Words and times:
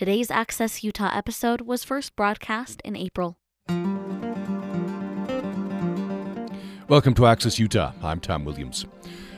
Today's 0.00 0.30
Access 0.30 0.82
Utah 0.82 1.14
episode 1.14 1.60
was 1.60 1.84
first 1.84 2.16
broadcast 2.16 2.80
in 2.86 2.96
April. 2.96 3.36
Welcome 6.88 7.12
to 7.16 7.26
Access 7.26 7.58
Utah. 7.58 7.92
I'm 8.02 8.18
Tom 8.18 8.46
Williams. 8.46 8.86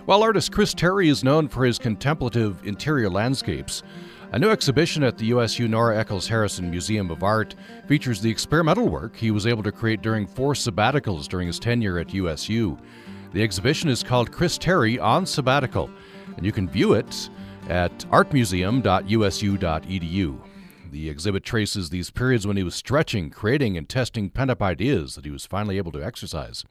While 0.05 0.23
artist 0.23 0.53
Chris 0.53 0.73
Terry 0.73 1.09
is 1.09 1.25
known 1.25 1.49
for 1.49 1.65
his 1.65 1.81
contemplative 1.81 2.65
interior 2.65 3.11
landscapes, 3.11 3.83
a 4.31 4.39
new 4.39 4.51
exhibition 4.51 5.03
at 5.03 5.19
the 5.19 5.27
USU 5.27 5.67
Nora 5.67 5.99
Eccles 5.99 6.29
Harrison 6.29 6.71
Museum 6.71 7.11
of 7.11 7.25
Art 7.25 7.57
features 7.89 8.21
the 8.21 8.31
experimental 8.31 8.89
work 8.89 9.17
he 9.17 9.33
was 9.33 9.49
able 9.49 9.65
to 9.65 9.73
create 9.73 10.01
during 10.01 10.29
four 10.29 10.55
sabbaticals 10.55 11.27
during 11.27 11.49
his 11.49 11.59
tenure 11.59 11.99
at 11.99 12.15
USU. 12.15 12.79
The 13.33 13.43
exhibition 13.43 13.89
is 13.89 14.05
called 14.05 14.31
Chris 14.31 14.59
Terry 14.59 14.97
on 15.01 15.27
Sabbatical, 15.27 15.91
and 16.37 16.47
you 16.47 16.53
can 16.53 16.69
view 16.69 16.93
it 16.93 17.31
at 17.69 17.99
artmuseum.usu.edu. 18.11 20.52
The 20.93 21.09
exhibit 21.09 21.43
traces 21.43 21.89
these 21.89 22.11
periods 22.11 22.47
when 22.47 22.59
he 22.59 22.63
was 22.63 22.75
stretching, 22.75 23.31
creating, 23.31 23.79
and 23.79 23.89
testing 23.89 24.29
pent 24.29 24.51
up 24.51 24.61
ideas 24.61 25.15
that 25.15 25.25
he 25.25 25.31
was 25.31 25.47
finally 25.47 25.79
able 25.79 25.91
to 25.93 26.05
exercise. 26.05 26.67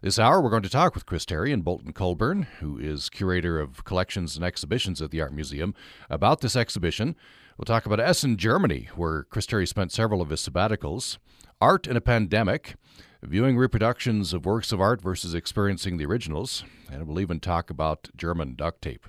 This 0.00 0.18
hour, 0.18 0.40
we're 0.40 0.48
going 0.48 0.62
to 0.62 0.70
talk 0.70 0.94
with 0.94 1.04
Chris 1.04 1.26
Terry 1.26 1.52
and 1.52 1.62
Bolton 1.62 1.92
Colburn, 1.92 2.44
who 2.60 2.78
is 2.78 3.10
curator 3.10 3.60
of 3.60 3.84
collections 3.84 4.34
and 4.34 4.46
exhibitions 4.46 5.02
at 5.02 5.10
the 5.10 5.20
Art 5.20 5.34
Museum, 5.34 5.74
about 6.08 6.40
this 6.40 6.56
exhibition. 6.56 7.16
We'll 7.58 7.66
talk 7.66 7.84
about 7.84 8.00
Essen, 8.00 8.38
Germany, 8.38 8.88
where 8.96 9.24
Chris 9.24 9.44
Terry 9.44 9.66
spent 9.66 9.92
several 9.92 10.22
of 10.22 10.30
his 10.30 10.40
sabbaticals, 10.40 11.18
art 11.60 11.86
in 11.86 11.98
a 11.98 12.00
pandemic, 12.00 12.76
viewing 13.22 13.58
reproductions 13.58 14.32
of 14.32 14.46
works 14.46 14.72
of 14.72 14.80
art 14.80 15.02
versus 15.02 15.34
experiencing 15.34 15.98
the 15.98 16.06
originals, 16.06 16.64
and 16.90 17.06
we'll 17.06 17.20
even 17.20 17.40
talk 17.40 17.68
about 17.68 18.08
German 18.16 18.54
duct 18.54 18.80
tape. 18.80 19.06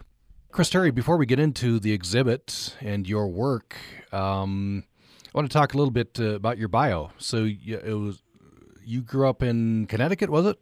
Chris 0.56 0.70
Terry, 0.70 0.90
before 0.90 1.18
we 1.18 1.26
get 1.26 1.38
into 1.38 1.82
the 1.82 1.92
exhibit 1.92 2.78
and 2.80 3.06
your 3.06 3.28
work, 3.28 3.76
um, 4.14 4.86
I 5.26 5.38
want 5.38 5.52
to 5.52 5.54
talk 5.54 5.74
a 5.74 5.78
little 5.78 5.92
bit 5.92 6.18
uh, 6.18 6.28
about 6.28 6.58
your 6.58 6.70
bio. 6.70 7.12
So 7.18 7.40
you, 7.44 7.78
it 7.78 7.92
was 7.92 8.24
you 8.86 9.02
grew 9.02 9.28
up 9.28 9.44
in 9.44 9.86
Connecticut, 9.88 10.30
was 10.30 10.46
it? 10.46 10.58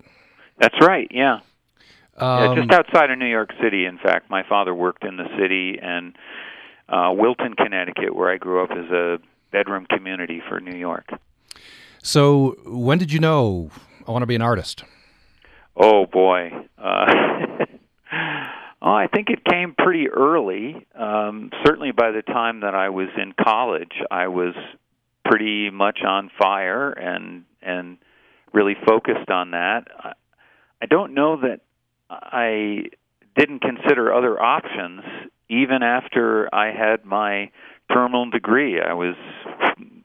That's 0.57 0.73
right. 0.81 1.07
Yeah. 1.11 1.41
Um, 2.17 2.39
yeah, 2.39 2.55
just 2.55 2.71
outside 2.71 3.11
of 3.11 3.19
New 3.19 3.27
York 3.27 3.51
City. 3.61 3.85
In 3.85 3.99
fact, 3.99 4.31
my 4.31 4.41
father 4.49 4.73
worked 4.73 5.03
in 5.03 5.17
the 5.17 5.27
city, 5.39 5.77
and 5.79 6.15
uh, 6.89 7.13
Wilton, 7.15 7.53
Connecticut, 7.53 8.15
where 8.15 8.31
I 8.31 8.37
grew 8.37 8.63
up, 8.63 8.71
is 8.71 8.89
a 8.89 9.19
bedroom 9.51 9.85
community 9.85 10.41
for 10.49 10.59
New 10.59 10.75
York. 10.75 11.07
So 12.01 12.55
when 12.65 12.97
did 12.97 13.13
you 13.13 13.19
know 13.19 13.69
I 14.07 14.11
want 14.11 14.23
to 14.23 14.27
be 14.27 14.33
an 14.33 14.41
artist? 14.41 14.85
Oh 15.77 16.07
boy. 16.07 16.49
Uh, 16.79 17.65
Oh, 18.85 18.93
I 18.93 19.07
think 19.07 19.29
it 19.29 19.45
came 19.45 19.75
pretty 19.77 20.09
early. 20.09 20.85
Um, 20.93 21.51
certainly 21.65 21.91
by 21.91 22.11
the 22.11 22.21
time 22.21 22.59
that 22.61 22.75
I 22.75 22.89
was 22.89 23.07
in 23.17 23.33
college, 23.41 23.93
I 24.11 24.27
was 24.27 24.53
pretty 25.23 25.69
much 25.69 25.99
on 26.05 26.29
fire 26.37 26.91
and 26.91 27.45
and 27.61 27.97
really 28.51 28.75
focused 28.85 29.29
on 29.29 29.51
that. 29.51 29.87
I, 29.97 30.13
I 30.81 30.85
don't 30.85 31.13
know 31.13 31.37
that 31.37 31.61
I 32.09 32.89
didn't 33.37 33.61
consider 33.61 34.13
other 34.13 34.39
options 34.41 35.01
even 35.47 35.81
after 35.81 36.53
I 36.53 36.73
had 36.73 37.05
my 37.05 37.51
terminal 37.91 38.29
degree. 38.29 38.81
I 38.81 38.93
was 38.93 39.15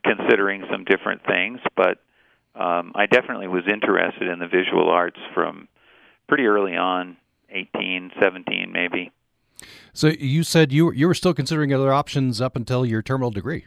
considering 0.04 0.64
some 0.70 0.84
different 0.84 1.22
things, 1.26 1.58
but 1.76 1.98
um, 2.54 2.92
I 2.94 3.06
definitely 3.06 3.48
was 3.48 3.64
interested 3.66 4.28
in 4.28 4.38
the 4.38 4.46
visual 4.46 4.88
arts 4.88 5.18
from 5.34 5.66
pretty 6.28 6.46
early 6.46 6.76
on 6.76 7.16
18, 7.50 8.12
17 8.20 8.72
maybe. 8.72 9.12
So 9.92 10.08
you 10.08 10.44
said 10.44 10.72
you 10.72 10.92
you 10.92 11.08
were 11.08 11.14
still 11.14 11.34
considering 11.34 11.74
other 11.74 11.92
options 11.92 12.40
up 12.40 12.56
until 12.56 12.86
your 12.86 13.02
terminal 13.02 13.30
degree. 13.30 13.66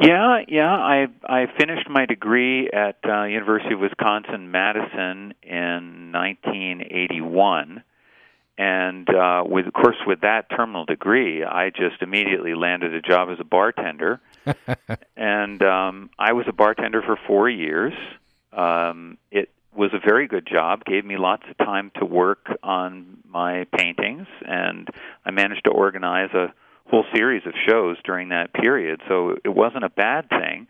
Yeah, 0.00 0.42
yeah. 0.46 0.72
I 0.72 1.06
I 1.24 1.46
finished 1.58 1.88
my 1.88 2.04
degree 2.06 2.68
at 2.70 2.98
uh, 3.08 3.24
University 3.24 3.74
of 3.74 3.80
Wisconsin 3.80 4.50
Madison 4.50 5.34
in 5.42 6.12
1981, 6.12 7.82
and 8.58 9.08
uh, 9.08 9.42
with 9.46 9.66
of 9.66 9.72
course 9.72 9.96
with 10.06 10.20
that 10.20 10.50
terminal 10.50 10.84
degree, 10.84 11.42
I 11.42 11.70
just 11.70 12.02
immediately 12.02 12.54
landed 12.54 12.94
a 12.94 13.00
job 13.00 13.30
as 13.30 13.40
a 13.40 13.44
bartender, 13.44 14.20
and 15.16 15.62
um, 15.62 16.10
I 16.18 16.34
was 16.34 16.44
a 16.46 16.52
bartender 16.52 17.00
for 17.00 17.18
four 17.26 17.48
years. 17.48 17.94
Um, 18.52 19.16
it 19.30 19.48
was 19.76 19.90
a 19.92 19.98
very 20.04 20.26
good 20.26 20.46
job, 20.46 20.84
gave 20.84 21.04
me 21.04 21.16
lots 21.16 21.42
of 21.50 21.56
time 21.58 21.90
to 21.98 22.04
work 22.04 22.46
on 22.62 23.18
my 23.28 23.66
paintings, 23.76 24.26
and 24.46 24.88
I 25.24 25.30
managed 25.30 25.64
to 25.64 25.70
organize 25.70 26.30
a 26.32 26.52
whole 26.88 27.04
series 27.14 27.42
of 27.46 27.52
shows 27.68 27.96
during 28.04 28.30
that 28.30 28.52
period. 28.54 29.00
So 29.08 29.36
it 29.44 29.48
wasn't 29.48 29.84
a 29.84 29.88
bad 29.88 30.28
thing, 30.28 30.66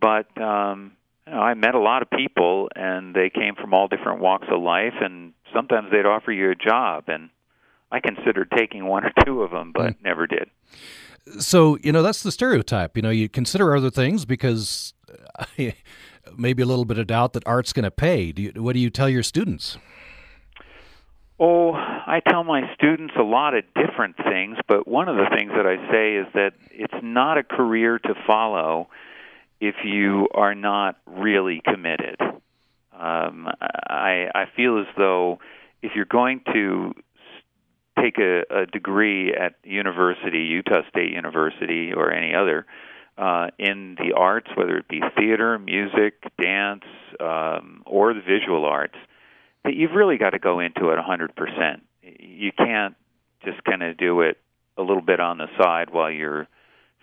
but 0.00 0.26
um, 0.40 0.92
you 1.26 1.32
know, 1.32 1.40
I 1.40 1.54
met 1.54 1.74
a 1.74 1.80
lot 1.80 2.02
of 2.02 2.10
people, 2.10 2.68
and 2.74 3.14
they 3.14 3.30
came 3.30 3.54
from 3.54 3.72
all 3.72 3.88
different 3.88 4.20
walks 4.20 4.46
of 4.50 4.60
life, 4.60 4.94
and 5.00 5.32
sometimes 5.54 5.90
they'd 5.90 6.06
offer 6.06 6.32
you 6.32 6.50
a 6.50 6.54
job, 6.54 7.04
and 7.08 7.30
I 7.90 8.00
considered 8.00 8.50
taking 8.56 8.86
one 8.86 9.04
or 9.04 9.12
two 9.24 9.42
of 9.42 9.50
them, 9.50 9.72
but 9.72 9.92
mm. 9.92 10.04
never 10.04 10.26
did. 10.26 10.50
So 11.38 11.78
you 11.82 11.92
know 11.92 12.02
that's 12.02 12.22
the 12.22 12.32
stereotype. 12.32 12.96
You 12.96 13.02
know, 13.02 13.10
you 13.10 13.28
consider 13.28 13.74
other 13.74 13.90
things 13.90 14.24
because 14.26 14.92
maybe 16.36 16.62
a 16.62 16.66
little 16.66 16.84
bit 16.84 16.98
of 16.98 17.06
doubt 17.06 17.32
that 17.34 17.46
art's 17.46 17.72
going 17.72 17.84
to 17.84 17.90
pay. 17.90 18.32
Do 18.32 18.42
you, 18.42 18.52
what 18.56 18.74
do 18.74 18.80
you 18.80 18.90
tell 18.90 19.08
your 19.08 19.22
students? 19.22 19.78
Oh, 21.38 21.72
I 21.72 22.20
tell 22.28 22.44
my 22.44 22.72
students 22.74 23.14
a 23.18 23.22
lot 23.22 23.54
of 23.54 23.64
different 23.74 24.16
things, 24.16 24.56
but 24.68 24.86
one 24.86 25.08
of 25.08 25.16
the 25.16 25.26
things 25.36 25.50
that 25.56 25.66
I 25.66 25.76
say 25.90 26.16
is 26.16 26.26
that 26.34 26.52
it's 26.70 26.94
not 27.02 27.38
a 27.38 27.42
career 27.42 27.98
to 27.98 28.14
follow 28.26 28.88
if 29.60 29.74
you 29.84 30.28
are 30.32 30.54
not 30.54 30.96
really 31.06 31.60
committed. 31.64 32.20
Um, 32.92 33.48
I, 33.60 34.28
I 34.34 34.44
feel 34.54 34.78
as 34.78 34.86
though 34.96 35.40
if 35.82 35.92
you're 35.96 36.04
going 36.04 36.42
to 36.52 36.94
take 38.00 38.18
a, 38.18 38.44
a 38.50 38.66
degree 38.66 39.34
at 39.34 39.54
university, 39.64 40.38
Utah 40.38 40.82
State 40.88 41.10
University, 41.10 41.92
or 41.92 42.12
any 42.12 42.34
other, 42.34 42.60
uh, 42.60 42.72
in 43.18 43.96
the 43.98 44.14
arts, 44.16 44.48
whether 44.56 44.76
it 44.76 44.88
be 44.88 45.00
theater, 45.16 45.58
music, 45.58 46.14
dance, 46.40 46.84
um, 47.20 47.82
or 47.86 48.14
the 48.14 48.20
visual 48.20 48.64
arts, 48.64 48.96
that 49.64 49.74
you've 49.74 49.92
really 49.92 50.18
got 50.18 50.30
to 50.30 50.38
go 50.38 50.60
into 50.60 50.90
it 50.90 50.98
100%. 50.98 51.80
You 52.02 52.52
can't 52.52 52.96
just 53.44 53.62
kind 53.64 53.82
of 53.82 53.96
do 53.96 54.20
it 54.22 54.38
a 54.76 54.82
little 54.82 55.02
bit 55.02 55.20
on 55.20 55.38
the 55.38 55.46
side 55.58 55.90
while 55.90 56.10
you're 56.10 56.48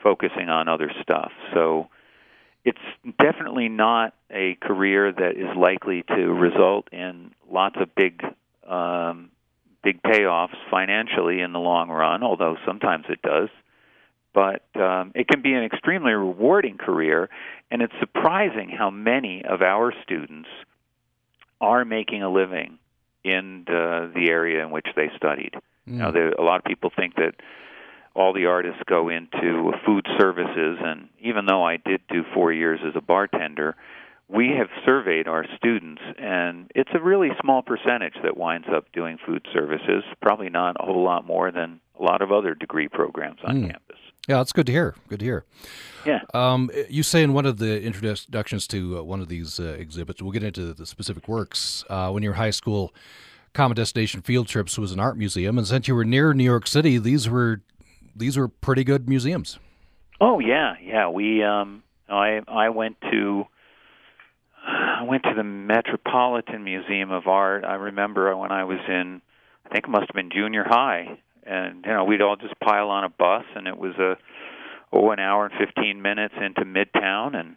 focusing 0.03 0.49
on 0.49 0.67
other 0.67 0.91
stuff. 1.01 1.31
So 1.53 1.87
it's 2.65 2.79
definitely 3.19 3.69
not 3.69 4.13
a 4.29 4.55
career 4.61 5.11
that 5.11 5.31
is 5.37 5.55
likely 5.57 6.03
to 6.03 6.33
result 6.33 6.87
in 6.91 7.31
lots 7.49 7.75
of 7.79 7.93
big 7.95 8.21
um, 8.67 9.31
big 9.83 10.01
payoffs 10.03 10.55
financially 10.69 11.41
in 11.41 11.53
the 11.53 11.59
long 11.59 11.89
run, 11.89 12.21
although 12.23 12.55
sometimes 12.65 13.05
it 13.09 13.21
does 13.23 13.49
but 14.33 14.63
um, 14.75 15.11
it 15.15 15.27
can 15.27 15.41
be 15.41 15.53
an 15.53 15.63
extremely 15.63 16.13
rewarding 16.13 16.77
career, 16.77 17.29
and 17.69 17.81
it's 17.81 17.93
surprising 17.99 18.69
how 18.69 18.89
many 18.89 19.43
of 19.43 19.61
our 19.61 19.93
students 20.03 20.49
are 21.59 21.85
making 21.85 22.23
a 22.23 22.29
living 22.31 22.79
in 23.23 23.63
the, 23.67 24.11
the 24.15 24.29
area 24.29 24.63
in 24.63 24.71
which 24.71 24.87
they 24.95 25.09
studied. 25.15 25.53
Mm. 25.87 25.93
Now, 25.93 26.11
there, 26.11 26.29
a 26.31 26.43
lot 26.43 26.57
of 26.57 26.63
people 26.63 26.91
think 26.95 27.15
that 27.15 27.35
all 28.15 28.33
the 28.33 28.47
artists 28.47 28.81
go 28.87 29.09
into 29.09 29.71
food 29.85 30.05
services, 30.19 30.77
and 30.81 31.09
even 31.19 31.45
though 31.45 31.63
I 31.63 31.77
did 31.77 32.01
do 32.09 32.23
four 32.33 32.51
years 32.51 32.79
as 32.85 32.93
a 32.95 33.01
bartender, 33.01 33.75
we 34.33 34.49
have 34.57 34.69
surveyed 34.85 35.27
our 35.27 35.45
students, 35.57 36.01
and 36.17 36.71
it's 36.73 36.89
a 36.93 36.99
really 36.99 37.29
small 37.41 37.61
percentage 37.61 38.13
that 38.23 38.37
winds 38.37 38.67
up 38.73 38.85
doing 38.93 39.17
food 39.25 39.45
services. 39.53 40.03
Probably 40.21 40.49
not 40.49 40.77
a 40.79 40.85
whole 40.85 41.03
lot 41.03 41.25
more 41.25 41.51
than 41.51 41.81
a 41.99 42.03
lot 42.03 42.21
of 42.21 42.31
other 42.31 42.55
degree 42.55 42.87
programs 42.87 43.39
on 43.43 43.57
mm. 43.57 43.71
campus. 43.71 43.97
Yeah, 44.27 44.37
that's 44.37 44.53
good 44.53 44.67
to 44.67 44.71
hear. 44.71 44.95
Good 45.09 45.19
to 45.19 45.25
hear. 45.25 45.45
Yeah. 46.05 46.21
Um, 46.33 46.69
you 46.89 47.03
say 47.03 47.23
in 47.23 47.33
one 47.33 47.45
of 47.45 47.57
the 47.57 47.81
introductions 47.81 48.67
to 48.67 48.99
uh, 48.99 49.03
one 49.03 49.19
of 49.19 49.27
these 49.27 49.59
uh, 49.59 49.75
exhibits, 49.79 50.21
we'll 50.21 50.31
get 50.31 50.43
into 50.43 50.73
the 50.73 50.85
specific 50.85 51.27
works. 51.27 51.83
Uh, 51.89 52.11
when 52.11 52.23
your 52.23 52.33
high 52.33 52.51
school 52.51 52.93
common 53.53 53.75
destination 53.75 54.21
field 54.21 54.47
trips 54.47 54.77
was 54.77 54.91
an 54.91 54.99
art 54.99 55.17
museum, 55.17 55.57
and 55.57 55.67
since 55.67 55.87
you 55.87 55.95
were 55.95 56.05
near 56.05 56.33
New 56.33 56.43
York 56.43 56.67
City, 56.67 56.97
these 56.97 57.27
were 57.27 57.61
these 58.15 58.37
were 58.37 58.47
pretty 58.47 58.83
good 58.83 59.09
museums. 59.09 59.59
Oh 60.21 60.39
yeah, 60.39 60.75
yeah. 60.81 61.09
We 61.09 61.43
um, 61.43 61.83
I 62.07 62.41
I 62.47 62.69
went 62.69 63.01
to 63.11 63.45
I 64.65 65.03
went 65.03 65.23
to 65.23 65.33
the 65.35 65.43
Metropolitan 65.43 66.63
Museum 66.63 67.11
of 67.11 67.27
Art. 67.27 67.63
I 67.65 67.75
remember 67.75 68.35
when 68.37 68.51
I 68.51 68.63
was 68.63 68.79
in 68.87 69.21
I 69.65 69.69
think 69.69 69.85
it 69.85 69.89
must 69.89 70.07
have 70.07 70.15
been 70.15 70.31
junior 70.31 70.63
high 70.67 71.17
and 71.43 71.83
you 71.85 71.91
know 71.91 72.03
we'd 72.03 72.21
all 72.21 72.35
just 72.35 72.59
pile 72.59 72.89
on 72.89 73.03
a 73.03 73.09
bus, 73.09 73.43
and 73.55 73.67
it 73.67 73.77
was 73.77 73.95
a 73.97 74.17
oh 74.93 75.11
an 75.11 75.19
hour 75.19 75.45
and 75.45 75.53
fifteen 75.57 76.01
minutes 76.01 76.35
into 76.39 76.61
Midtown, 76.61 77.35
and 77.35 77.55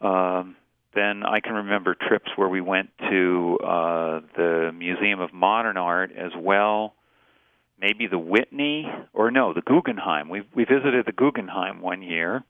um, 0.00 0.56
then 0.94 1.22
I 1.24 1.40
can 1.40 1.54
remember 1.54 1.94
trips 1.94 2.30
where 2.36 2.48
we 2.48 2.60
went 2.60 2.90
to 3.10 3.58
uh, 3.64 4.20
the 4.36 4.70
Museum 4.74 5.20
of 5.20 5.32
Modern 5.32 5.76
Art 5.76 6.12
as 6.16 6.32
well. 6.36 6.94
maybe 7.80 8.06
the 8.06 8.18
Whitney, 8.18 8.86
or 9.12 9.30
no, 9.30 9.52
the 9.52 9.62
Guggenheim. 9.62 10.28
We 10.28 10.42
we 10.54 10.64
visited 10.64 11.06
the 11.06 11.12
Guggenheim 11.12 11.80
one 11.80 12.02
year. 12.02 12.44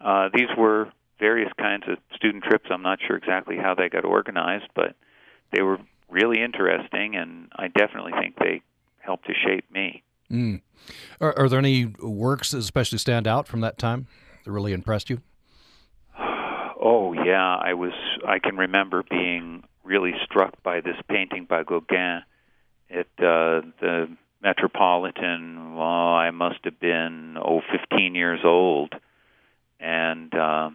Uh, 0.00 0.28
these 0.34 0.48
were 0.58 0.92
various 1.18 1.50
kinds 1.58 1.84
of 1.88 1.98
student 2.16 2.44
trips. 2.44 2.66
I'm 2.70 2.82
not 2.82 2.98
sure 3.06 3.16
exactly 3.16 3.56
how 3.56 3.74
they 3.74 3.88
got 3.88 4.04
organized, 4.04 4.68
but 4.74 4.96
they 5.52 5.62
were 5.62 5.78
really 6.08 6.42
interesting, 6.42 7.16
and 7.16 7.48
I 7.56 7.68
definitely 7.68 8.12
think 8.20 8.36
they 8.38 8.62
helped 8.98 9.26
to 9.26 9.34
shape 9.34 9.70
me. 9.70 10.02
Mm. 10.30 10.60
Are, 11.20 11.38
are, 11.38 11.48
there 11.48 11.58
any 11.58 11.86
works 12.00 12.50
that 12.50 12.58
especially 12.58 12.98
stand 12.98 13.26
out 13.28 13.46
from 13.46 13.60
that 13.60 13.78
time 13.78 14.06
that 14.44 14.50
really 14.50 14.72
impressed 14.72 15.08
you? 15.08 15.20
Oh 16.18 17.12
yeah, 17.12 17.56
I 17.56 17.74
was. 17.74 17.92
I 18.26 18.38
can 18.38 18.56
remember 18.56 19.02
being 19.08 19.64
really 19.84 20.12
struck 20.24 20.62
by 20.62 20.80
this 20.80 20.96
painting 21.08 21.46
by 21.48 21.62
Gauguin 21.62 22.22
at 22.90 23.06
uh, 23.18 23.62
the 23.80 24.08
Metropolitan. 24.42 25.74
Well, 25.74 26.14
I 26.14 26.30
must 26.30 26.58
have 26.64 26.78
been 26.78 27.36
oh 27.40 27.60
15 27.72 28.14
years 28.14 28.40
old, 28.44 28.94
and 29.80 30.32
uh, 30.34 30.70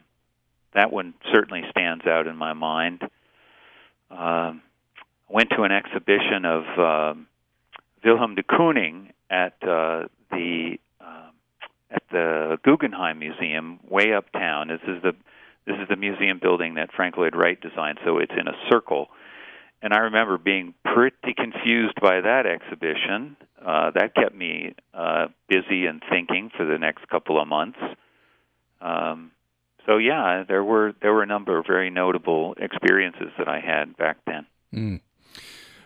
that 0.73 0.91
one 0.91 1.13
certainly 1.33 1.63
stands 1.69 2.05
out 2.05 2.27
in 2.27 2.35
my 2.35 2.53
mind. 2.53 3.01
Uh, 4.09 4.53
went 5.29 5.49
to 5.51 5.63
an 5.63 5.71
exhibition 5.71 6.45
of 6.45 6.63
uh, 6.77 7.13
Willem 8.03 8.35
de 8.35 8.43
Kooning 8.43 9.11
at 9.29 9.55
uh, 9.63 10.07
the 10.31 10.77
uh, 10.99 11.29
at 11.89 12.03
the 12.11 12.57
Guggenheim 12.63 13.19
Museum 13.19 13.79
way 13.87 14.13
uptown. 14.13 14.67
This 14.67 14.81
is 14.87 15.01
the 15.01 15.13
this 15.65 15.75
is 15.81 15.87
the 15.89 15.95
museum 15.95 16.39
building 16.41 16.75
that 16.75 16.91
Frank 16.95 17.17
Lloyd 17.17 17.35
Wright 17.35 17.59
designed, 17.59 17.99
so 18.03 18.17
it's 18.17 18.33
in 18.37 18.47
a 18.47 18.55
circle. 18.69 19.09
And 19.83 19.93
I 19.93 19.99
remember 19.99 20.37
being 20.37 20.73
pretty 20.83 21.33
confused 21.35 21.99
by 22.01 22.21
that 22.21 22.45
exhibition. 22.45 23.35
Uh, 23.63 23.91
that 23.91 24.13
kept 24.15 24.35
me 24.35 24.75
uh, 24.93 25.27
busy 25.47 25.85
and 25.85 26.01
thinking 26.09 26.51
for 26.55 26.65
the 26.65 26.77
next 26.77 27.07
couple 27.09 27.41
of 27.41 27.47
months. 27.47 27.79
Um, 28.79 29.31
so 29.85 29.97
yeah, 29.97 30.43
there 30.47 30.63
were 30.63 30.93
there 31.01 31.13
were 31.13 31.23
a 31.23 31.27
number 31.27 31.57
of 31.57 31.65
very 31.65 31.89
notable 31.89 32.55
experiences 32.57 33.29
that 33.37 33.47
I 33.47 33.59
had 33.59 33.97
back 33.97 34.17
then. 34.25 34.45
Mm. 34.73 35.01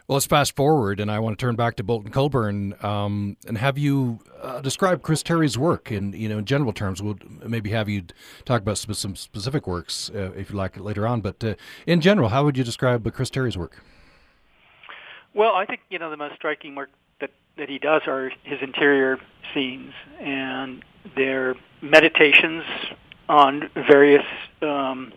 Well, 0.07 0.17
let's 0.17 0.27
fast 0.27 0.55
forward, 0.55 0.99
and 0.99 1.09
I 1.09 1.17
want 1.17 1.39
to 1.39 1.43
turn 1.43 1.55
back 1.55 1.77
to 1.77 1.83
Bolton 1.83 2.11
Colburn 2.11 2.75
um, 2.83 3.37
and 3.47 3.57
have 3.57 3.79
you 3.79 4.19
uh, 4.39 4.61
describe 4.61 5.01
Chris 5.01 5.23
Terry's 5.23 5.57
work 5.57 5.91
in 5.91 6.13
you 6.13 6.29
know 6.29 6.37
in 6.37 6.45
general 6.45 6.73
terms. 6.73 7.01
We'll 7.01 7.17
maybe 7.43 7.71
have 7.71 7.89
you 7.89 8.03
talk 8.43 8.61
about 8.61 8.77
some, 8.77 8.93
some 8.93 9.15
specific 9.15 9.65
works 9.65 10.11
uh, 10.13 10.31
if 10.35 10.51
you 10.51 10.57
like 10.57 10.79
later 10.79 11.07
on, 11.07 11.21
but 11.21 11.43
uh, 11.43 11.55
in 11.87 12.01
general, 12.01 12.29
how 12.29 12.43
would 12.43 12.57
you 12.57 12.63
describe 12.63 13.11
Chris 13.13 13.29
Terry's 13.29 13.57
work? 13.57 13.83
Well, 15.33 15.53
I 15.55 15.65
think 15.65 15.81
you 15.89 15.97
know 15.97 16.11
the 16.11 16.17
most 16.17 16.35
striking 16.35 16.75
work 16.75 16.89
that 17.19 17.31
that 17.57 17.69
he 17.69 17.79
does 17.79 18.03
are 18.05 18.29
his 18.43 18.59
interior 18.61 19.17
scenes, 19.55 19.93
and 20.19 20.83
their 21.15 21.55
meditations 21.81 22.63
on 23.27 23.69
various 23.73 24.25
um, 24.61 25.13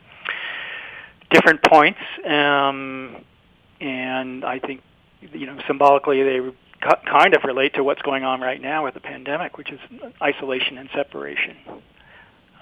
different 1.31 1.62
points. 1.62 2.00
Um, 2.25 3.25
and 3.81 4.44
I 4.44 4.58
think 4.58 4.82
you 5.32 5.46
know 5.46 5.58
symbolically 5.66 6.22
they 6.22 6.40
kind 7.10 7.34
of 7.34 7.43
relate 7.44 7.75
to 7.75 7.84
what's 7.84 8.02
going 8.02 8.25
on 8.25 8.40
right 8.40 8.60
now 8.60 8.84
with 8.84 8.94
the 8.94 9.00
pandemic, 9.00 9.58
which 9.58 9.70
is 9.70 9.81
isolation 10.22 10.78
and 10.78 10.88
separation. 10.94 11.56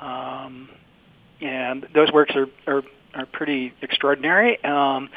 Um, 0.01 0.69
and 1.41 1.87
those 1.95 2.13
works 2.13 2.35
are 2.35 2.47
are, 2.67 2.83
are 3.15 3.27
pretty 3.27 3.73
extraordinary. 3.83 4.63
Um, 4.65 5.11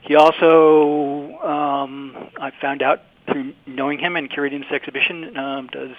he 0.00 0.14
also, 0.14 1.38
um, 1.40 2.30
I 2.40 2.52
found 2.60 2.82
out 2.82 3.02
through 3.30 3.52
knowing 3.66 3.98
him 3.98 4.16
and 4.16 4.30
curating 4.30 4.60
this 4.60 4.70
exhibition, 4.72 5.36
um, 5.36 5.66
does 5.66 5.90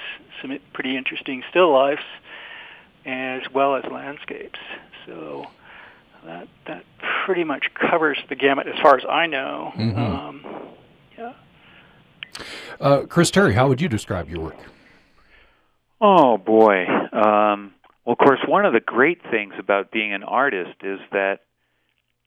some 0.42 0.58
pretty 0.74 0.98
interesting 0.98 1.44
still 1.50 1.72
lifes 1.72 2.02
as 3.10 3.42
well 3.54 3.76
as 3.76 3.84
landscapes. 3.92 4.60
So 5.06 5.46
that 6.26 6.48
that 6.68 6.84
pretty 7.26 7.44
much 7.44 7.68
covers 7.74 8.18
the 8.30 8.36
gamut 8.36 8.68
as 8.68 8.80
far 8.82 8.98
as 8.98 9.04
I 9.10 9.28
know. 9.28 9.72
Mm-hmm. 9.76 10.00
Um, 10.00 10.46
yeah. 11.18 11.34
Uh, 12.80 13.06
Chris 13.08 13.32
Terry, 13.32 13.54
how 13.54 13.68
would 13.68 13.82
you 13.82 13.90
describe 13.90 14.30
your 14.30 14.42
work? 14.42 14.58
Oh 16.02 16.38
boy. 16.38 16.86
Um, 16.88 17.74
well, 18.06 18.14
of 18.14 18.18
course, 18.18 18.40
one 18.48 18.66
of 18.66 18.74
the 18.74 18.80
great 18.80 19.22
things 19.30 19.54
about 19.60 19.92
being 19.92 20.14
an 20.14 20.24
artist 20.24 20.78
is 20.84 21.00
that 21.12 21.40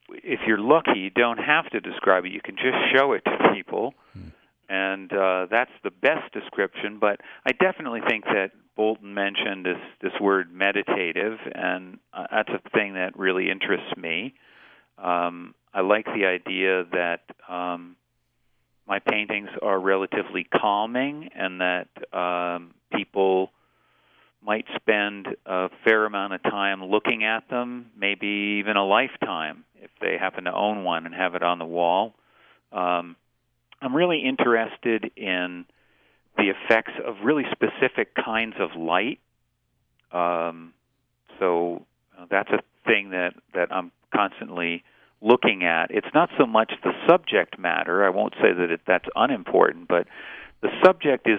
if 0.09 0.41
you're 0.47 0.59
lucky, 0.59 0.99
you 0.99 1.11
don't 1.11 1.39
have 1.39 1.71
to 1.71 1.81
describe 1.81 2.25
it. 2.25 2.33
You 2.33 2.41
can 2.43 2.57
just 2.57 2.77
show 2.95 3.13
it 3.13 3.25
to 3.25 3.53
people, 3.55 3.95
hmm. 4.13 4.29
And 4.73 5.13
uh, 5.13 5.47
that's 5.51 5.71
the 5.85 5.91
best 5.91 6.33
description. 6.33 6.99
But 6.99 7.21
I 7.47 7.53
definitely 7.53 8.01
think 8.09 8.25
that 8.25 8.53
Bolton 8.75 9.13
mentioned 9.13 9.67
this 9.67 9.77
this 10.01 10.13
word 10.19 10.51
meditative, 10.51 11.39
and 11.55 11.99
uh, 12.15 12.25
that's 12.31 12.49
a 12.49 12.71
thing 12.71 12.95
that 12.95 13.19
really 13.19 13.51
interests 13.51 13.95
me. 13.99 14.35
Um, 14.97 15.55
I 15.75 15.83
like 15.83 16.07
the 16.07 16.25
idea 16.25 16.85
that 16.93 17.21
um, 17.49 17.97
my 18.89 18.99
paintings 18.99 19.51
are 19.61 19.79
relatively 19.79 20.45
calming, 20.45 21.29
and 21.35 21.61
that 21.61 21.89
um, 22.17 22.73
people 22.97 23.51
might 24.43 24.65
spend 24.75 25.29
a 25.45 25.69
fair 25.85 26.07
amount 26.07 26.33
of 26.33 26.43
time 26.45 26.83
looking 26.83 27.25
at 27.25 27.49
them, 27.51 27.91
maybe 27.97 28.57
even 28.59 28.77
a 28.79 28.85
lifetime 28.87 29.65
if 29.83 29.91
they 30.01 30.17
happen 30.19 30.45
to 30.45 30.53
own 30.55 30.83
one 30.83 31.05
and 31.05 31.15
have 31.15 31.35
it 31.35 31.43
on 31.43 31.59
the 31.59 31.67
wall. 31.67 32.15
Um, 32.73 33.17
I'm 33.83 33.95
really 33.95 34.25
interested 34.25 35.11
in 35.17 35.65
the 36.37 36.51
effects 36.51 36.93
of 37.05 37.17
really 37.25 37.45
specific 37.51 38.15
kinds 38.15 38.55
of 38.59 38.81
light. 38.81 39.19
Um, 40.13 40.73
so 41.39 41.85
uh, 42.19 42.27
that's 42.31 42.51
a 42.51 42.63
thing 42.87 43.11
that 43.11 43.35
that 43.55 43.73
I'm 43.73 43.91
constantly 44.15 44.85
looking 45.21 45.65
at. 45.65 45.91
It's 45.91 46.07
not 46.15 46.31
so 46.39 46.47
much 46.47 46.73
the 46.83 46.93
subject 47.09 47.59
matter. 47.59 48.05
I 48.05 48.11
won't 48.11 48.35
say 48.35 48.53
that 48.53 48.71
it, 48.71 48.81
that's 48.87 49.07
unimportant, 49.15 49.89
but 49.89 50.07
the 50.61 50.69
subject 50.85 51.29
is, 51.29 51.39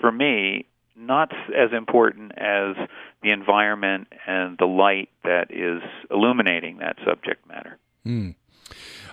for 0.00 0.10
me, 0.12 0.66
not 0.96 1.32
as 1.54 1.70
important 1.76 2.32
as 2.32 2.76
the 3.22 3.30
environment 3.30 4.08
and 4.26 4.56
the 4.58 4.66
light 4.66 5.10
that 5.24 5.50
is 5.50 5.82
illuminating 6.10 6.78
that 6.78 6.96
subject 7.06 7.46
matter. 7.46 7.78
Mm. 8.06 8.34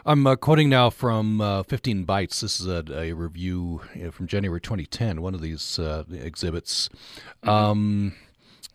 I'm 0.05 0.27
uh, 0.27 0.35
quoting 0.35 0.67
now 0.67 0.89
from 0.89 1.39
uh, 1.39 1.63
15 1.63 2.05
Bytes. 2.05 2.41
This 2.41 2.59
is 2.59 2.67
a, 2.67 2.83
a 2.93 3.13
review 3.13 3.81
you 3.95 4.05
know, 4.05 4.11
from 4.11 4.27
January 4.27 4.59
2010, 4.59 5.21
one 5.21 5.33
of 5.33 5.41
these 5.41 5.79
uh, 5.79 6.03
exhibits. 6.11 6.89
Mm-hmm. 7.43 7.49
Um, 7.49 8.15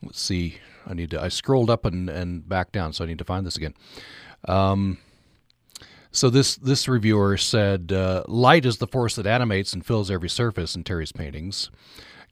let's 0.03 0.21
see. 0.21 0.57
I 0.87 0.95
need 0.95 1.11
to. 1.11 1.21
I 1.21 1.29
scrolled 1.29 1.69
up 1.69 1.85
and, 1.85 2.09
and 2.09 2.49
back 2.49 2.73
down, 2.73 2.95
so 2.95 3.05
I 3.05 3.07
need 3.07 3.19
to 3.19 3.25
find 3.25 3.45
this 3.45 3.57
again. 3.57 3.75
Um, 4.47 4.97
so 6.11 6.31
this 6.31 6.57
this 6.57 6.89
reviewer 6.89 7.37
said, 7.37 7.93
uh, 7.93 8.25
"Light 8.27 8.65
is 8.65 8.79
the 8.79 8.87
force 8.87 9.15
that 9.17 9.27
animates 9.27 9.75
and 9.75 9.85
fills 9.85 10.11
every 10.11 10.31
surface 10.31 10.75
in 10.75 10.83
Terry's 10.83 11.13
paintings." 11.13 11.71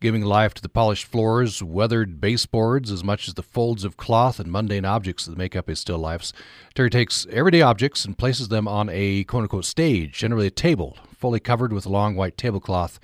Giving 0.00 0.22
life 0.22 0.54
to 0.54 0.62
the 0.62 0.68
polished 0.68 1.06
floors, 1.06 1.62
weathered 1.62 2.20
baseboards, 2.20 2.90
as 2.90 3.02
much 3.02 3.28
as 3.28 3.34
the 3.34 3.42
folds 3.42 3.84
of 3.84 3.96
cloth 3.96 4.38
and 4.38 4.52
mundane 4.52 4.84
objects 4.84 5.26
that 5.26 5.38
make 5.38 5.56
up 5.56 5.68
his 5.68 5.80
still 5.80 5.98
lifes. 5.98 6.32
Terry 6.74 6.90
takes 6.90 7.26
everyday 7.30 7.62
objects 7.62 8.04
and 8.04 8.18
places 8.18 8.48
them 8.48 8.68
on 8.68 8.88
a 8.90 9.24
quote 9.24 9.44
unquote 9.44 9.64
stage, 9.64 10.12
generally 10.12 10.46
a 10.46 10.50
table, 10.50 10.98
fully 11.16 11.40
covered 11.40 11.72
with 11.72 11.86
long 11.86 12.14
white 12.14 12.36
tablecloth 12.36 13.00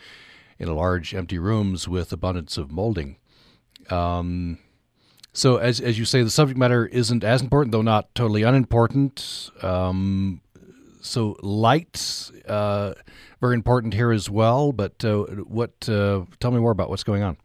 in 0.58 0.74
large 0.74 1.14
empty 1.14 1.38
rooms 1.38 1.88
with 1.88 2.12
abundance 2.12 2.56
of 2.58 2.70
molding. 2.70 3.16
Um, 3.90 4.58
so, 5.32 5.56
as, 5.56 5.80
as 5.80 5.98
you 5.98 6.04
say, 6.04 6.22
the 6.22 6.30
subject 6.30 6.58
matter 6.58 6.86
isn't 6.86 7.24
as 7.24 7.40
important, 7.40 7.72
though 7.72 7.82
not 7.82 8.14
totally 8.14 8.42
unimportant. 8.42 9.50
Um, 9.62 10.41
so, 11.02 11.36
lights 11.42 12.32
Uh, 12.48 12.94
very 13.42 13.54
important 13.54 13.92
here 13.92 14.12
as 14.12 14.30
well. 14.30 14.72
But 14.72 15.04
uh, 15.04 15.24
what? 15.44 15.88
Uh, 15.88 16.24
tell 16.40 16.52
me 16.52 16.60
more 16.60 16.70
about 16.70 16.88
what's 16.88 17.04
going 17.04 17.22
on. 17.22 17.36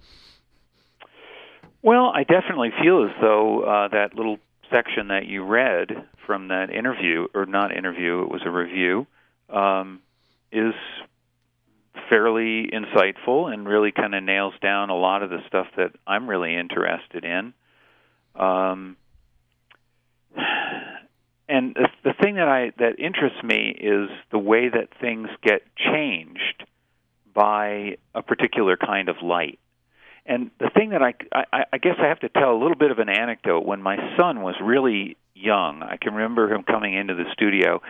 Well, 1.82 2.12
I 2.14 2.24
definitely 2.24 2.72
feel 2.82 3.04
as 3.04 3.12
though 3.20 3.64
uh, 3.64 3.88
that 3.90 4.16
little 4.16 4.38
section 4.72 5.08
that 5.08 5.26
you 5.26 5.44
read 5.44 5.90
from 6.26 6.50
that 6.50 6.70
interview, 6.70 7.28
or 7.34 7.46
not 7.46 7.76
interview, 7.76 8.22
it 8.24 8.30
was 8.30 8.42
a 8.46 8.52
review, 8.52 9.08
um, 9.50 10.02
is 10.52 10.74
fairly 12.10 12.70
insightful 12.72 13.52
and 13.52 13.68
really 13.68 13.92
kind 13.92 14.14
of 14.14 14.24
nails 14.24 14.54
down 14.62 14.90
a 14.90 14.96
lot 14.96 15.24
of 15.24 15.30
the 15.30 15.40
stuff 15.48 15.68
that 15.78 15.92
I'm 16.06 16.30
really 16.30 16.56
interested 16.56 17.24
in. 17.24 17.54
Um, 18.36 18.98
and 21.50 21.76
the, 21.76 21.88
the 22.04 22.14
thing 22.22 22.36
that 22.36 22.48
I 22.48 22.72
that 22.78 23.00
interests 23.00 23.42
me 23.44 23.76
is 23.80 24.10
the 24.32 24.40
way 24.40 24.70
that 24.70 24.90
things 25.00 25.30
get 25.42 25.62
changed 25.78 26.66
by 27.34 27.98
a 28.14 28.22
particular 28.22 28.78
kind 28.78 29.10
of 29.10 29.18
light. 29.22 29.60
And 30.26 30.52
the 30.60 30.70
thing 30.76 30.90
that 30.90 31.02
I, 31.02 31.14
I, 31.32 31.64
I 31.74 31.78
guess 31.78 31.96
I 32.00 32.08
have 32.08 32.20
to 32.20 32.30
tell 32.30 32.52
a 32.52 32.60
little 32.60 32.76
bit 32.76 32.92
of 32.92 33.00
an 33.00 33.08
anecdote. 33.08 33.66
When 33.66 33.82
my 33.82 33.96
son 34.18 34.42
was 34.42 34.56
really 34.62 35.16
young, 35.36 35.82
I 35.84 35.98
can 35.98 36.16
remember 36.16 36.52
him 36.54 36.64
coming 36.64 36.94
into 36.94 37.16
the 37.16 37.24
studio, 37.32 37.82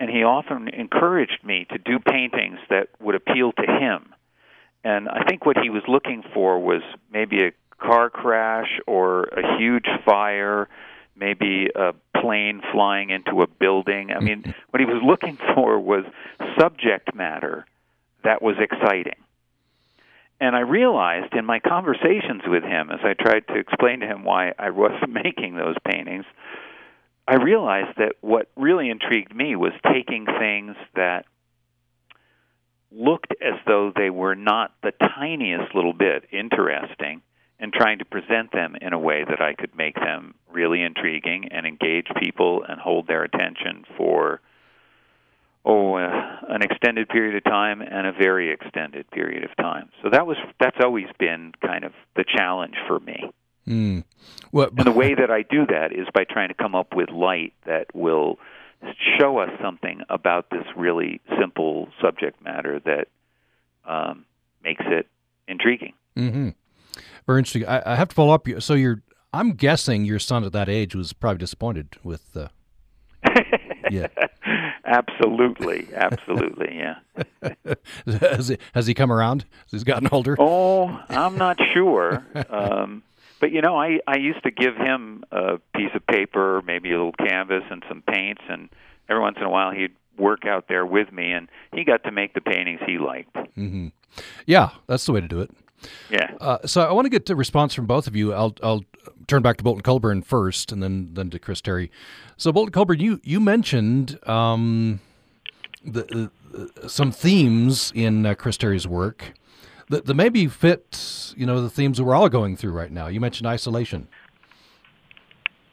and 0.00 0.10
he 0.10 0.24
often 0.24 0.68
encouraged 0.68 1.44
me 1.44 1.66
to 1.70 1.78
do 1.78 1.98
paintings 2.00 2.58
that 2.70 2.88
would 3.00 3.14
appeal 3.14 3.52
to 3.52 3.62
him. 3.62 4.12
and 4.82 5.08
I 5.08 5.24
think 5.28 5.46
what 5.46 5.56
he 5.58 5.70
was 5.70 5.82
looking 5.88 6.22
for 6.34 6.58
was 6.58 6.82
maybe 7.12 7.44
a 7.44 7.52
car 7.78 8.10
crash 8.10 8.80
or 8.86 9.24
a 9.24 9.58
huge 9.58 9.86
fire, 10.04 10.68
maybe 11.16 11.68
a 11.74 11.94
plane 12.20 12.62
flying 12.72 13.10
into 13.10 13.42
a 13.42 13.46
building. 13.46 14.10
I 14.12 14.20
mean, 14.20 14.54
what 14.70 14.80
he 14.80 14.86
was 14.86 15.02
looking 15.04 15.38
for 15.54 15.78
was 15.78 16.04
subject 16.58 17.14
matter 17.14 17.66
that 18.24 18.42
was 18.42 18.56
exciting. 18.58 19.16
And 20.40 20.54
I 20.54 20.60
realized 20.60 21.32
in 21.32 21.46
my 21.46 21.60
conversations 21.60 22.42
with 22.46 22.62
him, 22.62 22.90
as 22.90 23.00
I 23.02 23.14
tried 23.14 23.46
to 23.48 23.58
explain 23.58 24.00
to 24.00 24.06
him 24.06 24.24
why 24.24 24.52
I 24.58 24.70
wasn't 24.70 25.12
making 25.24 25.56
those 25.56 25.76
paintings, 25.84 26.24
I 27.28 27.36
realized 27.36 27.96
that 27.98 28.16
what 28.20 28.50
really 28.56 28.90
intrigued 28.90 29.34
me 29.34 29.56
was 29.56 29.72
taking 29.92 30.26
things 30.26 30.76
that 30.94 31.24
looked 32.92 33.34
as 33.40 33.54
though 33.66 33.92
they 33.94 34.10
were 34.10 34.34
not 34.34 34.72
the 34.82 34.92
tiniest 34.92 35.74
little 35.74 35.92
bit 35.92 36.24
interesting 36.32 37.22
and 37.58 37.72
trying 37.72 37.98
to 37.98 38.04
present 38.04 38.52
them 38.52 38.76
in 38.80 38.92
a 38.92 38.98
way 38.98 39.24
that 39.24 39.40
I 39.40 39.54
could 39.54 39.76
make 39.76 39.94
them 39.94 40.34
really 40.50 40.82
intriguing 40.82 41.48
and 41.50 41.66
engage 41.66 42.06
people 42.20 42.64
and 42.68 42.80
hold 42.80 43.06
their 43.06 43.24
attention 43.24 43.84
for 43.96 44.40
oh 45.64 45.94
uh, 45.94 46.36
an 46.48 46.62
extended 46.62 47.08
period 47.08 47.36
of 47.36 47.44
time 47.44 47.80
and 47.82 48.06
a 48.06 48.12
very 48.12 48.52
extended 48.52 49.10
period 49.10 49.44
of 49.44 49.56
time. 49.56 49.88
So 50.02 50.10
that 50.10 50.26
was 50.26 50.36
that's 50.60 50.76
always 50.82 51.06
been 51.18 51.52
kind 51.64 51.84
of 51.84 51.92
the 52.14 52.24
challenge 52.24 52.76
for 52.86 53.00
me. 53.00 53.30
Mm. 53.66 54.04
Well, 54.52 54.68
and 54.76 54.86
the 54.86 54.92
way 55.02 55.14
that 55.14 55.30
I 55.30 55.42
do 55.42 55.66
that 55.66 55.92
is 55.92 56.06
by 56.14 56.24
trying 56.24 56.48
to 56.48 56.54
come 56.54 56.74
up 56.74 56.94
with 56.94 57.10
light 57.10 57.54
that 57.64 57.94
will 57.94 58.38
show 59.18 59.38
us 59.38 59.50
something 59.62 60.02
about 60.08 60.50
this 60.50 60.64
really 60.76 61.20
simple 61.40 61.88
subject 62.00 62.42
matter 62.42 62.80
that 62.84 63.08
um, 63.84 64.24
makes 64.62 64.84
it 64.86 65.06
intriguing. 65.48 65.94
Mm-hmm. 66.16 66.50
Very 67.26 67.40
interesting. 67.40 67.66
I, 67.66 67.82
I, 67.92 67.94
have 67.96 68.08
to 68.08 68.14
follow 68.14 68.32
up. 68.32 68.46
So 68.60 68.74
you're, 68.74 69.02
I'm 69.32 69.52
guessing 69.52 70.04
your 70.04 70.18
son 70.18 70.44
at 70.44 70.52
that 70.52 70.68
age 70.68 70.94
was 70.94 71.12
probably 71.12 71.38
disappointed 71.38 71.96
with. 72.04 72.36
Uh, 72.36 72.48
yeah. 73.90 74.06
absolutely, 74.84 75.88
absolutely, 75.94 76.76
yeah. 76.76 76.96
has 78.20 78.48
he 78.48 78.58
has 78.74 78.86
he 78.86 78.94
come 78.94 79.10
around? 79.10 79.44
He's 79.70 79.84
gotten 79.84 80.08
older. 80.12 80.36
Oh, 80.38 81.00
I'm 81.08 81.36
not 81.38 81.58
sure. 81.74 82.24
Um, 82.48 83.02
but 83.40 83.50
you 83.50 83.60
know, 83.60 83.76
I 83.76 83.98
I 84.06 84.16
used 84.16 84.42
to 84.44 84.50
give 84.50 84.76
him 84.76 85.24
a 85.32 85.58
piece 85.74 85.90
of 85.94 86.06
paper, 86.06 86.62
maybe 86.64 86.92
a 86.92 86.96
little 86.96 87.12
canvas, 87.12 87.64
and 87.70 87.82
some 87.88 88.02
paints, 88.02 88.42
and 88.48 88.68
every 89.08 89.20
once 89.20 89.36
in 89.38 89.44
a 89.44 89.50
while 89.50 89.72
he'd 89.72 89.94
work 90.16 90.46
out 90.46 90.66
there 90.68 90.86
with 90.86 91.12
me, 91.12 91.32
and 91.32 91.48
he 91.74 91.84
got 91.84 92.04
to 92.04 92.12
make 92.12 92.34
the 92.34 92.40
paintings 92.40 92.80
he 92.86 92.98
liked. 92.98 93.34
Mm-hmm. 93.34 93.88
Yeah, 94.46 94.70
that's 94.86 95.04
the 95.04 95.12
way 95.12 95.20
to 95.20 95.28
do 95.28 95.40
it. 95.40 95.50
Yeah. 96.10 96.32
Uh, 96.40 96.58
so 96.66 96.82
I 96.82 96.92
want 96.92 97.06
to 97.06 97.10
get 97.10 97.28
a 97.30 97.36
response 97.36 97.74
from 97.74 97.86
both 97.86 98.06
of 98.06 98.16
you. 98.16 98.32
I'll 98.32 98.54
I'll 98.62 98.84
turn 99.26 99.42
back 99.42 99.56
to 99.58 99.64
Bolton 99.64 99.82
Colburn 99.82 100.22
first, 100.22 100.72
and 100.72 100.82
then 100.82 101.10
then 101.12 101.30
to 101.30 101.38
Chris 101.38 101.60
Terry. 101.60 101.90
So 102.36 102.52
Bolton 102.52 102.72
Colburn, 102.72 103.00
you 103.00 103.20
you 103.22 103.40
mentioned 103.40 104.18
um, 104.28 105.00
the, 105.84 106.30
uh, 106.56 106.88
some 106.88 107.12
themes 107.12 107.92
in 107.94 108.26
uh, 108.26 108.34
Chris 108.34 108.56
Terry's 108.56 108.86
work 108.86 109.34
that, 109.88 110.06
that 110.06 110.14
maybe 110.14 110.46
fit 110.46 111.34
you 111.36 111.46
know 111.46 111.60
the 111.60 111.70
themes 111.70 111.98
that 111.98 112.04
we're 112.04 112.14
all 112.14 112.28
going 112.28 112.56
through 112.56 112.72
right 112.72 112.90
now. 112.90 113.06
You 113.06 113.20
mentioned 113.20 113.46
isolation. 113.46 114.08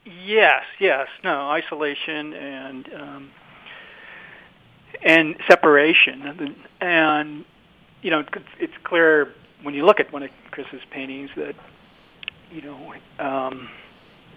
Yes, 0.05 0.63
yes, 0.79 1.07
no 1.23 1.49
isolation 1.49 2.33
and 2.33 2.93
um, 2.93 3.31
and 5.01 5.35
separation, 5.47 6.55
and 6.81 7.45
you 8.01 8.11
know 8.11 8.23
it's 8.59 8.73
clear 8.83 9.33
when 9.63 9.73
you 9.73 9.85
look 9.85 9.99
at 9.99 10.11
one 10.13 10.23
of 10.23 10.29
Chris's 10.51 10.81
paintings 10.91 11.29
that 11.35 11.55
you 12.51 12.61
know 12.61 12.93
um, 13.19 13.69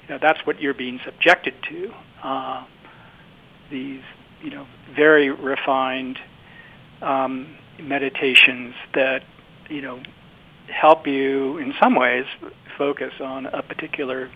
you 0.02 0.08
know 0.08 0.18
that's 0.20 0.44
what 0.46 0.60
you're 0.60 0.74
being 0.74 1.00
subjected 1.04 1.54
to. 1.68 1.92
Uh, 2.22 2.64
these 3.70 4.02
you 4.42 4.50
know 4.50 4.66
very 4.94 5.30
refined 5.30 6.18
um, 7.02 7.56
meditations 7.80 8.74
that 8.94 9.22
you 9.68 9.82
know 9.82 10.00
help 10.68 11.06
you 11.06 11.58
in 11.58 11.74
some 11.80 11.94
ways 11.94 12.24
focus 12.76 13.12
on 13.20 13.46
a 13.46 13.62
particular 13.62 14.30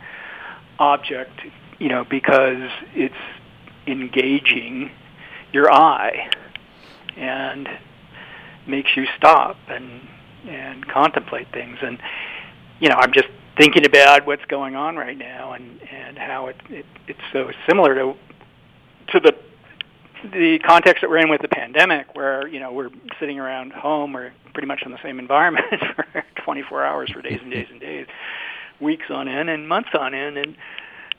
object, 0.78 1.40
you 1.78 1.88
know, 1.88 2.04
because 2.08 2.70
it's 2.94 3.14
engaging 3.86 4.90
your 5.52 5.72
eye 5.72 6.30
and 7.16 7.68
makes 8.66 8.96
you 8.96 9.04
stop 9.16 9.56
and 9.68 10.00
and 10.46 10.86
contemplate 10.88 11.50
things. 11.52 11.78
And 11.82 11.98
you 12.80 12.88
know, 12.88 12.96
I'm 12.96 13.12
just 13.12 13.28
thinking 13.56 13.84
about 13.84 14.26
what's 14.26 14.44
going 14.46 14.74
on 14.74 14.96
right 14.96 15.18
now 15.18 15.52
and 15.52 15.80
and 15.90 16.18
how 16.18 16.46
it, 16.46 16.56
it 16.68 16.86
it's 17.06 17.20
so 17.32 17.50
similar 17.66 17.94
to 17.94 18.14
to 19.12 19.20
the 19.20 19.34
the 20.32 20.58
context 20.58 21.00
that 21.00 21.10
we're 21.10 21.18
in 21.18 21.30
with 21.30 21.40
the 21.40 21.48
pandemic, 21.48 22.14
where 22.14 22.46
you 22.46 22.60
know 22.60 22.72
we're 22.72 22.90
sitting 23.18 23.38
around 23.38 23.72
home, 23.72 24.12
we're 24.12 24.32
pretty 24.52 24.66
much 24.66 24.82
in 24.84 24.92
the 24.92 25.02
same 25.02 25.18
environment 25.18 25.66
for 25.96 26.24
24 26.44 26.84
hours 26.84 27.10
for 27.10 27.22
days 27.22 27.40
and 27.42 27.50
days 27.50 27.66
and 27.70 27.80
days, 27.80 28.06
weeks 28.80 29.06
on 29.10 29.28
end 29.28 29.48
and 29.48 29.68
months 29.68 29.90
on 29.98 30.14
end, 30.14 30.36
and 30.36 30.56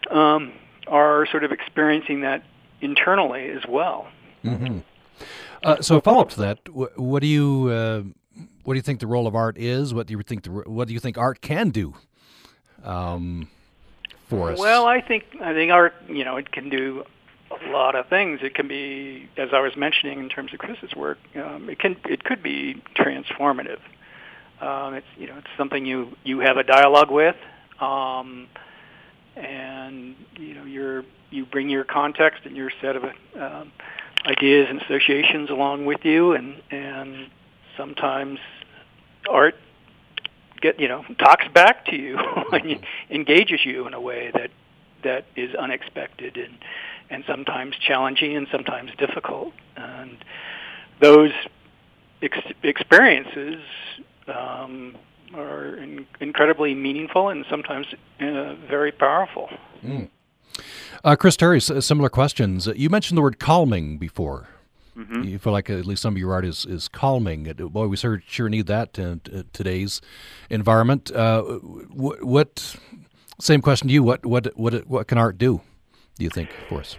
um, 0.10 0.54
are 0.88 1.26
sort 1.28 1.44
of 1.44 1.52
experiencing 1.52 2.22
that 2.22 2.44
internally 2.82 3.50
as 3.50 3.64
well. 3.68 4.08
Mm-hmm. 4.44 4.80
Uh, 5.64 5.82
so, 5.82 6.02
follow 6.02 6.22
up 6.22 6.30
to 6.30 6.40
that, 6.40 6.68
what, 6.70 6.98
what 6.98 7.22
do 7.22 7.28
you 7.28 7.68
uh, 7.70 8.02
what 8.64 8.74
do 8.74 8.78
you 8.78 8.82
think 8.82 9.00
the 9.00 9.08
role 9.08 9.28
of 9.28 9.36
art 9.36 9.58
is? 9.58 9.94
What 9.94 10.08
do 10.08 10.14
you 10.14 10.22
think 10.24 10.44
the, 10.44 10.52
what 10.52 10.88
do 10.88 10.94
you 10.94 11.00
think 11.00 11.18
art 11.18 11.42
can 11.42 11.70
do 11.70 11.94
um, 12.84 13.50
for 14.28 14.52
us? 14.52 14.60
Well, 14.60 14.86
I 14.86 15.02
think 15.02 15.26
I 15.42 15.54
think 15.54 15.72
art, 15.72 15.94
you 16.08 16.24
know, 16.24 16.38
it 16.38 16.52
can 16.52 16.70
do 16.70 17.04
a 17.52 17.70
lot 17.72 17.96
of 17.96 18.08
things. 18.08 18.40
It 18.44 18.56
can 18.56 18.68
be, 18.68 19.30
as 19.38 19.50
I 19.54 19.60
was 19.60 19.76
mentioning 19.76 20.20
in 20.20 20.30
terms 20.30 20.54
of 20.54 20.60
Chris's 20.60 20.96
work, 20.96 21.18
um, 21.36 21.70
it 21.70 21.80
can 21.80 21.98
it 22.06 22.24
could 22.24 22.44
be 22.44 22.82
transformative. 22.96 23.80
Um, 24.62 24.94
it's 24.94 25.08
you 25.18 25.28
know 25.28 25.38
it's 25.38 25.48
something 25.58 25.86
you 25.86 26.16
you 26.24 26.40
have 26.40 26.58
a 26.58 26.64
dialogue 26.64 27.12
with, 27.12 27.36
um, 27.80 28.48
and 29.36 30.16
you 30.38 30.54
know 30.54 30.66
you're 30.66 31.04
you 31.32 31.46
bring 31.46 31.70
your 31.70 31.84
context 31.84 32.46
and 32.46 32.56
your 32.56 32.72
set 32.82 32.96
of 32.96 33.04
um, 33.40 33.72
ideas 34.26 34.68
and 34.70 34.82
associations 34.82 35.50
along 35.50 35.86
with 35.86 36.06
you, 36.06 36.34
and 36.34 36.62
and 36.70 37.30
sometimes 37.78 38.40
art 39.30 39.56
get 40.62 40.80
you 40.80 40.88
know 40.88 41.04
talks 41.20 41.48
back 41.54 41.86
to 41.86 41.96
you 41.96 42.18
and 42.52 42.86
engages 43.10 43.66
you 43.66 43.88
in 43.88 43.94
a 43.94 44.02
way 44.02 44.32
that 44.34 44.52
that 45.04 45.26
is 45.36 45.54
unexpected 45.56 46.38
and 46.38 46.58
and 47.10 47.24
sometimes 47.28 47.76
challenging 47.76 48.36
and 48.36 48.48
sometimes 48.52 48.92
difficult 48.98 49.54
and 49.76 50.18
those 51.02 51.32
ex- 52.22 52.54
experiences 52.64 53.62
um, 54.28 54.96
are 55.34 55.76
in- 55.78 56.06
incredibly 56.20 56.74
meaningful 56.74 57.30
and 57.30 57.46
sometimes 57.50 57.88
uh, 58.22 58.56
very 58.70 58.92
powerful. 58.92 59.50
Mm. 59.84 60.10
Uh, 61.04 61.16
Chris 61.16 61.36
Terry, 61.36 61.60
similar 61.60 62.10
questions. 62.10 62.68
You 62.76 62.90
mentioned 62.90 63.18
the 63.18 63.22
word 63.22 63.40
calming 63.40 63.98
before. 63.98 64.48
Mm-hmm. 64.98 65.24
You 65.24 65.40
feel 65.40 65.54
like 65.54 65.70
at 65.70 65.86
least 65.86 66.02
some 66.02 66.16
of 66.16 66.18
your 66.18 66.34
art 66.34 66.46
is, 66.46 66.66
is 66.66 66.88
calming. 66.88 67.44
Boy, 67.44 67.88
we 67.88 67.96
sure, 67.96 68.22
sure 68.28 68.50
need 68.50 68.68
that 68.68 69.00
in 69.00 69.22
today's 69.54 70.02
environment. 70.50 71.12
Uh, 71.12 71.44
what, 71.44 72.24
what, 72.24 72.76
same 73.40 73.62
question 73.62 73.88
to 73.88 73.94
you. 73.94 74.04
What, 74.04 74.26
what, 74.26 74.48
what, 74.58 74.86
what 74.88 75.08
can 75.08 75.18
art 75.18 75.38
do, 75.38 75.62
do 76.18 76.24
you 76.24 76.30
think, 76.30 76.50
for 76.68 76.82
us? 76.82 76.98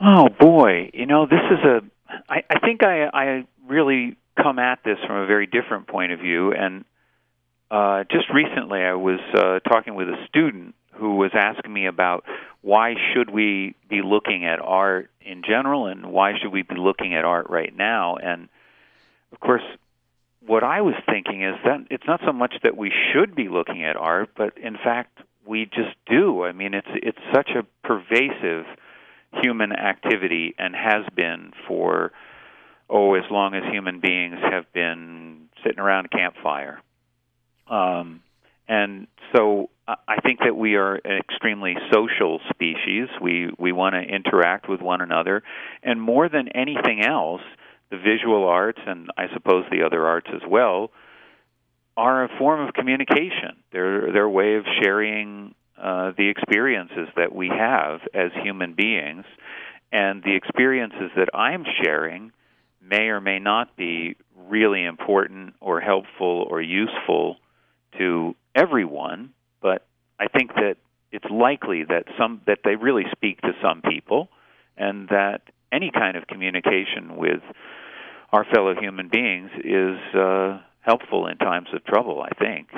Oh, 0.00 0.28
boy. 0.28 0.90
You 0.94 1.06
know, 1.06 1.26
this 1.26 1.40
is 1.50 1.58
a, 1.64 1.80
I, 2.28 2.44
I 2.48 2.58
think 2.60 2.84
I, 2.84 3.08
I 3.12 3.46
really 3.66 4.16
come 4.40 4.60
at 4.60 4.84
this 4.84 4.98
from 5.06 5.16
a 5.16 5.26
very 5.26 5.46
different 5.46 5.88
point 5.88 6.12
of 6.12 6.20
view. 6.20 6.52
And 6.52 6.84
uh, 7.72 8.04
just 8.08 8.26
recently 8.32 8.80
I 8.82 8.94
was 8.94 9.18
uh, 9.34 9.58
talking 9.68 9.96
with 9.96 10.08
a 10.08 10.16
student 10.28 10.75
who 10.98 11.16
was 11.16 11.30
asking 11.34 11.72
me 11.72 11.86
about 11.86 12.24
why 12.62 12.94
should 13.12 13.30
we 13.30 13.74
be 13.88 14.02
looking 14.02 14.44
at 14.44 14.60
art 14.60 15.10
in 15.20 15.42
general 15.42 15.86
and 15.86 16.06
why 16.12 16.32
should 16.38 16.52
we 16.52 16.62
be 16.62 16.76
looking 16.76 17.14
at 17.14 17.24
art 17.24 17.48
right 17.50 17.74
now. 17.76 18.16
And 18.16 18.48
of 19.32 19.40
course 19.40 19.62
what 20.46 20.62
i 20.62 20.80
was 20.80 20.94
thinking 21.10 21.42
is 21.42 21.56
that 21.64 21.86
it's 21.90 22.06
not 22.06 22.20
so 22.24 22.32
much 22.32 22.54
that 22.62 22.76
we 22.76 22.92
should 23.12 23.34
be 23.34 23.48
looking 23.48 23.82
at 23.82 23.96
art 23.96 24.30
but 24.36 24.56
in 24.58 24.74
fact 24.74 25.18
we 25.46 25.64
just 25.64 25.96
do. 26.06 26.44
I 26.44 26.52
mean 26.52 26.74
it's 26.74 26.88
it's 26.94 27.18
such 27.32 27.50
a 27.50 27.64
pervasive 27.86 28.66
human 29.42 29.72
activity 29.72 30.54
and 30.58 30.74
has 30.74 31.04
been 31.14 31.52
for 31.68 32.12
oh 32.88 33.14
as 33.14 33.24
long 33.30 33.54
as 33.54 33.62
human 33.72 34.00
beings 34.00 34.36
have 34.40 34.72
been 34.72 35.48
sitting 35.62 35.78
around 35.78 36.06
a 36.06 36.08
campfire. 36.08 36.80
Um 37.68 38.22
and 38.68 39.06
so 39.34 39.70
I 39.88 40.20
think 40.20 40.40
that 40.40 40.56
we 40.56 40.74
are 40.74 40.96
an 40.96 41.18
extremely 41.18 41.76
social 41.92 42.40
species. 42.50 43.08
We 43.20 43.50
we 43.58 43.72
want 43.72 43.94
to 43.94 44.00
interact 44.00 44.68
with 44.68 44.80
one 44.80 45.00
another, 45.00 45.42
and 45.82 46.00
more 46.00 46.28
than 46.28 46.48
anything 46.48 47.04
else, 47.04 47.42
the 47.90 47.98
visual 47.98 48.48
arts 48.48 48.80
and 48.84 49.10
I 49.16 49.26
suppose 49.32 49.64
the 49.70 49.82
other 49.84 50.04
arts 50.06 50.28
as 50.34 50.42
well 50.48 50.90
are 51.96 52.24
a 52.24 52.28
form 52.38 52.66
of 52.66 52.74
communication. 52.74 53.56
They're 53.72 54.12
their 54.12 54.28
way 54.28 54.56
of 54.56 54.64
sharing 54.82 55.54
uh, 55.80 56.12
the 56.16 56.28
experiences 56.28 57.08
that 57.16 57.34
we 57.34 57.48
have 57.48 58.00
as 58.12 58.32
human 58.42 58.74
beings, 58.74 59.24
and 59.92 60.22
the 60.22 60.34
experiences 60.34 61.10
that 61.16 61.28
I'm 61.32 61.64
sharing 61.82 62.32
may 62.82 63.08
or 63.08 63.20
may 63.20 63.38
not 63.38 63.76
be 63.76 64.16
really 64.48 64.84
important 64.84 65.54
or 65.60 65.80
helpful 65.80 66.46
or 66.48 66.60
useful 66.60 67.36
to 67.98 68.34
everyone, 68.54 69.30
but 69.60 69.86
I 70.18 70.26
think 70.28 70.54
that 70.54 70.76
it's 71.12 71.26
likely 71.30 71.84
that 71.84 72.04
some 72.18 72.40
that 72.46 72.60
they 72.64 72.76
really 72.76 73.04
speak 73.12 73.40
to 73.42 73.52
some 73.62 73.82
people 73.82 74.28
and 74.76 75.08
that 75.08 75.42
any 75.72 75.90
kind 75.90 76.16
of 76.16 76.26
communication 76.26 77.16
with 77.16 77.40
our 78.32 78.44
fellow 78.44 78.74
human 78.78 79.08
beings 79.08 79.50
is 79.64 79.98
uh, 80.14 80.60
helpful 80.80 81.26
in 81.26 81.36
times 81.38 81.68
of 81.72 81.84
trouble, 81.84 82.22
I 82.22 82.30
think. 82.38 82.68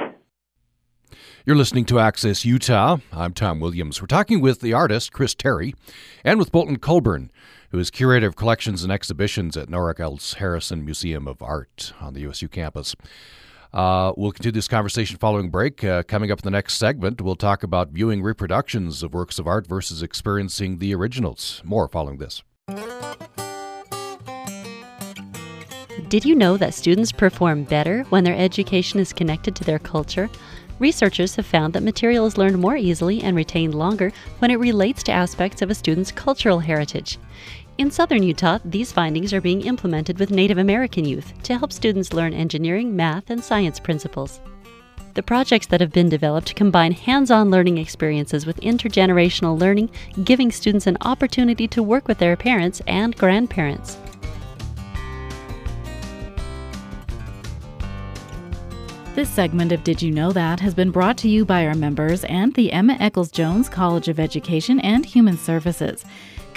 You're 1.45 1.57
listening 1.57 1.87
to 1.87 1.99
Access 1.99 2.45
Utah. 2.45 2.99
I'm 3.13 3.33
Tom 3.33 3.61
Williams. 3.61 4.01
We're 4.01 4.07
talking 4.07 4.41
with 4.41 4.61
the 4.61 4.75
artist, 4.75 5.13
Chris 5.13 5.35
Terry, 5.35 5.75
and 6.23 6.39
with 6.39 6.53
Bolton 6.53 6.79
Colburn, 6.79 7.31
who 7.71 7.79
is 7.79 7.91
curator 7.91 8.27
of 8.27 8.37
collections 8.37 8.83
and 8.83 8.93
exhibitions 8.93 9.57
at 9.57 9.71
Nora 9.71 9.93
Eccles 9.93 10.35
Harrison 10.35 10.85
Museum 10.85 11.27
of 11.27 11.43
Art 11.43 11.95
on 12.01 12.13
the 12.13 12.21
USU 12.21 12.49
campus. 12.49 12.95
Uh, 13.73 14.13
we'll 14.17 14.33
continue 14.33 14.53
this 14.53 14.69
conversation 14.69 15.19
following 15.19 15.51
break. 15.51 15.85
Uh, 15.85 16.03
coming 16.03 16.31
up 16.31 16.41
in 16.41 16.45
the 16.45 16.51
next 16.51 16.75
segment, 16.75 17.21
we'll 17.21 17.37
talk 17.37 17.63
about 17.63 17.91
viewing 17.91 18.23
reproductions 18.23 19.03
of 19.03 19.13
works 19.13 19.39
of 19.39 19.47
art 19.47 19.67
versus 19.67 20.03
experiencing 20.03 20.79
the 20.79 20.95
originals. 20.95 21.61
More 21.65 21.89
following 21.89 22.19
this. 22.19 22.43
Did 26.09 26.25
you 26.25 26.35
know 26.35 26.57
that 26.57 26.73
students 26.73 27.13
perform 27.13 27.65
better 27.65 28.03
when 28.05 28.25
their 28.25 28.35
education 28.37 28.99
is 28.99 29.13
connected 29.13 29.55
to 29.57 29.65
their 29.65 29.79
culture? 29.79 30.31
Researchers 30.79 31.35
have 31.37 31.45
found 31.45 31.75
that 31.75 31.83
material 31.83 32.25
is 32.25 32.39
learned 32.39 32.59
more 32.59 32.77
easily 32.77 33.23
and 33.23 33.37
retained 33.37 33.75
longer 33.75 34.13
when 34.39 34.51
it 34.51 34.61
relates 34.61 35.03
to 35.03 35.13
aspects 35.13 35.61
of 35.61 35.71
a 35.71 35.75
student's 35.75 36.13
cultural 36.13 36.61
heritage. 36.61 37.19
In 37.79 37.93
southern 37.93 38.25
Utah, 38.25 38.59
these 38.65 38.91
findings 38.91 39.33
are 39.33 39.41
being 39.41 39.61
implemented 39.61 40.19
with 40.19 40.33
Native 40.33 40.59
American 40.59 41.05
youth 41.05 41.33
to 41.45 41.57
help 41.57 41.73
students 41.73 42.13
learn 42.13 42.35
engineering, 42.35 42.97
math, 42.97 43.31
and 43.31 43.43
science 43.43 43.79
principles. 43.79 44.41
The 45.15 45.23
projects 45.23 45.69
that 45.69 45.81
have 45.81 45.93
been 45.93 46.09
developed 46.09 46.57
combine 46.57 46.91
hands 46.91 47.31
on 47.31 47.53
learning 47.53 47.79
experiences 47.79 48.47
with 48.47 48.61
intergenerational 48.63 49.57
learning, 49.57 49.91
giving 50.25 50.51
students 50.51 50.89
an 50.89 50.97
opportunity 51.03 51.69
to 51.69 51.81
work 51.81 52.09
with 52.09 52.19
their 52.19 52.37
parents 52.37 52.83
and 52.89 53.17
grandparents. 53.17 53.97
This 59.15 59.31
segment 59.31 59.71
of 59.71 59.85
Did 59.85 60.03
You 60.03 60.11
Know 60.11 60.33
That 60.33 60.59
has 60.61 60.75
been 60.75 60.91
brought 60.91 61.19
to 61.19 61.29
you 61.29 61.45
by 61.45 61.65
our 61.65 61.75
members 61.75 62.25
and 62.25 62.53
the 62.55 62.73
Emma 62.73 62.97
Eccles 62.99 63.31
Jones 63.31 63.69
College 63.69 64.09
of 64.09 64.19
Education 64.19 64.81
and 64.81 65.07
Human 65.07 65.39
Services. 65.39 66.05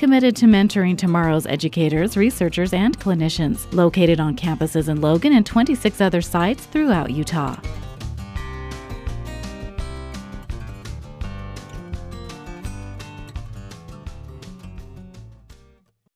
Committed 0.01 0.35
to 0.37 0.47
mentoring 0.47 0.97
tomorrow's 0.97 1.45
educators, 1.45 2.17
researchers, 2.17 2.73
and 2.73 2.99
clinicians. 2.99 3.71
Located 3.71 4.19
on 4.19 4.35
campuses 4.35 4.89
in 4.89 4.99
Logan 4.99 5.31
and 5.31 5.45
26 5.45 6.01
other 6.01 6.23
sites 6.23 6.65
throughout 6.65 7.11
Utah. 7.11 7.55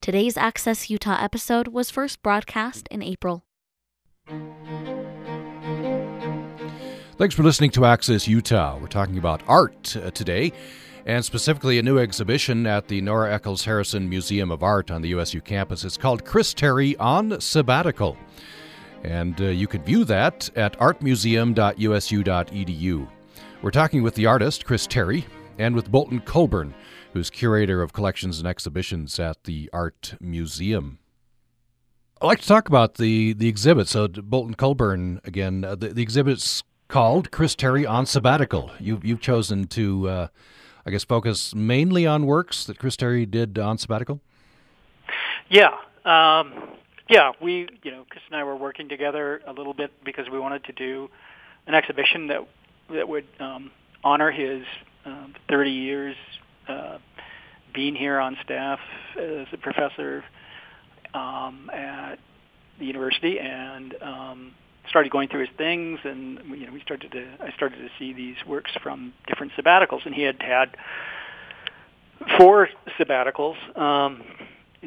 Today's 0.02 0.36
Access 0.36 0.90
Utah 0.90 1.22
episode 1.22 1.68
was 1.68 1.92
first 1.92 2.24
broadcast 2.24 2.88
in 2.90 3.04
April. 3.04 3.46
Thanks 7.18 7.36
for 7.36 7.44
listening 7.44 7.70
to 7.70 7.86
Access 7.86 8.28
Utah. 8.28 8.80
We're 8.80 8.88
talking 8.88 9.20
about 9.20 9.44
art 9.48 9.96
uh, 9.96 10.10
today, 10.10 10.54
and 11.06 11.24
specifically 11.24 11.78
a 11.78 11.84
new 11.84 12.00
exhibition 12.00 12.66
at 12.66 12.88
the 12.88 13.02
Nora 13.02 13.32
Eccles 13.34 13.66
Harrison 13.66 14.10
Museum 14.10 14.50
of 14.50 14.64
Art 14.64 14.90
on 14.90 15.04
the 15.04 15.10
USU 15.10 15.40
campus. 15.40 15.84
It's 15.84 15.98
called 15.98 16.26
Chris 16.26 16.52
Terry 16.54 16.98
on 16.98 17.40
Sabbatical. 17.40 18.18
And 19.04 19.40
uh, 19.40 19.46
you 19.46 19.68
can 19.68 19.84
view 19.84 20.04
that 20.06 20.50
at 20.56 20.80
artmuseum.usu.edu. 20.80 23.08
We're 23.62 23.72
talking 23.72 24.02
with 24.02 24.16
the 24.16 24.26
artist, 24.26 24.66
Chris 24.66 24.88
Terry, 24.88 25.28
and 25.60 25.76
with 25.76 25.92
Bolton 25.92 26.22
Colburn, 26.22 26.74
who's 27.14 27.30
curator 27.30 27.84
of 27.84 27.94
collections 27.94 28.40
and 28.40 28.48
exhibitions 28.48 29.20
at 29.20 29.44
the 29.44 29.70
Art 29.72 30.16
Museum. 30.20 30.98
I'd 32.20 32.28
like 32.28 32.42
to 32.42 32.48
talk 32.48 32.68
about 32.68 32.96
the, 32.96 33.34
the 33.34 33.48
exhibit. 33.48 33.88
So, 33.88 34.08
Bolton 34.08 34.56
Colburn, 34.56 35.22
again, 35.24 35.64
uh, 35.64 35.76
the, 35.76 35.90
the 35.90 36.02
exhibit's 36.02 36.64
called 36.88 37.30
Chris 37.30 37.54
Terry 37.56 37.86
on 37.86 38.08
Sabbatical. 38.08 38.72
You, 38.80 39.00
you've 39.04 39.22
chosen 39.22 39.68
to, 39.68 40.10
uh, 40.10 40.28
I 40.86 40.92
guess, 40.92 41.04
focus 41.04 41.56
mainly 41.56 42.06
on 42.06 42.26
works 42.26 42.66
that 42.66 42.78
Chris 42.78 42.96
Terry 42.96 43.26
did 43.26 43.58
on 43.58 43.78
sabbatical. 43.78 44.20
Yeah, 45.50 45.76
um, 46.06 46.54
yeah. 47.10 47.32
We, 47.42 47.68
you 47.84 47.92
know, 47.92 48.06
Chris 48.10 48.24
and 48.28 48.36
I 48.36 48.44
were 48.44 48.56
working 48.56 48.88
together 48.88 49.42
a 49.48 49.54
little 49.54 49.74
bit 49.74 49.92
because 50.04 50.30
we 50.32 50.40
wanted 50.40 50.64
to 50.66 50.74
do 50.74 51.10
an 51.68 51.74
exhibition 51.74 52.28
that 52.28 52.48
that 52.94 53.08
would 53.10 53.26
um, 53.40 53.72
honor 54.04 54.32
his 54.32 54.64
uh, 55.06 55.28
30 55.50 55.72
years 55.72 56.16
uh, 56.68 57.00
being 57.74 57.96
here 57.96 58.20
on 58.20 58.38
staff 58.44 58.80
as 59.20 59.48
a 59.52 59.58
professor 59.58 60.24
um, 61.16 61.70
at 61.74 62.20
the 62.78 62.86
university 62.86 63.40
and 63.40 63.96
um, 64.02 64.52
started 64.90 65.12
going 65.12 65.30
through 65.30 65.42
his 65.42 65.56
things, 65.58 66.00
and 66.04 66.40
you 66.50 66.66
know, 66.66 66.74
we 66.74 66.82
started 66.82 67.12
to 67.12 67.28
I 67.40 67.52
started 67.52 67.78
to 67.78 67.90
see 68.00 68.14
these 68.14 68.38
works 68.46 68.72
from 68.82 69.14
different 69.28 69.54
sabbaticals, 69.54 70.06
and 70.06 70.14
he 70.14 70.24
had 70.24 70.42
had 70.42 70.78
four 72.38 72.70
sabbaticals 73.00 73.56
um, 73.78 74.24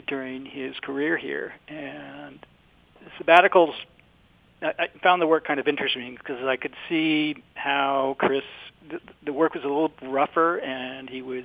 during 0.06 0.44
his 0.44 0.78
career 0.80 1.16
here, 1.16 1.54
and 1.68 2.38
sabbaticals. 3.20 3.74
I, 4.61 4.72
I 4.78 4.88
found 5.02 5.22
the 5.22 5.26
work 5.26 5.46
kind 5.46 5.61
of 5.61 5.68
interesting 5.68 6.16
because 6.16 6.44
I 6.44 6.56
could 6.56 6.74
see 6.88 7.42
how 7.54 8.16
Chris 8.18 8.42
the, 8.88 9.00
the 9.24 9.32
work 9.32 9.54
was 9.54 9.64
a 9.64 9.68
little 9.68 9.92
rougher, 10.02 10.58
and 10.58 11.08
he 11.08 11.22
was 11.22 11.44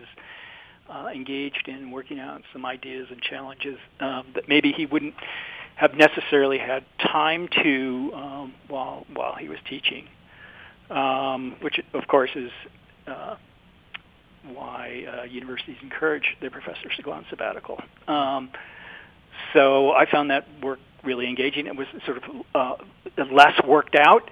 uh, 0.90 1.08
engaged 1.14 1.68
in 1.68 1.92
working 1.92 2.20
out 2.20 2.42
some 2.52 2.66
ideas 2.66 3.08
and 3.10 3.22
challenges 3.22 3.78
um, 4.00 4.28
that 4.36 4.48
maybe 4.48 4.72
he 4.72 4.86
wouldn't 4.86 5.16
have 5.76 5.96
necessarily 5.96 6.58
had 6.58 6.84
time 7.00 7.48
to 7.64 8.12
um, 8.14 8.54
while 8.68 9.06
while 9.14 9.36
he 9.36 9.50
was 9.50 9.60
teaching, 9.68 10.08
um, 10.90 11.56
which 11.62 11.80
of 11.94 12.08
course 12.08 12.30
is 12.36 12.52
uh, 13.08 13.36
why 14.54 15.06
uh, 15.06 15.24
universities 15.24 15.78
encourage 15.82 16.38
their 16.42 16.52
professors 16.52 16.94
to 16.98 17.02
go 17.02 17.12
on 17.12 17.26
sabbatical. 17.30 17.82
Um, 18.08 18.50
so 19.54 19.92
I 19.92 20.10
found 20.10 20.30
that 20.30 20.46
work 20.62 20.80
really 21.04 21.28
engaging. 21.28 21.68
It 21.68 21.76
was 21.76 21.88
sort 22.06 22.18
of 22.18 22.24
uh, 22.56 22.76
less 23.32 23.60
worked 23.66 23.96
out, 23.96 24.30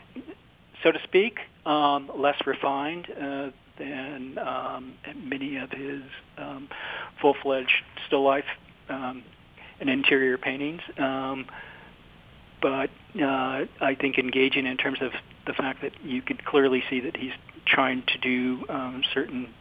so 0.83 0.91
to 0.91 0.99
speak, 1.03 1.39
um, 1.65 2.09
less 2.15 2.37
refined 2.45 3.07
uh, 3.09 3.49
than 3.77 4.37
um, 4.37 4.93
many 5.15 5.57
of 5.57 5.71
his 5.71 6.01
um, 6.37 6.69
full-fledged 7.21 7.83
still 8.07 8.23
life 8.23 8.45
um, 8.89 9.23
and 9.81 9.89
interior 9.89 10.37
paintings. 10.37 10.81
Um, 10.97 11.47
but 12.61 12.89
uh, 13.19 13.65
I 13.81 13.97
think 13.99 14.17
engaging 14.17 14.65
in 14.65 14.77
terms 14.77 14.99
of 15.01 15.11
the 15.47 15.53
fact 15.53 15.81
that 15.81 15.91
you 16.03 16.21
could 16.21 16.45
clearly 16.45 16.83
see 16.89 17.01
that 17.01 17.17
he's 17.17 17.33
trying 17.65 18.03
to 18.03 18.17
do 18.19 18.63
um, 18.69 19.03
certain 19.13 19.53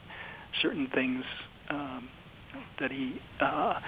certain 0.61 0.87
things 0.89 1.25
um, 1.71 2.09
that 2.79 2.91
he 2.91 3.21
uh, 3.41 3.81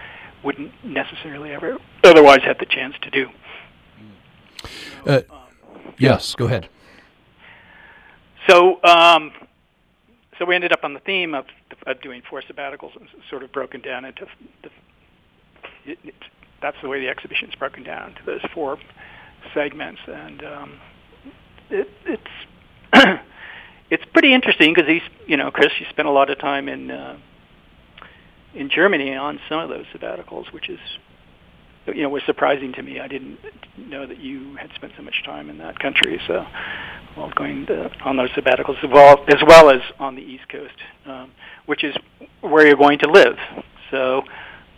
wouldn't 0.42 0.72
necessarily 0.84 1.52
ever 1.52 1.78
otherwise 2.04 2.40
have 2.42 2.58
the 2.58 2.66
chance 2.66 2.94
to 3.02 3.10
do. 3.10 3.28
Uh, 5.06 5.20
yes, 5.98 6.34
go 6.34 6.46
ahead. 6.46 6.68
So, 8.48 8.82
um, 8.84 9.32
so 10.38 10.44
we 10.44 10.54
ended 10.54 10.72
up 10.72 10.84
on 10.84 10.94
the 10.94 11.00
theme 11.00 11.34
of, 11.34 11.46
of 11.86 12.00
doing 12.00 12.22
four 12.28 12.42
sabbaticals, 12.42 12.96
and 12.96 13.08
sort 13.28 13.42
of 13.42 13.52
broken 13.52 13.80
down 13.80 14.04
into 14.04 14.26
the 14.62 14.70
it, 15.84 15.98
it, 16.04 16.14
that's 16.60 16.76
the 16.82 16.88
way 16.88 17.00
the 17.00 17.08
exhibition 17.08 17.48
is 17.48 17.54
broken 17.54 17.82
down 17.82 18.14
to 18.14 18.24
those 18.24 18.40
four 18.54 18.78
segments, 19.54 20.00
and 20.06 20.44
um, 20.44 20.80
it, 21.70 21.88
it's 22.06 22.22
it's 23.90 24.04
pretty 24.12 24.32
interesting 24.32 24.72
because 24.74 24.88
he's 24.88 25.02
you 25.26 25.36
know 25.36 25.50
Chris, 25.50 25.70
you 25.80 25.86
spent 25.90 26.08
a 26.08 26.10
lot 26.10 26.30
of 26.30 26.38
time 26.38 26.68
in 26.68 26.90
uh, 26.90 27.18
in 28.54 28.70
Germany 28.70 29.14
on 29.14 29.40
some 29.48 29.60
of 29.60 29.68
those 29.68 29.86
sabbaticals, 29.94 30.52
which 30.52 30.68
is 30.68 30.78
you 31.86 32.02
know 32.02 32.08
was 32.08 32.22
surprising 32.26 32.72
to 32.74 32.82
me. 32.82 33.00
I 33.00 33.08
didn't 33.08 33.38
know 33.76 34.06
that 34.06 34.18
you 34.20 34.56
had 34.56 34.70
spent 34.74 34.92
so 34.96 35.02
much 35.02 35.22
time 35.24 35.50
in 35.50 35.58
that 35.58 35.78
country. 35.78 36.20
So, 36.26 36.44
while 37.14 37.30
going 37.34 37.66
to, 37.66 37.90
on 38.04 38.16
those 38.16 38.30
sabbaticals 38.30 38.82
as 38.82 38.90
well, 38.90 39.24
as 39.28 39.42
well 39.46 39.70
as 39.70 39.80
on 39.98 40.14
the 40.14 40.22
East 40.22 40.48
Coast, 40.48 40.74
um, 41.06 41.32
which 41.66 41.84
is 41.84 41.94
where 42.40 42.66
you're 42.66 42.76
going 42.76 42.98
to 43.00 43.10
live. 43.10 43.36
So 43.90 44.22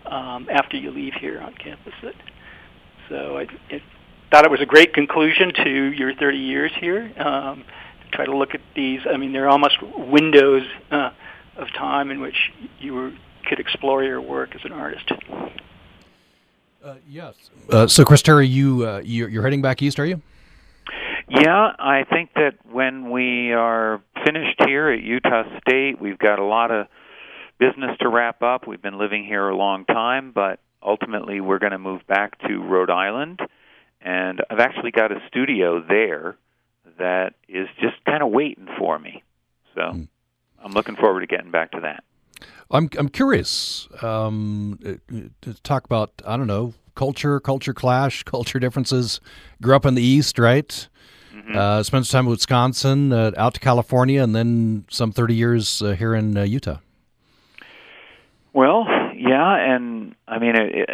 um, 0.06 0.48
after 0.50 0.76
you 0.76 0.90
leave 0.90 1.14
here 1.14 1.40
on 1.40 1.54
campus. 1.54 1.94
It, 2.02 2.14
so 3.08 3.38
I, 3.38 3.46
it, 3.70 3.82
thought 4.30 4.44
it 4.44 4.50
was 4.50 4.60
a 4.60 4.66
great 4.66 4.94
conclusion 4.94 5.52
to 5.62 5.70
your 5.70 6.14
30 6.14 6.38
years 6.38 6.72
here. 6.80 7.12
Um, 7.18 7.64
try 8.12 8.24
to 8.24 8.36
look 8.36 8.54
at 8.54 8.60
these. 8.74 9.00
I 9.08 9.16
mean, 9.16 9.32
they're 9.32 9.48
almost 9.48 9.76
windows 9.82 10.66
uh, 10.90 11.10
of 11.56 11.68
time 11.72 12.10
in 12.10 12.20
which 12.20 12.50
you 12.80 12.94
were, 12.94 13.12
could 13.46 13.60
explore 13.60 14.02
your 14.02 14.20
work 14.20 14.54
as 14.54 14.62
an 14.64 14.72
artist. 14.72 15.12
Uh, 16.84 16.94
yes. 17.08 17.34
Uh, 17.70 17.86
so, 17.86 18.04
Chris 18.04 18.22
Terry, 18.22 18.46
you 18.46 18.86
uh, 18.86 19.00
you're, 19.04 19.28
you're 19.28 19.42
heading 19.42 19.62
back 19.62 19.82
east, 19.82 19.98
are 19.98 20.06
you? 20.06 20.20
Yeah, 21.28 21.72
I 21.78 22.04
think 22.04 22.30
that 22.34 22.54
when 22.70 23.10
we 23.10 23.52
are 23.52 24.02
finished 24.24 24.60
here 24.66 24.90
at 24.90 25.00
Utah 25.00 25.44
State, 25.60 26.00
we've 26.00 26.18
got 26.18 26.38
a 26.38 26.44
lot 26.44 26.70
of 26.70 26.86
business 27.58 27.96
to 28.00 28.08
wrap 28.08 28.42
up. 28.42 28.66
We've 28.66 28.82
been 28.82 28.98
living 28.98 29.24
here 29.24 29.48
a 29.48 29.56
long 29.56 29.84
time, 29.84 30.32
but 30.32 30.60
ultimately 30.82 31.40
we're 31.40 31.58
going 31.58 31.72
to 31.72 31.78
move 31.78 32.06
back 32.06 32.38
to 32.48 32.58
Rhode 32.58 32.90
Island. 32.90 33.40
And 34.00 34.42
I've 34.50 34.60
actually 34.60 34.90
got 34.90 35.12
a 35.12 35.20
studio 35.28 35.82
there 35.86 36.36
that 36.98 37.34
is 37.48 37.68
just 37.80 37.96
kind 38.04 38.22
of 38.22 38.30
waiting 38.30 38.68
for 38.78 38.98
me. 38.98 39.22
So 39.74 39.80
mm. 39.80 40.08
I'm 40.62 40.72
looking 40.72 40.96
forward 40.96 41.20
to 41.20 41.26
getting 41.26 41.50
back 41.50 41.72
to 41.72 41.80
that. 41.80 42.04
I'm 42.70 42.88
I'm 42.98 43.08
curious 43.08 43.88
um, 44.02 44.78
to 45.42 45.62
talk 45.62 45.84
about 45.84 46.10
I 46.26 46.36
don't 46.36 46.46
know 46.46 46.74
culture, 46.94 47.40
culture 47.40 47.74
clash, 47.74 48.22
culture 48.24 48.58
differences. 48.58 49.20
Grew 49.62 49.76
up 49.76 49.86
in 49.86 49.94
the 49.94 50.02
East, 50.02 50.38
right? 50.38 50.88
Mm-hmm. 51.34 51.56
Uh, 51.56 51.82
spent 51.82 52.06
some 52.06 52.18
time 52.18 52.26
in 52.26 52.30
Wisconsin, 52.30 53.12
uh, 53.12 53.32
out 53.36 53.54
to 53.54 53.60
California, 53.60 54.22
and 54.22 54.34
then 54.34 54.84
some 54.88 55.10
30 55.10 55.34
years 55.34 55.82
uh, 55.82 55.90
here 55.90 56.14
in 56.14 56.36
uh, 56.36 56.42
Utah. 56.42 56.78
Well, 58.54 58.86
yeah, 59.16 59.74
and 59.74 60.14
I 60.28 60.38
mean, 60.38 60.54
it, 60.56 60.88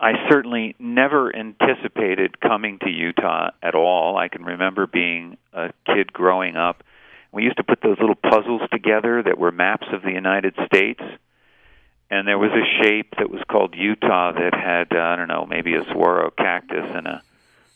I 0.00 0.12
certainly 0.30 0.76
never 0.78 1.34
anticipated 1.34 2.40
coming 2.40 2.78
to 2.78 2.88
Utah 2.88 3.50
at 3.60 3.74
all. 3.74 4.16
I 4.16 4.28
can 4.28 4.44
remember 4.44 4.86
being 4.86 5.36
a 5.52 5.72
kid 5.84 6.12
growing 6.12 6.54
up. 6.54 6.84
We 7.32 7.42
used 7.42 7.56
to 7.56 7.64
put 7.64 7.80
those 7.82 7.98
little 7.98 8.14
puzzles 8.14 8.62
together 8.72 9.20
that 9.24 9.36
were 9.36 9.50
maps 9.50 9.88
of 9.92 10.02
the 10.02 10.12
United 10.12 10.54
States. 10.66 11.02
And 12.10 12.26
there 12.26 12.38
was 12.38 12.52
a 12.52 12.82
shape 12.82 13.16
that 13.18 13.30
was 13.30 13.42
called 13.50 13.74
Utah 13.76 14.32
that 14.32 14.54
had, 14.54 14.96
uh, 14.96 15.00
I 15.00 15.16
don't 15.16 15.28
know, 15.28 15.44
maybe 15.44 15.74
a 15.74 15.84
saguaro 15.84 16.30
cactus 16.30 16.86
and 16.94 17.06
a, 17.06 17.22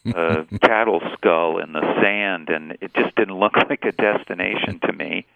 a 0.07 0.59
cattle 0.61 1.03
skull 1.15 1.59
in 1.59 1.73
the 1.73 1.83
sand. 2.01 2.49
And 2.49 2.79
it 2.81 2.95
just 2.95 3.17
didn't 3.17 3.39
look 3.39 3.57
like 3.69 3.85
a 3.85 3.93
destination 3.93 4.79
to 4.87 4.93
me. 4.93 5.27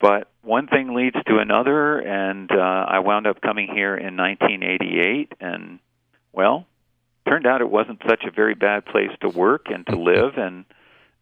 But 0.00 0.28
one 0.42 0.66
thing 0.66 0.94
leads 0.94 1.16
to 1.26 1.38
another, 1.38 1.98
and 1.98 2.50
uh, 2.50 2.54
I 2.88 2.98
wound 2.98 3.26
up 3.26 3.40
coming 3.40 3.68
here 3.72 3.96
in 3.96 4.16
1988, 4.16 5.32
and 5.40 5.78
well, 6.32 6.66
turned 7.26 7.46
out 7.46 7.60
it 7.60 7.70
wasn't 7.70 8.00
such 8.06 8.24
a 8.26 8.30
very 8.30 8.54
bad 8.54 8.84
place 8.84 9.10
to 9.22 9.28
work 9.28 9.66
and 9.66 9.86
to 9.86 9.96
live, 10.00 10.36
and 10.36 10.64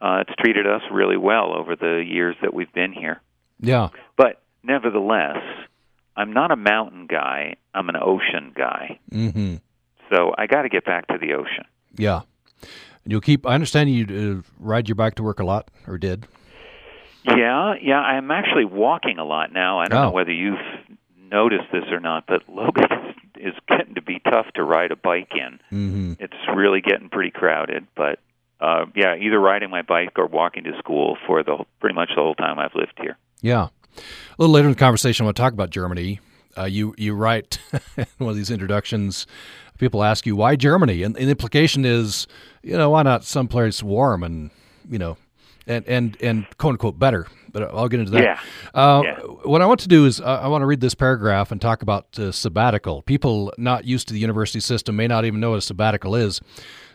uh, 0.01 0.25
it's 0.27 0.35
treated 0.41 0.67
us 0.67 0.83
really 0.91 1.17
well 1.17 1.57
over 1.57 1.77
the 1.77 2.05
years 2.07 2.37
that 2.43 2.53
we've 2.53 2.73
been 2.73 2.93
here. 2.93 3.21
Yeah. 3.61 3.91
But 4.17 4.43
nevertheless, 4.63 5.39
I'm 6.17 6.33
not 6.33 6.51
a 6.51 6.57
mountain 6.57 7.07
guy. 7.07 7.57
I'm 7.73 7.89
an 7.89 7.97
ocean 7.97 8.53
guy. 8.57 8.99
Mm-hmm. 9.11 9.57
So 10.13 10.35
I 10.37 10.47
got 10.47 10.63
to 10.63 10.69
get 10.69 10.85
back 10.85 11.07
to 11.09 11.19
the 11.19 11.35
ocean. 11.35 11.65
Yeah. 11.97 12.23
You'll 13.07 13.21
keep. 13.21 13.47
I 13.47 13.55
understand 13.55 13.91
you 13.91 14.43
uh, 14.43 14.51
ride 14.59 14.89
your 14.89 14.97
bike 14.97 15.15
to 15.17 15.23
work 15.23 15.39
a 15.39 15.45
lot, 15.45 15.71
or 15.87 15.99
did. 15.99 16.27
Yeah, 17.25 17.75
yeah. 17.81 18.01
I'm 18.01 18.31
actually 18.31 18.65
walking 18.65 19.19
a 19.19 19.25
lot 19.25 19.53
now. 19.53 19.81
I 19.81 19.87
don't 19.87 19.99
oh. 19.99 20.03
know 20.05 20.11
whether 20.11 20.33
you've 20.33 20.59
noticed 21.31 21.65
this 21.73 21.85
or 21.91 22.01
not, 22.01 22.25
but 22.27 22.49
Logan 22.49 23.15
is 23.37 23.55
getting 23.69 23.95
to 23.95 24.03
be 24.03 24.21
tough 24.21 24.47
to 24.55 24.63
ride 24.63 24.93
a 24.93 24.97
bike 24.97 25.33
in. 25.33 25.59
Mm-hmm. 25.73 26.13
It's 26.19 26.35
really 26.55 26.81
getting 26.81 27.09
pretty 27.09 27.31
crowded, 27.31 27.87
but 27.97 28.19
uh, 28.61 28.87
yeah, 28.95 29.17
either 29.17 29.39
riding 29.39 29.71
my 29.71 29.83
bike 29.83 30.13
or 30.17 30.27
walking 30.27 30.65
to 30.65 30.79
school 30.79 31.17
for 31.27 31.43
the 31.43 31.65
pretty 31.81 31.95
much 31.95 32.11
the 32.11 32.23
whole 32.23 32.35
time 32.35 32.59
I've 32.59 32.75
lived 32.75 32.95
here. 33.01 33.17
Yeah. 33.41 33.69
A 33.97 34.01
little 34.39 34.53
later 34.53 34.69
in 34.69 34.75
the 34.75 34.79
conversation, 34.79 35.27
to 35.27 35.33
talk 35.33 35.53
about 35.53 35.71
Germany. 35.71 36.21
Uh, 36.57 36.65
you 36.65 36.95
you 36.97 37.15
write 37.15 37.59
one 38.19 38.31
of 38.31 38.37
these 38.37 38.51
introductions. 38.51 39.27
People 39.79 40.05
ask 40.05 40.25
you 40.25 40.37
why 40.37 40.55
Germany, 40.57 41.03
and, 41.03 41.17
and 41.17 41.27
the 41.27 41.31
implication 41.31 41.85
is, 41.85 42.29
you 42.63 42.77
know, 42.77 42.91
why 42.91 43.03
not 43.03 43.25
someplace 43.25 43.83
warm 43.83 44.23
and 44.23 44.51
you 44.89 44.99
know 44.99 45.17
and 45.67 45.87
and 45.87 46.17
and 46.21 46.47
quote 46.59 46.73
unquote 46.73 46.99
better. 46.99 47.27
But 47.53 47.73
I'll 47.73 47.89
get 47.89 48.01
into 48.01 48.13
that. 48.13 48.23
Yeah. 48.23 48.41
Uh, 48.75 49.03
yeah. 49.05 49.19
What 49.45 49.63
I 49.63 49.67
want 49.67 49.79
to 49.81 49.89
do 49.89 50.07
is 50.07 50.21
uh, 50.21 50.41
I 50.43 50.49
want 50.49 50.63
to 50.63 50.67
read 50.67 50.81
this 50.81 50.95
paragraph 50.95 51.53
and 51.53 51.61
talk 51.61 51.83
about 51.83 52.19
uh, 52.19 52.33
sabbatical. 52.33 53.03
People 53.03 53.53
not 53.57 53.85
used 53.85 54.09
to 54.09 54.15
the 54.15 54.19
university 54.19 54.59
system 54.59 54.97
may 54.97 55.07
not 55.07 55.25
even 55.25 55.39
know 55.39 55.51
what 55.51 55.59
a 55.59 55.63
sabbatical 55.63 56.17
is. 56.17 56.41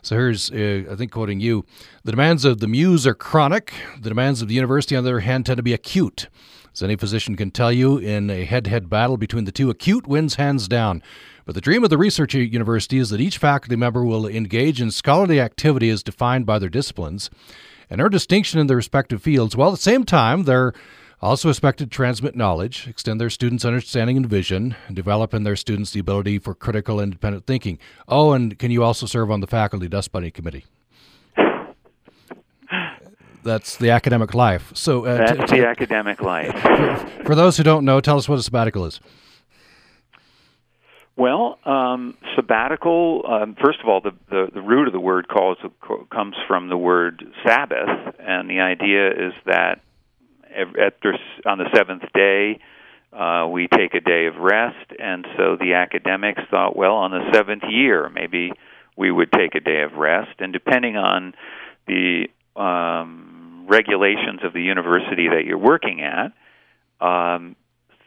So 0.01 0.15
here's, 0.15 0.51
uh, 0.51 0.83
I 0.91 0.95
think, 0.95 1.11
quoting 1.11 1.39
you: 1.39 1.65
"The 2.03 2.11
demands 2.11 2.45
of 2.45 2.59
the 2.59 2.67
muse 2.67 3.07
are 3.07 3.13
chronic. 3.13 3.73
The 4.01 4.09
demands 4.09 4.41
of 4.41 4.47
the 4.47 4.55
university, 4.55 4.95
on 4.95 5.03
the 5.03 5.11
other 5.11 5.19
hand, 5.21 5.45
tend 5.45 5.57
to 5.57 5.63
be 5.63 5.73
acute." 5.73 6.27
As 6.73 6.83
any 6.83 6.95
physician 6.95 7.35
can 7.35 7.51
tell 7.51 7.71
you, 7.71 7.97
in 7.97 8.29
a 8.29 8.45
head-to-head 8.45 8.89
battle 8.89 9.17
between 9.17 9.45
the 9.45 9.51
two, 9.51 9.69
acute 9.71 10.07
wins 10.07 10.35
hands 10.35 10.67
down. 10.67 11.01
But 11.45 11.55
the 11.55 11.61
dream 11.61 11.83
of 11.83 11.89
the 11.89 11.97
research 11.97 12.35
university 12.35 12.99
is 12.99 13.09
that 13.09 13.19
each 13.19 13.39
faculty 13.39 13.75
member 13.75 14.05
will 14.05 14.27
engage 14.27 14.79
in 14.79 14.91
scholarly 14.91 15.39
activity 15.39 15.89
as 15.89 16.03
defined 16.03 16.45
by 16.45 16.59
their 16.59 16.69
disciplines 16.69 17.31
and 17.89 18.01
earn 18.01 18.11
distinction 18.11 18.59
in 18.59 18.67
their 18.67 18.77
respective 18.77 19.21
fields, 19.21 19.55
while 19.55 19.69
at 19.69 19.75
the 19.75 19.77
same 19.77 20.03
time 20.03 20.43
they're 20.43 20.73
also 21.21 21.49
expected 21.49 21.91
to 21.91 21.95
transmit 21.95 22.35
knowledge, 22.35 22.87
extend 22.87 23.19
their 23.19 23.29
students' 23.29 23.65
understanding 23.65 24.15
and 24.15 24.25
vision, 24.27 24.75
and 24.87 24.95
develop 24.95 25.33
in 25.33 25.43
their 25.43 25.55
students 25.55 25.91
the 25.91 25.99
ability 25.99 26.39
for 26.39 26.55
critical, 26.55 26.99
independent 26.99 27.45
thinking. 27.45 27.77
Oh, 28.07 28.31
and 28.31 28.57
can 28.57 28.71
you 28.71 28.83
also 28.83 29.05
serve 29.05 29.29
on 29.29 29.41
the 29.41 29.47
faculty 29.47 29.87
dust 29.87 30.11
bunny 30.11 30.31
committee? 30.31 30.65
That's 33.43 33.77
the 33.77 33.89
academic 33.89 34.33
life. 34.33 34.71
So 34.75 35.05
uh, 35.05 35.17
that's 35.17 35.31
t- 35.31 35.55
t- 35.55 35.61
the 35.61 35.67
academic 35.67 36.21
life. 36.21 36.53
For, 36.61 37.23
for 37.25 37.35
those 37.35 37.57
who 37.57 37.63
don't 37.63 37.85
know, 37.85 38.01
tell 38.01 38.17
us 38.17 38.27
what 38.27 38.37
a 38.37 38.43
sabbatical 38.43 38.85
is. 38.85 38.99
Well, 41.19 41.59
um, 41.65 42.15
sabbatical. 42.37 43.23
Um, 43.27 43.57
first 43.61 43.79
of 43.83 43.89
all, 43.89 43.99
the, 43.99 44.11
the 44.29 44.47
the 44.53 44.61
root 44.61 44.87
of 44.87 44.93
the 44.93 45.01
word 45.01 45.27
calls 45.27 45.57
comes 46.09 46.35
from 46.47 46.69
the 46.69 46.77
word 46.77 47.25
Sabbath, 47.45 48.15
and 48.17 48.49
the 48.49 48.61
idea 48.61 49.09
is 49.09 49.33
that 49.45 49.81
at 50.49 50.95
on 51.45 51.57
the 51.57 51.69
seventh 51.75 52.03
day 52.13 52.61
uh, 53.11 53.49
we 53.51 53.67
take 53.67 53.95
a 53.95 53.99
day 53.99 54.27
of 54.27 54.37
rest, 54.37 54.93
and 54.97 55.27
so 55.35 55.57
the 55.59 55.73
academics 55.73 56.41
thought, 56.49 56.77
well, 56.77 56.93
on 56.93 57.11
the 57.11 57.29
seventh 57.33 57.63
year 57.67 58.09
maybe 58.09 58.53
we 58.95 59.11
would 59.11 59.33
take 59.33 59.55
a 59.55 59.59
day 59.59 59.81
of 59.81 59.95
rest, 59.95 60.39
and 60.39 60.53
depending 60.53 60.95
on 60.95 61.33
the 61.85 62.27
um, 62.55 63.65
regulations 63.67 64.39
of 64.45 64.53
the 64.53 64.61
university 64.61 65.27
that 65.27 65.43
you're 65.45 65.57
working 65.57 66.01
at. 66.01 66.31
Um, 67.05 67.57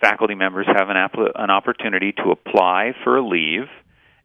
faculty 0.03 0.35
members 0.35 0.67
have 0.67 0.91
an, 0.91 0.97
app- 0.97 1.15
an 1.37 1.51
opportunity 1.51 2.13
to 2.13 2.31
apply 2.31 2.93
for 3.05 3.17
a 3.17 3.27
leave, 3.27 3.69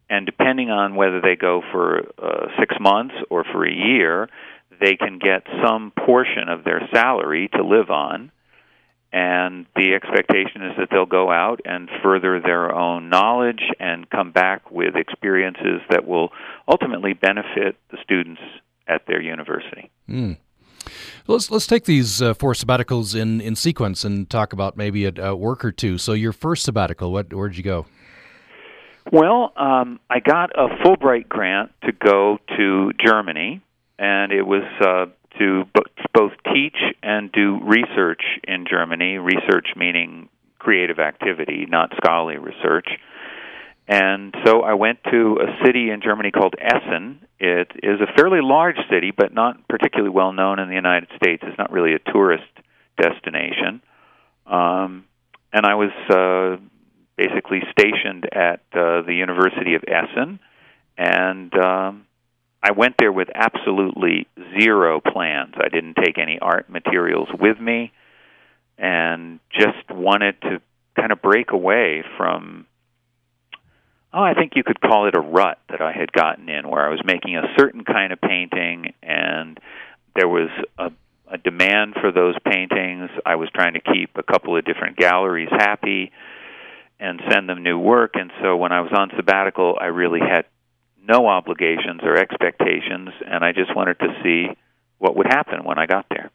and 0.10 0.26
depending 0.26 0.70
on 0.70 0.96
whether 0.96 1.22
they 1.22 1.36
go 1.36 1.62
for 1.72 2.10
uh, 2.22 2.48
six 2.60 2.76
months 2.82 3.14
or 3.30 3.46
for 3.46 3.66
a 3.66 3.74
year, 3.74 4.28
they 4.82 4.96
can 4.96 5.20
get 5.20 5.44
some 5.64 5.92
portion 6.06 6.50
of 6.50 6.64
their 6.64 6.82
salary 6.94 7.50
to 7.54 7.64
live 7.64 7.90
on. 7.90 8.32
And 9.14 9.66
the 9.76 9.94
expectation 9.94 10.64
is 10.64 10.74
that 10.78 10.90
they'll 10.92 11.06
go 11.06 11.32
out 11.32 11.62
and 11.64 11.90
further 12.04 12.42
their 12.42 12.74
own 12.74 13.10
knowledge 13.10 13.62
and 13.80 14.10
come 14.10 14.32
back 14.32 14.70
with 14.70 14.96
experiences 14.96 15.82
that 15.90 16.06
will 16.06 16.30
ultimately 16.68 17.14
benefit 17.14 17.78
the 17.90 17.98
students 18.04 18.42
at 18.88 19.08
their 19.08 19.22
university. 19.22 19.90
Mm. 20.10 20.38
Let's 21.28 21.52
let's 21.52 21.68
take 21.68 21.86
these 21.86 22.22
uh, 22.22 22.34
four 22.34 22.54
sabbaticals 22.54 23.20
in, 23.20 23.42
in 23.42 23.56
sequence 23.56 24.04
and 24.04 24.30
talk 24.30 24.54
about 24.54 24.78
maybe 24.78 25.06
a, 25.06 25.14
a 25.18 25.36
work 25.36 25.66
or 25.66 25.72
two. 25.72 25.98
So 25.98 26.14
your 26.14 26.34
first 26.34 26.64
sabbatical, 26.64 27.12
what 27.12 27.34
where'd 27.34 27.58
you 27.58 27.64
go? 27.64 27.86
Well, 29.12 29.54
um, 29.56 30.00
I 30.10 30.20
got 30.20 30.52
a 30.56 30.68
Fulbright 30.84 31.30
grant 31.30 31.72
to 31.84 31.92
go 31.92 32.40
to 32.58 32.92
Germany, 33.06 33.62
and 33.98 34.32
it 34.32 34.44
was 34.44 34.64
uh, 34.82 35.06
to 35.40 35.64
both 36.14 36.34
teach 36.54 36.78
and 37.02 37.32
do 37.32 37.60
research 37.64 38.22
in 38.46 38.66
Germany. 38.70 39.18
Research 39.18 39.68
meaning 39.76 40.30
creative 40.60 41.00
activity, 41.00 41.66
not 41.70 41.92
scholarly 41.98 42.38
research. 42.38 42.88
And 43.88 44.36
so 44.46 44.62
I 44.62 44.74
went 44.74 45.00
to 45.12 45.40
a 45.40 45.66
city 45.66 45.92
in 45.92 46.02
Germany 46.02 46.32
called 46.32 46.56
Essen. 46.60 47.26
It 47.40 47.72
is 47.82 48.02
a 48.02 48.14
fairly 48.18 48.40
large 48.42 48.76
city, 48.92 49.14
but 49.16 49.34
not 49.34 49.66
particularly 49.70 50.10
well 50.10 50.34
known 50.34 50.60
in 50.60 50.68
the 50.68 50.76
United 50.76 51.08
States. 51.16 51.42
It's 51.46 51.58
not 51.58 51.72
really 51.72 51.94
a 51.94 52.00
tourist 52.00 52.44
destination. 53.02 53.82
Um, 54.46 55.06
and 55.54 55.66
I 55.66 55.76
was 55.76 55.92
uh, 56.10 56.62
basically 57.18 57.62
stationed 57.72 58.26
at 58.32 58.62
uh, 58.74 59.02
the 59.04 59.14
University 59.14 59.76
of 59.76 59.84
Essen, 59.88 60.40
and 60.98 61.54
um, 61.58 62.06
I 62.62 62.72
went 62.72 62.96
there 63.00 63.12
with 63.12 63.30
absolutely 63.34 64.28
zero 64.60 65.00
plans. 65.00 65.54
I 65.58 65.70
didn't 65.70 65.96
take 65.96 66.18
any 66.18 66.40
art 66.40 66.70
materials 66.70 67.30
with 67.40 67.60
me, 67.60 67.92
and 68.78 69.40
just 69.52 69.90
wanted 69.90 70.42
to 70.42 70.62
kind 70.96 71.12
of 71.12 71.22
break 71.22 71.52
away 71.52 72.04
from 72.18 72.67
oh, 74.18 74.24
I 74.24 74.34
think 74.34 74.54
you 74.56 74.64
could 74.64 74.82
call 74.82 75.08
it 75.08 75.16
a 75.16 75.20
rut 75.20 75.60
that 75.70 75.80
I 75.80 75.92
had 75.92 76.12
gotten 76.12 76.50
in, 76.50 76.68
where 76.68 76.84
I 76.84 76.90
was 76.90 77.02
making 77.06 77.36
a 77.36 77.44
certain 77.56 77.84
kind 77.84 78.12
of 78.12 78.20
painting, 78.20 78.94
and 79.04 79.60
there 80.16 80.28
was 80.28 80.50
a, 80.80 80.92
a 81.32 81.38
demand 81.38 81.94
for 82.02 82.12
those 82.12 82.36
paintings. 82.44 83.12
I 83.28 83.36
was 83.36 83.50
trying 83.54 83.74
to 83.74 83.80
keep 83.80 84.18
a 84.18 84.24
couple 84.24 84.58
of 84.58 84.66
different 84.66 84.98
galleries 84.98 85.50
happy 85.52 86.12
and 87.00 87.22
send 87.30 87.48
them 87.48 87.62
new 87.62 87.78
work, 87.78 88.16
and 88.16 88.32
so 88.42 88.58
when 88.58 88.72
I 88.72 88.82
was 88.82 88.92
on 88.92 89.12
sabbatical, 89.16 89.78
I 89.80 89.86
really 89.86 90.20
had 90.20 90.46
no 91.00 91.28
obligations 91.28 92.02
or 92.02 92.18
expectations, 92.18 93.10
and 93.24 93.46
I 93.46 93.52
just 93.52 93.76
wanted 93.76 94.00
to 94.00 94.08
see 94.24 94.48
what 94.98 95.16
would 95.16 95.28
happen 95.28 95.64
when 95.64 95.78
I 95.78 95.86
got 95.86 96.08
there. 96.10 96.32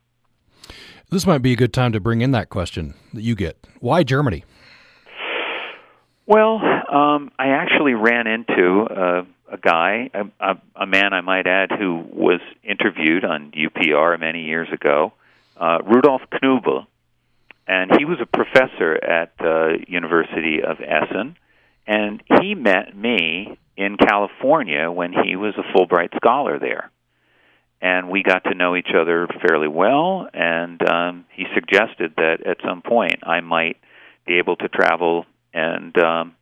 This 1.10 1.26
might 1.26 1.42
be 1.42 1.52
a 1.52 1.56
good 1.56 1.74
time 1.74 1.90
to 1.92 2.00
bring 2.00 2.20
in 2.20 2.30
that 2.30 2.48
question 2.48 2.94
that 3.12 3.22
you 3.22 3.34
get. 3.34 3.58
Why 3.80 4.04
Germany? 4.04 4.44
Well, 6.26 6.56
um, 6.56 7.30
I 7.38 7.48
actually 7.48 7.94
ran 7.94 8.26
into 8.26 8.86
a, 8.88 9.26
a 9.52 9.58
guy, 9.58 10.10
a, 10.14 10.24
a, 10.40 10.54
a 10.76 10.86
man 10.86 11.12
I 11.12 11.20
might 11.20 11.46
add, 11.46 11.70
who 11.72 12.04
was 12.12 12.40
interviewed 12.62 13.24
on 13.24 13.52
UPR 13.52 14.18
many 14.20 14.44
years 14.44 14.68
ago, 14.72 15.12
uh, 15.56 15.78
Rudolf 15.84 16.22
Knubel, 16.32 16.86
and 17.66 17.90
he 17.98 18.04
was 18.04 18.18
a 18.20 18.26
professor 18.26 18.94
at 18.94 19.36
the 19.38 19.84
University 19.88 20.62
of 20.62 20.78
Essen, 20.80 21.36
and 21.86 22.22
he 22.40 22.54
met 22.54 22.96
me 22.96 23.58
in 23.76 23.96
California 23.96 24.90
when 24.90 25.12
he 25.12 25.34
was 25.36 25.54
a 25.56 25.76
Fulbright 25.76 26.14
scholar 26.16 26.58
there. 26.58 26.90
And 27.80 28.10
we 28.10 28.22
got 28.22 28.44
to 28.44 28.54
know 28.54 28.76
each 28.76 28.90
other 28.96 29.26
fairly 29.44 29.66
well, 29.66 30.28
and 30.32 30.80
um, 30.88 31.24
he 31.34 31.46
suggested 31.52 32.14
that 32.16 32.46
at 32.46 32.58
some 32.64 32.80
point 32.80 33.24
I 33.24 33.40
might 33.40 33.76
be 34.24 34.38
able 34.38 34.54
to 34.56 34.68
travel 34.68 35.26
and 35.52 35.96
um, 35.98 36.34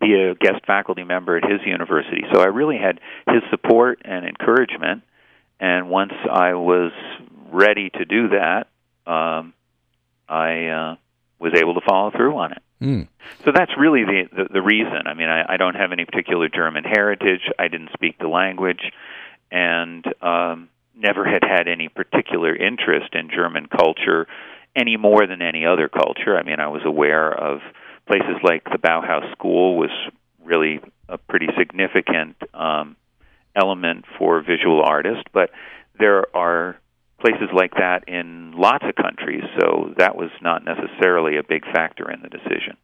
be 0.00 0.14
a 0.14 0.34
guest 0.34 0.64
faculty 0.66 1.04
member 1.04 1.36
at 1.36 1.50
his 1.50 1.60
university. 1.64 2.22
So 2.32 2.40
I 2.40 2.46
really 2.46 2.78
had 2.78 3.00
his 3.28 3.42
support 3.50 4.02
and 4.04 4.26
encouragement. 4.26 5.02
And 5.58 5.88
once 5.88 6.12
I 6.30 6.54
was 6.54 6.92
ready 7.50 7.90
to 7.90 8.04
do 8.04 8.28
that, 8.28 8.66
um, 9.10 9.54
I 10.28 10.66
uh, 10.66 10.96
was 11.38 11.54
able 11.54 11.74
to 11.74 11.80
follow 11.86 12.10
through 12.10 12.36
on 12.36 12.52
it. 12.52 12.62
Mm. 12.80 13.08
So 13.44 13.52
that's 13.54 13.72
really 13.78 14.04
the, 14.04 14.24
the 14.30 14.44
the 14.54 14.62
reason. 14.62 15.06
I 15.06 15.14
mean, 15.14 15.28
I, 15.28 15.54
I 15.54 15.56
don't 15.56 15.76
have 15.76 15.92
any 15.92 16.04
particular 16.04 16.48
German 16.48 16.84
heritage. 16.84 17.40
I 17.58 17.68
didn't 17.68 17.90
speak 17.94 18.18
the 18.18 18.28
language, 18.28 18.92
and 19.50 20.04
um, 20.20 20.68
never 20.94 21.24
had 21.24 21.42
had 21.42 21.68
any 21.68 21.88
particular 21.88 22.54
interest 22.54 23.14
in 23.14 23.30
German 23.30 23.66
culture 23.66 24.26
any 24.74 24.98
more 24.98 25.26
than 25.26 25.40
any 25.40 25.64
other 25.64 25.88
culture. 25.88 26.36
I 26.36 26.42
mean, 26.42 26.60
I 26.60 26.68
was 26.68 26.82
aware 26.84 27.32
of 27.32 27.60
places 28.06 28.36
like 28.42 28.64
the 28.64 28.78
Bauhaus 28.78 29.30
School 29.32 29.76
was 29.76 29.90
really 30.44 30.80
a 31.08 31.18
pretty 31.18 31.48
significant 31.58 32.36
um, 32.54 32.96
element 33.54 34.04
for 34.18 34.42
visual 34.42 34.82
artists, 34.82 35.24
but 35.32 35.50
there 35.98 36.24
are 36.36 36.76
places 37.20 37.48
like 37.52 37.72
that 37.74 38.04
in 38.08 38.52
lots 38.52 38.84
of 38.86 38.94
countries, 38.94 39.42
so 39.58 39.94
that 39.98 40.16
was 40.16 40.30
not 40.42 40.64
necessarily 40.64 41.36
a 41.36 41.42
big 41.42 41.64
factor 41.64 42.10
in 42.10 42.20
the 42.22 42.28
decision. 42.28 42.76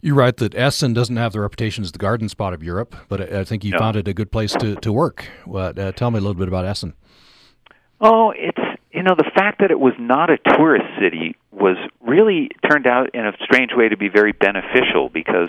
You 0.00 0.14
write 0.14 0.38
that 0.38 0.54
Essen 0.54 0.92
doesn't 0.92 1.16
have 1.16 1.32
the 1.32 1.40
reputation 1.40 1.82
as 1.84 1.92
the 1.92 1.98
garden 1.98 2.28
spot 2.28 2.52
of 2.52 2.62
Europe, 2.62 2.94
but 3.08 3.32
I 3.32 3.44
think 3.44 3.64
you 3.64 3.72
No. 3.72 3.78
found 3.78 3.96
it 3.96 4.08
a 4.08 4.14
good 4.14 4.30
place 4.30 4.52
to, 4.52 4.76
to 4.76 4.92
work. 4.92 5.28
Uh, 5.52 5.72
tell 5.92 6.10
me 6.10 6.18
a 6.18 6.20
little 6.20 6.34
bit 6.34 6.48
about 6.48 6.66
Essen. 6.66 6.94
Oh, 8.00 8.32
it's 8.36 8.58
you 8.94 9.02
know 9.02 9.16
the 9.16 9.30
fact 9.34 9.60
that 9.60 9.72
it 9.72 9.80
was 9.80 9.94
not 9.98 10.30
a 10.30 10.38
tourist 10.38 10.86
city 11.00 11.36
was 11.50 11.76
really 12.00 12.48
turned 12.70 12.86
out 12.86 13.14
in 13.14 13.26
a 13.26 13.32
strange 13.42 13.72
way 13.74 13.88
to 13.88 13.96
be 13.96 14.08
very 14.08 14.32
beneficial 14.32 15.08
because 15.12 15.48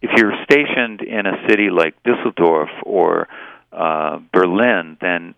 if 0.00 0.10
you're 0.16 0.32
stationed 0.44 1.02
in 1.02 1.26
a 1.26 1.46
city 1.48 1.68
like 1.70 1.94
Dusseldorf 2.04 2.70
or 2.82 3.28
uh, 3.72 4.18
Berlin, 4.32 4.96
then 5.00 5.34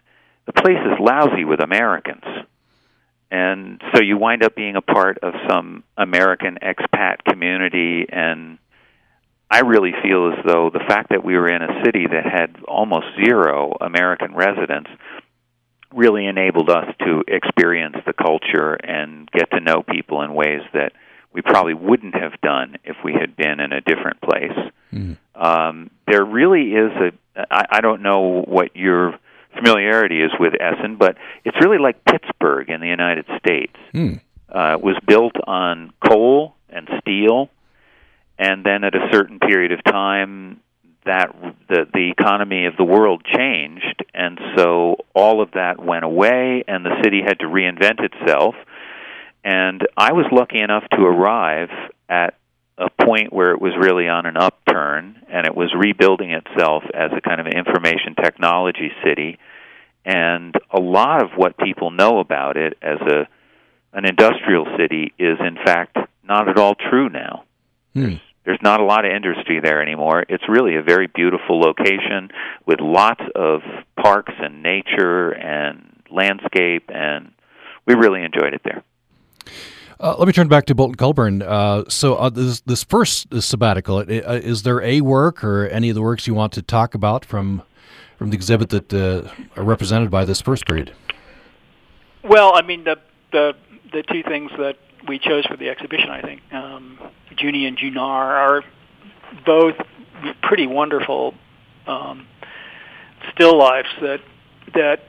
the 0.46 0.52
place 0.52 0.78
is 0.78 0.98
lousy 1.00 1.44
with 1.44 1.60
Americans. 1.60 2.24
And 3.30 3.82
so 3.92 4.00
you 4.00 4.16
wind 4.16 4.44
up 4.44 4.54
being 4.54 4.76
a 4.76 4.80
part 4.80 5.18
of 5.18 5.34
some 5.50 5.82
American 5.96 6.58
expat 6.62 7.24
community 7.28 8.06
and 8.08 8.58
I 9.50 9.60
really 9.60 9.92
feel 10.02 10.32
as 10.32 10.44
though 10.44 10.70
the 10.70 10.84
fact 10.86 11.08
that 11.08 11.24
we 11.24 11.34
were 11.34 11.48
in 11.48 11.62
a 11.62 11.82
city 11.82 12.06
that 12.06 12.24
had 12.24 12.62
almost 12.68 13.06
zero 13.24 13.76
American 13.80 14.34
residents 14.34 14.90
really 15.94 16.26
enabled 16.26 16.70
us 16.70 16.86
to 17.00 17.24
experience 17.26 17.96
the 18.06 18.12
culture 18.12 18.74
and 18.74 19.30
get 19.30 19.50
to 19.50 19.60
know 19.60 19.82
people 19.82 20.22
in 20.22 20.34
ways 20.34 20.60
that 20.74 20.92
we 21.32 21.42
probably 21.42 21.74
wouldn't 21.74 22.14
have 22.14 22.40
done 22.40 22.76
if 22.84 22.96
we 23.04 23.12
had 23.12 23.36
been 23.36 23.60
in 23.60 23.72
a 23.72 23.80
different 23.80 24.20
place. 24.20 24.72
Mm. 24.92 25.16
Um, 25.34 25.90
there 26.06 26.24
really 26.24 26.72
is 26.72 26.92
a 26.92 27.12
I, 27.50 27.64
I 27.70 27.80
don't 27.80 28.02
know 28.02 28.42
what 28.46 28.74
your 28.74 29.18
familiarity 29.56 30.20
is 30.22 30.30
with 30.38 30.54
Essen, 30.60 30.96
but 30.96 31.16
it's 31.44 31.56
really 31.60 31.78
like 31.78 32.04
Pittsburgh 32.04 32.68
in 32.68 32.80
the 32.80 32.88
United 32.88 33.26
States. 33.38 33.76
Mm. 33.94 34.20
Uh, 34.48 34.76
it 34.78 34.82
was 34.82 34.96
built 35.06 35.34
on 35.46 35.92
coal 36.06 36.54
and 36.70 36.88
steel, 37.00 37.50
and 38.38 38.64
then 38.64 38.84
at 38.84 38.94
a 38.94 39.08
certain 39.12 39.38
period 39.38 39.72
of 39.72 39.84
time, 39.84 40.60
that 41.08 41.34
the 41.68 41.86
the 41.92 42.10
economy 42.10 42.66
of 42.66 42.76
the 42.76 42.84
world 42.84 43.24
changed, 43.24 44.04
and 44.14 44.38
so 44.56 44.96
all 45.14 45.40
of 45.40 45.52
that 45.52 45.82
went 45.82 46.04
away, 46.04 46.64
and 46.68 46.84
the 46.84 47.02
city 47.02 47.22
had 47.26 47.38
to 47.40 47.46
reinvent 47.46 48.00
itself. 48.00 48.54
And 49.42 49.80
I 49.96 50.12
was 50.12 50.26
lucky 50.30 50.60
enough 50.60 50.84
to 50.92 51.02
arrive 51.02 51.70
at 52.08 52.34
a 52.76 52.90
point 53.04 53.32
where 53.32 53.52
it 53.52 53.60
was 53.60 53.72
really 53.78 54.06
on 54.08 54.26
an 54.26 54.36
upturn, 54.36 55.22
and 55.28 55.46
it 55.46 55.54
was 55.54 55.72
rebuilding 55.74 56.30
itself 56.30 56.84
as 56.94 57.10
a 57.16 57.22
kind 57.22 57.40
of 57.40 57.46
information 57.46 58.14
technology 58.14 58.90
city. 59.02 59.38
And 60.04 60.54
a 60.70 60.78
lot 60.78 61.22
of 61.22 61.30
what 61.36 61.56
people 61.56 61.90
know 61.90 62.18
about 62.20 62.56
it 62.56 62.76
as 62.82 63.00
a 63.00 63.28
an 63.94 64.04
industrial 64.04 64.66
city 64.76 65.14
is 65.18 65.38
in 65.40 65.56
fact 65.64 65.96
not 66.22 66.48
at 66.48 66.58
all 66.58 66.74
true 66.74 67.08
now. 67.08 67.44
Mm. 67.96 68.20
There's 68.48 68.62
not 68.62 68.80
a 68.80 68.84
lot 68.84 69.04
of 69.04 69.12
industry 69.12 69.60
there 69.62 69.82
anymore. 69.82 70.24
It's 70.26 70.48
really 70.48 70.74
a 70.76 70.82
very 70.82 71.06
beautiful 71.06 71.60
location 71.60 72.30
with 72.64 72.80
lots 72.80 73.20
of 73.34 73.60
parks 74.02 74.32
and 74.38 74.62
nature 74.62 75.32
and 75.32 75.94
landscape, 76.10 76.84
and 76.88 77.30
we 77.86 77.92
really 77.92 78.22
enjoyed 78.22 78.54
it 78.54 78.62
there. 78.64 78.82
Uh, 80.00 80.16
let 80.16 80.26
me 80.26 80.32
turn 80.32 80.48
back 80.48 80.64
to 80.64 80.74
Bolton 80.74 80.94
Colburn. 80.94 81.42
Uh, 81.42 81.84
so, 81.88 82.14
uh, 82.14 82.30
this 82.30 82.60
this 82.60 82.84
first 82.84 83.26
sabbatical, 83.42 83.98
uh, 83.98 84.04
is 84.06 84.62
there 84.62 84.80
a 84.80 85.02
work 85.02 85.44
or 85.44 85.66
any 85.66 85.90
of 85.90 85.94
the 85.94 86.00
works 86.00 86.26
you 86.26 86.32
want 86.32 86.54
to 86.54 86.62
talk 86.62 86.94
about 86.94 87.26
from 87.26 87.60
from 88.16 88.30
the 88.30 88.34
exhibit 88.34 88.70
that 88.70 88.94
uh, 88.94 89.28
are 89.60 89.64
represented 89.64 90.10
by 90.10 90.24
this 90.24 90.40
first 90.40 90.64
period? 90.66 90.94
Well, 92.24 92.52
I 92.54 92.62
mean 92.62 92.84
the 92.84 92.96
the 93.30 93.52
the 93.92 94.02
two 94.04 94.22
things 94.22 94.50
that 94.56 94.78
we 95.06 95.18
chose 95.18 95.46
for 95.46 95.56
the 95.56 95.68
exhibition, 95.68 96.10
I 96.10 96.20
think, 96.22 96.42
um, 96.52 96.98
Junie 97.38 97.66
and 97.66 97.76
Junar 97.76 98.00
are 98.00 98.64
both 99.44 99.76
pretty 100.42 100.66
wonderful 100.66 101.34
um, 101.86 102.26
still 103.32 103.58
lifes 103.58 103.88
that 104.00 104.20
that 104.74 105.00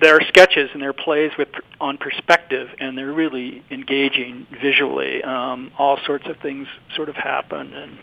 they're 0.00 0.22
sketches 0.28 0.70
and 0.72 0.80
they're 0.80 0.94
plays 0.94 1.32
with 1.36 1.48
on 1.78 1.98
perspective 1.98 2.70
and 2.80 2.96
they're 2.96 3.12
really 3.12 3.62
engaging 3.70 4.46
visually. 4.62 5.22
Um, 5.22 5.70
all 5.78 5.98
sorts 6.06 6.26
of 6.26 6.38
things 6.38 6.66
sort 6.96 7.10
of 7.10 7.14
happen 7.14 7.74
and 7.74 7.98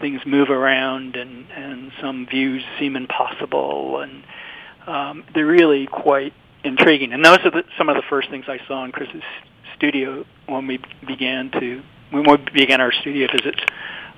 things 0.00 0.20
move 0.26 0.50
around 0.50 1.16
and 1.16 1.46
and 1.50 1.92
some 2.00 2.26
views 2.26 2.62
seem 2.78 2.94
impossible 2.94 4.00
and 4.00 4.22
um, 4.86 5.24
they're 5.34 5.46
really 5.46 5.86
quite 5.86 6.34
intriguing. 6.62 7.12
And 7.12 7.24
those 7.24 7.38
are 7.44 7.50
the, 7.50 7.64
some 7.78 7.88
of 7.88 7.96
the 7.96 8.02
first 8.08 8.30
things 8.30 8.44
I 8.48 8.58
saw 8.66 8.84
in 8.84 8.92
Chris's 8.92 9.22
studio 9.76 10.24
when 10.46 10.66
we 10.66 10.78
began 11.06 11.50
to 11.52 11.82
when 12.10 12.24
we 12.28 12.36
began 12.52 12.80
our 12.80 12.92
studio 12.92 13.28
visits. 13.32 13.60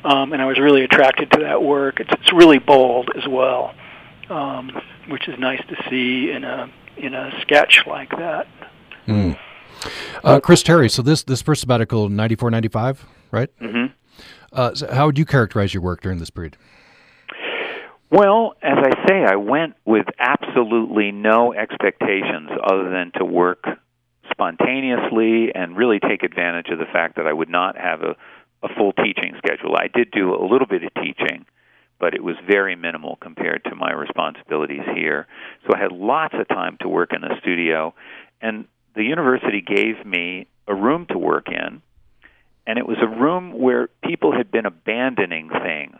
Um, 0.04 0.32
and 0.32 0.40
I 0.40 0.46
was 0.46 0.58
really 0.58 0.84
attracted 0.84 1.30
to 1.32 1.40
that 1.40 1.62
work. 1.62 1.98
It's, 1.98 2.10
it's 2.12 2.32
really 2.32 2.58
bold 2.58 3.10
as 3.16 3.26
well, 3.26 3.74
um, 4.30 4.70
which 5.08 5.26
is 5.26 5.38
nice 5.38 5.60
to 5.68 5.76
see 5.90 6.30
in 6.30 6.44
a 6.44 6.70
in 6.96 7.14
a 7.14 7.32
sketch 7.42 7.82
like 7.86 8.10
that. 8.10 8.46
Mm. 9.06 9.38
Uh, 10.22 10.40
Chris 10.40 10.62
Terry, 10.62 10.88
so 10.88 11.02
this 11.02 11.22
this 11.24 11.42
first 11.42 11.60
sabbatical, 11.60 12.08
ninety 12.08 12.34
four, 12.34 12.50
ninety 12.50 12.68
five, 12.68 13.04
right? 13.30 13.50
Mm-hmm. 13.60 13.92
Uh, 14.52 14.74
so 14.74 14.92
how 14.92 15.06
would 15.06 15.18
you 15.18 15.26
characterize 15.26 15.74
your 15.74 15.82
work 15.82 16.00
during 16.00 16.18
this 16.18 16.30
period? 16.30 16.56
Well, 18.10 18.54
as 18.62 18.78
I 18.78 19.08
say, 19.08 19.24
I 19.24 19.36
went 19.36 19.74
with 19.84 20.06
absolutely 20.18 21.10
no 21.10 21.52
expectations 21.52 22.50
other 22.62 22.88
than 22.88 23.10
to 23.16 23.24
work 23.24 23.64
spontaneously 24.36 25.48
and 25.54 25.76
really 25.76 25.98
take 25.98 26.22
advantage 26.22 26.68
of 26.70 26.78
the 26.78 26.84
fact 26.92 27.16
that 27.16 27.26
I 27.26 27.32
would 27.32 27.48
not 27.48 27.76
have 27.76 28.02
a, 28.02 28.16
a 28.62 28.68
full 28.76 28.92
teaching 28.92 29.32
schedule. 29.38 29.76
I 29.76 29.88
did 29.88 30.10
do 30.10 30.34
a 30.34 30.44
little 30.44 30.66
bit 30.66 30.84
of 30.84 30.92
teaching, 30.94 31.46
but 31.98 32.14
it 32.14 32.22
was 32.22 32.36
very 32.46 32.76
minimal 32.76 33.16
compared 33.16 33.64
to 33.64 33.74
my 33.74 33.92
responsibilities 33.92 34.82
here. 34.94 35.26
So 35.66 35.74
I 35.74 35.78
had 35.80 35.90
lots 35.90 36.34
of 36.38 36.46
time 36.48 36.76
to 36.82 36.88
work 36.88 37.14
in 37.14 37.22
the 37.22 37.34
studio, 37.40 37.94
and 38.42 38.66
the 38.94 39.04
university 39.04 39.62
gave 39.62 40.04
me 40.04 40.46
a 40.68 40.74
room 40.74 41.06
to 41.10 41.18
work 41.18 41.46
in, 41.48 41.80
and 42.66 42.78
it 42.78 42.86
was 42.86 42.98
a 43.00 43.06
room 43.06 43.58
where 43.58 43.88
people 44.04 44.36
had 44.36 44.50
been 44.50 44.66
abandoning 44.66 45.48
things 45.48 45.96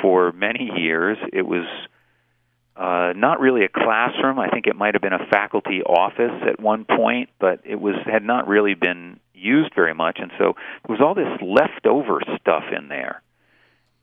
for 0.00 0.32
many 0.32 0.70
years. 0.76 1.18
It 1.34 1.42
was 1.42 1.66
uh, 2.76 3.12
not 3.14 3.40
really 3.40 3.64
a 3.64 3.68
classroom. 3.68 4.38
I 4.38 4.48
think 4.48 4.66
it 4.66 4.76
might 4.76 4.94
have 4.94 5.02
been 5.02 5.12
a 5.12 5.26
faculty 5.30 5.82
office 5.82 6.42
at 6.48 6.60
one 6.60 6.84
point, 6.84 7.28
but 7.38 7.60
it 7.64 7.80
was 7.80 7.96
had 8.06 8.24
not 8.24 8.48
really 8.48 8.74
been 8.74 9.20
used 9.34 9.74
very 9.74 9.94
much, 9.94 10.18
and 10.20 10.30
so 10.38 10.54
there 10.86 10.96
was 10.96 11.00
all 11.00 11.14
this 11.14 11.40
leftover 11.42 12.20
stuff 12.40 12.64
in 12.76 12.88
there. 12.88 13.22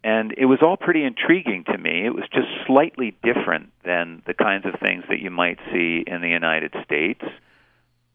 And 0.04 0.34
it 0.38 0.46
was 0.46 0.60
all 0.62 0.78
pretty 0.78 1.04
intriguing 1.04 1.66
to 1.66 1.78
me. 1.78 2.06
It 2.06 2.14
was 2.14 2.24
just 2.32 2.48
slightly 2.66 3.18
different 3.22 3.72
than 3.84 4.22
the 4.26 4.34
kinds 4.34 4.66
of 4.66 4.80
things 4.80 5.04
that 5.10 5.20
you 5.20 5.30
might 5.30 5.60
see 5.74 6.04
in 6.08 6.22
the 6.22 6.30
United 6.30 6.74
States. 6.86 7.22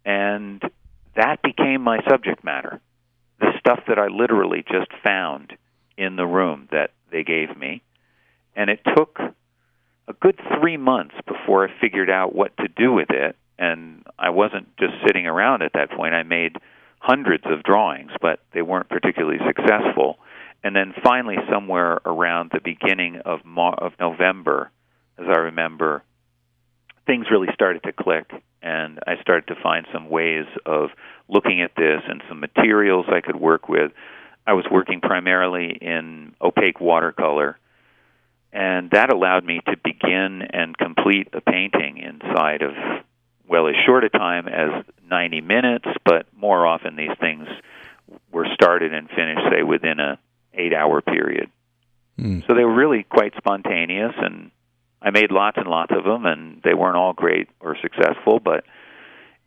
And 0.05 0.63
that 1.15 1.43
became 1.43 1.83
my 1.83 1.99
subject 2.09 2.43
matter. 2.43 2.81
The 3.39 3.53
stuff 3.59 3.81
that 3.89 3.99
I 3.99 4.07
literally 4.07 4.65
just 4.67 4.91
found 5.05 5.53
in 5.99 6.17
the 6.17 6.27
room 6.27 6.69
that 6.71 6.93
they 7.11 7.23
gave 7.23 7.55
me. 7.55 7.83
And 8.57 8.71
it 8.71 8.81
took 8.97 9.19
a 10.09 10.13
good 10.15 10.39
three 10.59 10.77
months 10.77 11.15
before 11.27 11.67
I 11.67 11.81
figured 11.81 12.11
out 12.11 12.35
what 12.35 12.57
to 12.59 12.69
do 12.69 12.93
with 12.93 13.11
it. 13.11 13.37
And 13.59 14.05
I 14.19 14.31
wasn't 14.31 14.77
just 14.77 14.95
sitting 15.07 15.27
around 15.27 15.63
at 15.63 15.73
that 15.75 15.91
point. 15.91 16.15
I 16.15 16.23
made 16.23 16.57
hundreds 16.99 17.45
of 17.47 17.63
drawings, 17.63 18.11
but 18.21 18.41
they 18.53 18.63
weren't 18.63 18.89
particularly 18.89 19.39
successful. 19.47 20.19
And 20.63 20.75
then 20.75 20.95
finally, 21.05 21.37
somewhere 21.53 22.01
around 22.07 22.51
the 22.53 22.61
beginning 22.61 23.21
of 23.25 23.45
Mar- 23.45 23.75
of 23.75 23.93
November, 24.01 24.71
as 25.19 25.27
I 25.29 25.39
remember, 25.39 26.03
things 27.07 27.27
really 27.31 27.49
started 27.53 27.83
to 27.83 27.93
click, 27.93 28.31
and 28.63 28.99
I 29.07 29.21
started 29.21 29.47
to 29.55 29.63
find 29.63 29.87
some 29.93 30.09
ways 30.09 30.47
of 30.65 30.91
looking 31.29 31.61
at 31.61 31.73
this 31.77 32.01
and 32.09 32.23
some 32.29 32.41
materials 32.41 33.07
I 33.09 33.21
could 33.21 33.37
work 33.37 33.69
with. 33.69 33.93
I 34.47 34.55
was 34.55 34.65
working 34.71 35.01
primarily 35.01 35.71
in 35.81 36.35
opaque 36.41 36.81
watercolor, 36.81 37.59
and 38.55 38.93
that 38.93 39.13
allowed 39.13 39.45
me 39.45 39.61
to 39.67 39.77
begin 39.83 40.43
and 40.43 40.79
complete 40.79 41.29
a 41.33 41.41
painting 41.41 41.99
inside 41.99 42.63
of 42.63 42.73
well 43.49 43.67
as 43.67 43.75
short 43.85 44.05
a 44.05 44.09
time 44.09 44.49
as 44.49 44.85
90 45.11 45.41
minutes, 45.43 45.87
but 46.05 46.27
more 46.35 46.65
often 46.67 46.97
these 46.97 47.11
things 47.21 47.47
were 48.33 48.47
started 48.55 48.95
and 48.95 49.11
finished 49.11 49.43
say 49.51 49.63
within 49.63 49.99
a 49.99 50.19
8-hour 50.59 51.03
period. 51.03 51.51
Mm. 52.19 52.47
So 52.47 52.55
they 52.55 52.65
were 52.65 52.75
really 52.75 53.03
quite 53.03 53.35
spontaneous 53.37 54.15
and 54.17 54.53
I 55.03 55.11
made 55.11 55.33
lots 55.33 55.59
and 55.59 55.67
lots 55.67 55.93
of 55.95 56.05
them 56.05 56.25
and 56.25 56.63
they 56.63 56.75
weren't 56.75 56.97
all 56.97 57.13
great 57.13 57.49
or 57.61 57.77
successful, 57.83 58.39
but 58.39 58.65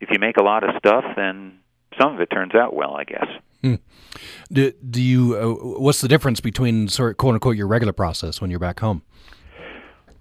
if 0.02 0.10
you 0.12 0.20
make 0.20 0.38
a 0.38 0.44
lot 0.44 0.64
of 0.64 0.76
stuff 0.78 1.06
then 1.16 1.60
some 2.00 2.14
of 2.14 2.20
it 2.20 2.30
turns 2.30 2.54
out 2.54 2.76
well, 2.76 2.96
I 2.96 3.06
guess. 3.06 3.28
Hmm. 3.62 3.76
Do, 4.52 4.72
do 4.72 5.02
you? 5.02 5.36
Uh, 5.36 5.80
what's 5.80 6.02
the 6.02 6.08
difference 6.08 6.40
between 6.40 6.88
sort 6.88 7.12
of 7.12 7.18
quote 7.18 7.34
unquote 7.34 7.58
your 7.58 7.68
regular 7.68 7.94
process 7.94 8.40
when 8.40 8.50
you're 8.50 8.60
back 8.60 8.80
home? 8.80 9.04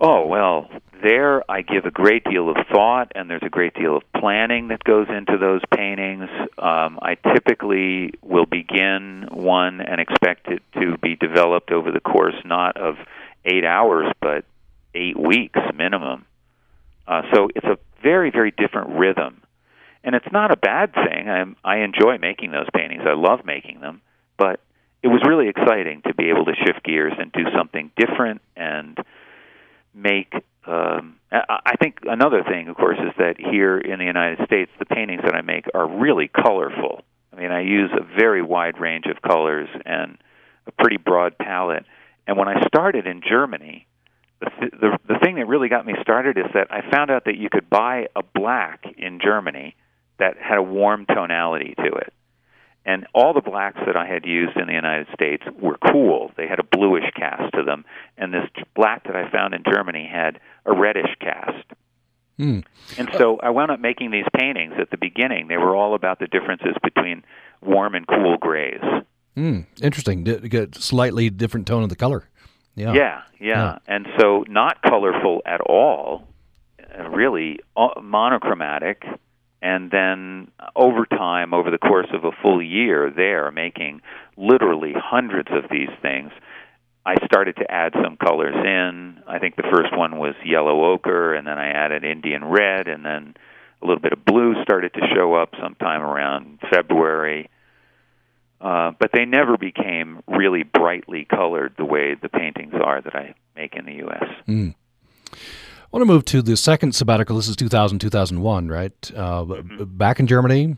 Oh 0.01 0.27
well, 0.27 0.69
there 1.03 1.49
I 1.51 1.63
give 1.63 1.85
a 1.85 1.91
great 1.91 2.25
deal 2.25 2.51
of 2.51 2.57
thought, 2.71 3.13
and 3.15 3.31
there's 3.31 3.43
a 3.45 3.49
great 3.49 3.75
deal 3.75 3.97
of 3.97 4.03
planning 4.19 4.69
that 4.69 4.85
goes 4.85 5.07
into 5.09 5.39
those 5.39 5.63
paintings. 5.75 6.29
Um, 6.59 6.99
I 7.01 7.17
typically 7.33 8.13
will 8.23 8.47
begin 8.47 9.29
one 9.31 9.81
and 9.81 10.01
expect 10.01 10.49
it 10.49 10.63
to 10.75 10.99
be 10.99 11.17
developed 11.17 11.71
over 11.71 11.91
the 11.91 12.01
course 12.01 12.35
not 12.45 12.77
of 12.77 12.97
eight 13.45 13.65
hours, 13.65 14.13
but 14.21 14.45
eight 14.95 15.19
weeks 15.19 15.61
minimum. 15.75 16.27
Uh, 17.07 17.23
so 17.33 17.49
it's 17.55 17.67
a 17.67 17.79
very, 18.03 18.31
very 18.31 18.51
different 18.51 18.91
rhythm, 18.99 19.43
and 20.07 20.15
it's 20.15 20.33
not 20.33 20.53
a 20.53 20.57
bad 20.57 20.95
thing. 20.95 21.29
I, 21.29 21.45
I 21.65 21.79
enjoy 21.79 22.17
making 22.19 22.53
those 22.53 22.69
paintings. 22.73 23.03
I 23.05 23.15
love 23.15 23.45
making 23.45 23.81
them, 23.81 24.01
but 24.39 24.61
it 25.03 25.09
was 25.09 25.21
really 25.27 25.49
exciting 25.49 26.01
to 26.07 26.15
be 26.15 26.31
able 26.31 26.45
to 26.47 26.53
shift 26.65 26.85
gears 26.85 27.13
and 27.19 27.33
do 27.33 27.43
something 27.55 27.91
different 27.97 28.41
and 28.57 28.97
make 29.93 30.33
um, 30.67 31.17
I 31.31 31.77
think 31.81 31.99
another 32.05 32.43
thing, 32.43 32.69
of 32.69 32.77
course, 32.77 32.99
is 32.99 33.13
that 33.19 33.37
here 33.39 33.79
in 33.79 33.99
the 33.99 34.05
United 34.05 34.45
States, 34.47 34.71
the 34.79 34.85
paintings 34.85 35.23
that 35.25 35.35
I 35.35 35.43
make 35.43 35.67
are 35.75 35.87
really 35.89 36.29
colorful. 36.29 37.03
I 37.33 37.37
mean, 37.37 37.53
I 37.53 37.61
use 37.61 37.91
a 37.93 38.03
very 38.19 38.43
wide 38.43 38.81
range 38.81 39.05
of 39.07 39.23
colors 39.23 39.69
and 39.85 40.19
a 40.67 40.73
pretty 40.73 40.97
broad 40.97 41.39
palette. 41.39 41.85
And 42.27 42.37
when 42.37 42.49
I 42.49 42.67
started 42.67 43.07
in 43.07 43.23
Germany, 43.29 43.87
the, 44.41 44.51
th- 44.61 44.73
the 44.73 44.99
the 45.09 45.19
thing 45.23 45.37
that 45.37 45.47
really 45.47 45.69
got 45.69 45.87
me 45.87 45.95
started 46.01 46.37
is 46.37 46.47
that 46.55 46.69
I 46.71 46.91
found 46.91 47.11
out 47.11 47.25
that 47.27 47.37
you 47.37 47.49
could 47.49 47.71
buy 47.71 48.09
a 48.17 48.23
black 48.35 48.85
in 48.99 49.21
Germany 49.23 49.77
that 50.19 50.37
had 50.39 50.59
a 50.59 50.63
warm 50.63 51.07
tonality 51.07 51.75
to 51.77 51.93
it 51.93 52.13
and 52.87 53.05
all 53.13 53.35
the 53.35 53.41
blacks 53.41 53.81
that 53.85 53.97
I 53.97 54.07
had 54.07 54.25
used 54.25 54.57
in 54.57 54.69
the 54.69 54.73
United 54.73 55.09
States 55.13 55.43
were 55.61 55.77
cool. 55.91 56.31
They 56.37 56.47
had 56.47 56.61
a 56.61 56.63
bluish 56.63 57.11
cast 57.17 57.53
to 57.55 57.65
them, 57.65 57.85
and 58.17 58.33
this 58.33 58.49
black 58.77 59.05
that 59.05 59.17
I 59.17 59.29
found 59.29 59.55
in 59.55 59.65
Germany 59.71 60.09
had 60.11 60.39
a 60.65 60.73
reddish 60.73 61.13
cast. 61.21 61.67
Mm. 62.39 62.65
And 62.97 63.11
so 63.19 63.41
I 63.43 63.51
wound 63.51 63.73
up 63.73 63.81
making 63.81 64.13
these 64.13 64.27
paintings 64.39 64.75
at 64.79 64.91
the 64.91 64.97
beginning. 64.97 65.49
They 65.49 65.57
were 65.57 65.75
all 65.75 65.95
about 65.95 66.21
the 66.21 66.29
differences 66.29 66.77
between 66.83 67.25
warm 67.61 67.97
and 67.97 68.07
cool 68.07 68.37
grays. 68.37 68.83
Mm. 69.37 69.67
Interesting. 69.83 70.23
D- 70.23 70.49
get 70.49 70.77
slightly 70.77 71.29
different 71.29 71.67
tone 71.67 71.83
of 71.83 71.89
the 71.89 71.97
color. 71.97 72.29
Yeah. 72.77 72.93
Yeah, 72.93 73.23
yeah. 73.41 73.47
Yeah. 73.49 73.79
And 73.89 74.07
so 74.21 74.45
not 74.49 74.81
colorful 74.83 75.43
at 75.45 75.61
all, 75.63 76.29
uh, 76.79 77.09
really 77.09 77.59
uh, 77.77 78.01
monochromatic 78.01 79.05
and 79.67 79.91
then 79.91 80.53
over 80.77 81.07
time, 81.07 81.53
over 81.53 81.73
the 81.73 81.79
course 81.79 82.07
of 82.15 82.25
a 82.25 82.31
full 82.41 82.63
year, 82.63 83.11
there 83.11 83.51
making 83.51 84.01
literally 84.37 84.95
hundreds 84.97 85.49
of 85.51 85.69
these 85.69 85.89
things, 86.01 86.31
I 87.05 87.17
started 87.25 87.57
to 87.57 87.69
add 87.69 87.93
some 88.01 88.17
colors 88.17 88.55
in. 88.55 89.25
I 89.27 89.41
think 89.41 89.57
the 89.57 89.65
first 89.65 89.97
one 89.97 90.19
was 90.19 90.37
yellow 90.45 90.93
ochre, 90.93 91.35
and 91.35 91.49
then 91.49 91.59
I 91.59 91.71
added 91.71 92.05
Indian 92.05 92.45
red, 92.45 92.87
and 92.87 93.05
then 93.05 93.35
a 93.83 93.87
little 93.87 94.01
bit 94.01 94.13
of 94.13 94.25
blue 94.25 94.55
started 94.63 94.95
to 94.95 95.01
show 95.13 95.35
up 95.35 95.51
sometime 95.61 96.01
around 96.01 96.61
February. 96.71 97.51
Uh, 98.61 98.93
but 99.01 99.11
they 99.13 99.25
never 99.25 99.57
became 99.59 100.23
really 100.29 100.63
brightly 100.63 101.25
colored 101.25 101.75
the 101.77 101.85
way 101.85 102.15
the 102.15 102.29
paintings 102.29 102.75
are 102.75 103.03
that 103.03 103.17
I 103.17 103.35
make 103.57 103.75
in 103.75 103.85
the 103.85 103.95
U.S. 103.95 104.25
Mm. 104.47 104.75
I 105.87 105.97
want 105.97 106.03
to 106.03 106.13
move 106.13 106.25
to 106.27 106.43
the 106.43 106.57
second 106.57 106.95
sabbatical. 106.95 107.37
This 107.37 107.49
is 107.49 107.57
2000, 107.57 107.99
2001, 108.01 108.69
right? 108.69 108.93
Uh, 109.15 109.45
Mm-hmm. 109.45 109.85
Back 109.97 110.19
in 110.21 110.27
Germany. 110.27 110.77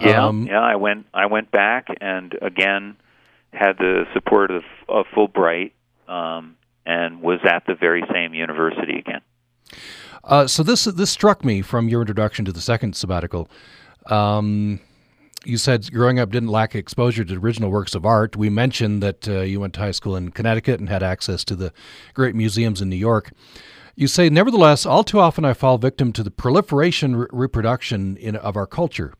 Yeah, 0.00 0.26
Um, 0.26 0.46
yeah. 0.46 0.60
I 0.60 0.76
went. 0.76 1.06
I 1.14 1.24
went 1.26 1.50
back 1.50 1.88
and 2.00 2.36
again 2.42 2.96
had 3.52 3.78
the 3.78 4.04
support 4.12 4.50
of, 4.50 4.62
of 4.88 5.06
Fulbright, 5.16 5.72
um, 6.06 6.56
and 6.84 7.22
was 7.22 7.40
at 7.44 7.64
the 7.66 7.74
very 7.74 8.04
same 8.12 8.34
university 8.34 8.98
again. 8.98 9.22
Uh, 10.22 10.46
so 10.46 10.62
this 10.62 10.84
this 10.84 11.10
struck 11.10 11.44
me 11.44 11.62
from 11.62 11.88
your 11.88 12.02
introduction 12.02 12.44
to 12.44 12.52
the 12.52 12.60
second 12.60 12.94
sabbatical. 12.94 13.48
Um, 14.06 14.80
you 15.46 15.56
said 15.56 15.90
growing 15.92 16.18
up 16.18 16.30
didn't 16.30 16.50
lack 16.50 16.74
exposure 16.74 17.24
to 17.24 17.34
original 17.36 17.70
works 17.70 17.94
of 17.94 18.04
art. 18.04 18.36
We 18.36 18.50
mentioned 18.50 19.02
that 19.02 19.26
uh, 19.26 19.40
you 19.40 19.60
went 19.60 19.72
to 19.74 19.80
high 19.80 19.92
school 19.92 20.14
in 20.16 20.30
Connecticut 20.32 20.78
and 20.80 20.88
had 20.90 21.02
access 21.02 21.42
to 21.44 21.56
the 21.56 21.72
great 22.12 22.34
museums 22.34 22.82
in 22.82 22.90
New 22.90 22.96
York. 22.96 23.30
You 23.98 24.08
say, 24.08 24.28
nevertheless, 24.28 24.84
all 24.84 25.02
too 25.04 25.18
often 25.18 25.46
I 25.46 25.54
fall 25.54 25.78
victim 25.78 26.12
to 26.12 26.22
the 26.22 26.30
proliferation 26.30 27.16
re- 27.16 27.26
reproduction 27.32 28.18
in, 28.18 28.36
of 28.36 28.54
our 28.54 28.66
culture. 28.66 29.14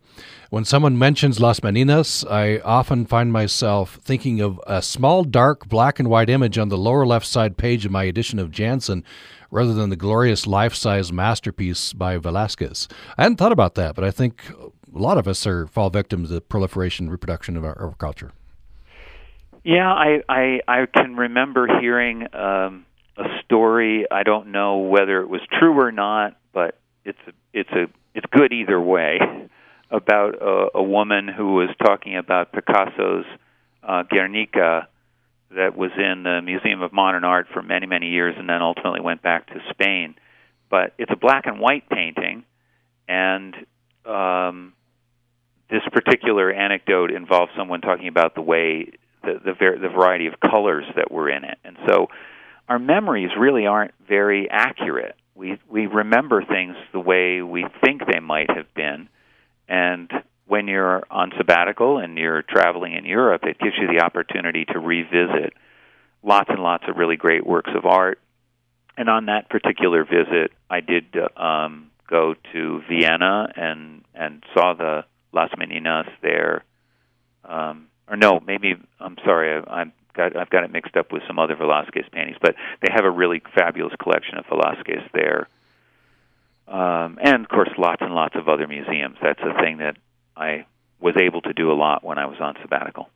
When 0.50 0.66
someone 0.66 0.98
mentions 0.98 1.40
Las 1.40 1.60
Meninas, 1.60 2.30
I 2.30 2.58
often 2.58 3.06
find 3.06 3.32
myself 3.32 3.98
thinking 4.02 4.42
of 4.42 4.60
a 4.66 4.82
small, 4.82 5.24
dark, 5.24 5.66
black 5.66 5.98
and 5.98 6.10
white 6.10 6.28
image 6.28 6.58
on 6.58 6.68
the 6.68 6.76
lower 6.76 7.06
left 7.06 7.24
side 7.24 7.56
page 7.56 7.86
of 7.86 7.90
my 7.90 8.04
edition 8.04 8.38
of 8.38 8.50
Janson, 8.50 9.02
rather 9.50 9.72
than 9.72 9.88
the 9.88 9.96
glorious 9.96 10.46
life 10.46 10.74
size 10.74 11.10
masterpiece 11.10 11.94
by 11.94 12.18
Velasquez. 12.18 12.86
I 13.16 13.22
hadn't 13.22 13.38
thought 13.38 13.52
about 13.52 13.76
that, 13.76 13.94
but 13.94 14.04
I 14.04 14.10
think 14.10 14.42
a 14.94 14.98
lot 14.98 15.16
of 15.16 15.26
us 15.26 15.46
are 15.46 15.66
fall 15.68 15.88
victim 15.88 16.22
to 16.24 16.28
the 16.28 16.42
proliferation 16.42 17.08
reproduction 17.08 17.56
of 17.56 17.64
our, 17.64 17.78
our 17.80 17.94
culture. 17.94 18.32
Yeah, 19.64 19.90
I 19.90 20.20
I, 20.28 20.60
I 20.68 20.86
can 20.86 21.16
remember 21.16 21.66
hearing 21.80 22.26
um, 22.34 22.84
a 23.16 23.24
story. 23.44 24.06
I 24.10 24.22
don't 24.22 24.48
know 24.48 24.78
whether 24.78 25.20
it 25.20 25.28
was 25.28 25.40
true 25.58 25.78
or 25.78 25.92
not, 25.92 26.36
but 26.52 26.78
it's 27.04 27.18
a, 27.26 27.32
it's 27.52 27.70
a 27.70 27.86
it's 28.14 28.26
good 28.30 28.52
either 28.52 28.80
way. 28.80 29.18
About 29.88 30.42
a, 30.42 30.78
a 30.78 30.82
woman 30.82 31.28
who 31.28 31.54
was 31.54 31.68
talking 31.80 32.16
about 32.16 32.50
Picasso's 32.50 33.24
uh, 33.84 34.02
Guernica 34.02 34.88
that 35.52 35.76
was 35.76 35.92
in 35.96 36.24
the 36.24 36.40
Museum 36.42 36.82
of 36.82 36.92
Modern 36.92 37.22
Art 37.22 37.46
for 37.52 37.62
many 37.62 37.86
many 37.86 38.08
years, 38.08 38.34
and 38.36 38.48
then 38.48 38.62
ultimately 38.62 39.00
went 39.00 39.22
back 39.22 39.46
to 39.46 39.60
Spain. 39.70 40.16
But 40.68 40.94
it's 40.98 41.12
a 41.12 41.16
black 41.16 41.46
and 41.46 41.60
white 41.60 41.88
painting, 41.88 42.42
and 43.06 43.54
um, 44.04 44.72
this 45.70 45.82
particular 45.92 46.50
anecdote 46.52 47.12
involves 47.12 47.52
someone 47.56 47.80
talking 47.80 48.08
about 48.08 48.34
the 48.34 48.42
way 48.42 48.90
the 49.22 49.40
the, 49.44 49.52
ver- 49.52 49.78
the 49.78 49.88
variety 49.88 50.26
of 50.26 50.34
colors 50.40 50.84
that 50.96 51.12
were 51.12 51.30
in 51.30 51.44
it, 51.44 51.58
and 51.64 51.76
so 51.86 52.08
our 52.68 52.78
memories 52.78 53.30
really 53.38 53.66
aren't 53.66 53.94
very 54.08 54.48
accurate. 54.50 55.16
We 55.34 55.58
we 55.68 55.86
remember 55.86 56.44
things 56.44 56.76
the 56.92 57.00
way 57.00 57.42
we 57.42 57.66
think 57.84 58.02
they 58.10 58.20
might 58.20 58.50
have 58.50 58.72
been, 58.74 59.08
and 59.68 60.10
when 60.46 60.68
you're 60.68 61.04
on 61.10 61.32
sabbatical 61.36 61.98
and 61.98 62.16
you're 62.16 62.42
traveling 62.42 62.94
in 62.94 63.04
Europe, 63.04 63.42
it 63.44 63.58
gives 63.58 63.74
you 63.80 63.88
the 63.88 64.04
opportunity 64.04 64.64
to 64.66 64.78
revisit 64.78 65.52
lots 66.22 66.48
and 66.48 66.60
lots 66.60 66.84
of 66.88 66.96
really 66.96 67.16
great 67.16 67.46
works 67.46 67.70
of 67.76 67.84
art. 67.84 68.20
And 68.96 69.08
on 69.10 69.26
that 69.26 69.50
particular 69.50 70.04
visit, 70.04 70.52
I 70.70 70.80
did 70.80 71.04
um, 71.36 71.90
go 72.08 72.34
to 72.52 72.80
Vienna 72.88 73.52
and 73.54 74.04
and 74.14 74.42
saw 74.54 74.74
the 74.74 75.04
Las 75.32 75.50
Meninas 75.58 76.08
there. 76.22 76.64
Um, 77.44 77.88
or 78.08 78.16
no, 78.16 78.40
maybe 78.40 78.74
I'm 78.98 79.16
sorry, 79.24 79.62
I, 79.66 79.82
I've 79.82 79.92
got 80.16 80.36
I've 80.36 80.50
got 80.50 80.64
it 80.64 80.72
mixed 80.72 80.96
up 80.96 81.12
with 81.12 81.22
some 81.26 81.38
other 81.38 81.56
Velasquez 81.56 82.06
paintings, 82.12 82.38
but 82.40 82.54
they 82.82 82.92
have 82.92 83.04
a 83.04 83.10
really 83.10 83.42
fabulous 83.54 83.94
collection 84.00 84.38
of 84.38 84.46
Velasquez 84.46 85.02
there. 85.12 85.48
Um, 86.68 87.18
and 87.22 87.44
of 87.44 87.48
course, 87.48 87.70
lots 87.78 88.02
and 88.02 88.14
lots 88.14 88.34
of 88.34 88.48
other 88.48 88.66
museums. 88.66 89.16
That's 89.22 89.40
a 89.40 89.60
thing 89.62 89.78
that 89.78 89.96
I 90.36 90.66
was 91.00 91.14
able 91.16 91.42
to 91.42 91.52
do 91.52 91.70
a 91.70 91.74
lot 91.74 92.02
when 92.02 92.18
I 92.18 92.26
was 92.26 92.38
on 92.40 92.54
sabbatical. 92.62 93.08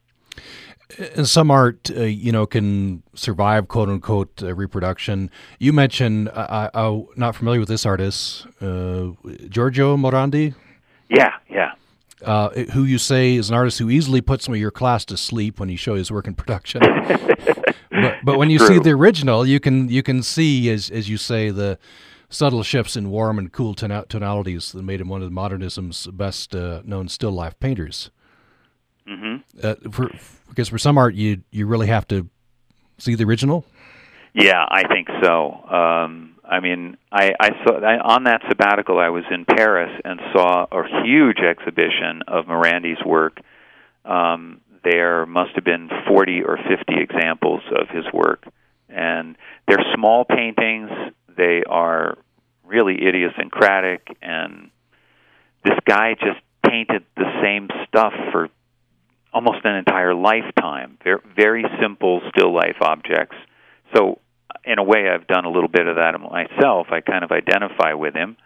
And 1.16 1.28
some 1.28 1.50
art, 1.50 1.90
uh, 1.96 2.02
you 2.02 2.32
know, 2.32 2.46
can 2.46 3.02
survive 3.14 3.68
"quote 3.68 3.88
unquote" 3.88 4.42
uh, 4.42 4.54
reproduction. 4.54 5.30
You 5.58 5.72
mentioned, 5.72 6.28
uh, 6.28 6.68
I, 6.74 6.86
am 6.86 7.06
not 7.16 7.36
familiar 7.36 7.60
with 7.60 7.68
this 7.68 7.86
artist, 7.86 8.46
uh, 8.60 9.10
Giorgio 9.48 9.96
Morandi. 9.96 10.54
Yeah, 11.08 11.32
yeah. 11.48 11.72
Uh, 12.22 12.50
who 12.72 12.84
you 12.84 12.98
say 12.98 13.34
is 13.34 13.48
an 13.48 13.56
artist 13.56 13.78
who 13.78 13.88
easily 13.88 14.20
puts 14.20 14.44
some 14.44 14.54
of 14.54 14.60
your 14.60 14.70
class 14.70 15.04
to 15.06 15.16
sleep 15.16 15.58
when 15.58 15.68
you 15.68 15.76
show 15.76 15.94
his 15.94 16.10
work 16.10 16.26
in 16.26 16.34
production. 16.34 16.82
but, 17.90 18.16
but 18.24 18.38
when 18.38 18.50
you 18.50 18.58
true. 18.58 18.68
see 18.68 18.78
the 18.78 18.90
original, 18.90 19.46
you 19.46 19.58
can 19.58 19.88
you 19.88 20.02
can 20.02 20.22
see, 20.22 20.68
as 20.70 20.90
as 20.90 21.08
you 21.08 21.16
say, 21.16 21.50
the 21.50 21.78
subtle 22.28 22.62
shifts 22.62 22.96
in 22.96 23.10
warm 23.10 23.38
and 23.38 23.52
cool 23.52 23.74
tonalities 23.74 24.72
that 24.72 24.82
made 24.82 25.00
him 25.00 25.08
one 25.08 25.22
of 25.22 25.32
modernism's 25.32 26.06
best 26.08 26.54
uh, 26.54 26.80
known 26.84 27.08
still 27.08 27.32
life 27.32 27.58
painters. 27.58 28.10
Mm-hmm. 29.08 29.58
Uh, 29.62 29.74
for, 29.90 30.10
because 30.48 30.68
for 30.68 30.78
some 30.78 30.96
art, 30.96 31.14
you 31.14 31.42
you 31.50 31.66
really 31.66 31.88
have 31.88 32.06
to 32.08 32.28
see 32.98 33.14
the 33.14 33.24
original. 33.24 33.64
Yeah, 34.34 34.64
I 34.68 34.86
think 34.86 35.08
so. 35.22 35.64
Um, 35.68 36.36
I 36.50 36.58
mean, 36.58 36.96
I, 37.12 37.32
I 37.38 37.50
saw 37.64 37.78
I, 37.78 37.98
on 38.00 38.24
that 38.24 38.42
sabbatical. 38.48 38.98
I 38.98 39.10
was 39.10 39.22
in 39.30 39.44
Paris 39.44 39.92
and 40.04 40.18
saw 40.32 40.66
a 40.72 41.04
huge 41.04 41.38
exhibition 41.38 42.22
of 42.26 42.46
Morandi's 42.46 43.02
work. 43.06 43.38
Um, 44.04 44.60
there 44.82 45.26
must 45.26 45.52
have 45.54 45.64
been 45.64 45.88
forty 46.08 46.42
or 46.42 46.56
fifty 46.56 47.00
examples 47.00 47.62
of 47.70 47.88
his 47.88 48.04
work, 48.12 48.44
and 48.88 49.36
they're 49.68 49.84
small 49.94 50.24
paintings. 50.24 50.90
They 51.36 51.62
are 51.68 52.18
really 52.64 52.94
idiosyncratic, 53.06 54.08
and 54.20 54.70
this 55.64 55.78
guy 55.86 56.14
just 56.14 56.40
painted 56.68 57.04
the 57.16 57.30
same 57.42 57.68
stuff 57.86 58.12
for 58.32 58.48
almost 59.32 59.64
an 59.64 59.76
entire 59.76 60.14
lifetime. 60.14 60.98
Very, 61.04 61.20
very 61.36 61.64
simple 61.80 62.22
still 62.30 62.52
life 62.52 62.76
objects. 62.80 63.36
So, 63.94 64.18
in 64.64 64.78
a 64.78 64.82
way, 64.82 65.08
I've 65.08 65.26
done 65.26 65.44
a 65.44 65.50
little 65.50 65.68
bit 65.68 65.86
of 65.86 65.96
that 65.96 66.18
myself. 66.20 66.88
I 66.90 67.00
kind 67.00 67.24
of 67.24 67.30
identify 67.30 67.94
with 67.94 68.14
him. 68.14 68.36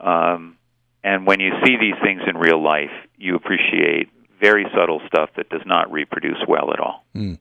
Um, 0.00 0.56
and 1.02 1.26
when 1.26 1.40
you 1.40 1.52
see 1.64 1.76
these 1.76 1.94
things 2.02 2.22
in 2.28 2.36
real 2.36 2.62
life, 2.62 2.90
you 3.16 3.34
appreciate 3.34 4.08
very 4.40 4.66
subtle 4.74 5.00
stuff 5.06 5.30
that 5.36 5.48
does 5.48 5.62
not 5.66 5.90
reproduce 5.90 6.38
well 6.46 6.72
at 6.72 6.80
all. 6.80 7.04
Mm. 7.14 7.38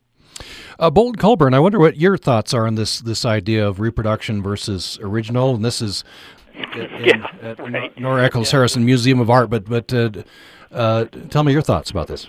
Uh, 0.80 0.90
Bolton 0.90 1.16
Colburn, 1.16 1.54
I 1.54 1.60
wonder 1.60 1.80
what 1.80 1.98
your 1.98 2.18
thoughts 2.18 2.54
are 2.54 2.68
on 2.68 2.76
this 2.76 3.00
this 3.00 3.26
idea 3.26 3.68
of 3.68 3.80
reproduction 3.80 4.44
versus 4.44 5.00
original. 5.02 5.56
And 5.56 5.66
this 5.66 5.82
is 5.82 6.04
in, 6.76 6.90
yeah, 7.04 7.28
at 7.42 7.60
right. 7.60 7.98
Nora 8.00 8.24
Eccles 8.24 8.52
Harrison 8.52 8.86
Museum 8.86 9.20
of 9.20 9.30
Art. 9.30 9.50
But 9.50 9.66
but 9.66 9.92
uh, 9.94 10.10
uh, 10.72 11.06
tell 11.30 11.44
me 11.44 11.52
your 11.52 11.64
thoughts 11.64 11.90
about 11.90 12.08
this. 12.08 12.28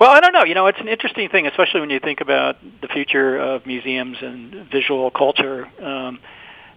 Well, 0.00 0.08
I 0.08 0.20
don't 0.20 0.32
know. 0.32 0.44
You 0.44 0.54
know, 0.54 0.66
it's 0.66 0.80
an 0.80 0.88
interesting 0.88 1.28
thing, 1.28 1.46
especially 1.46 1.80
when 1.80 1.90
you 1.90 2.00
think 2.00 2.22
about 2.22 2.56
the 2.80 2.88
future 2.88 3.36
of 3.36 3.66
museums 3.66 4.16
and 4.22 4.66
visual 4.72 5.10
culture, 5.10 5.70
um, 5.78 6.20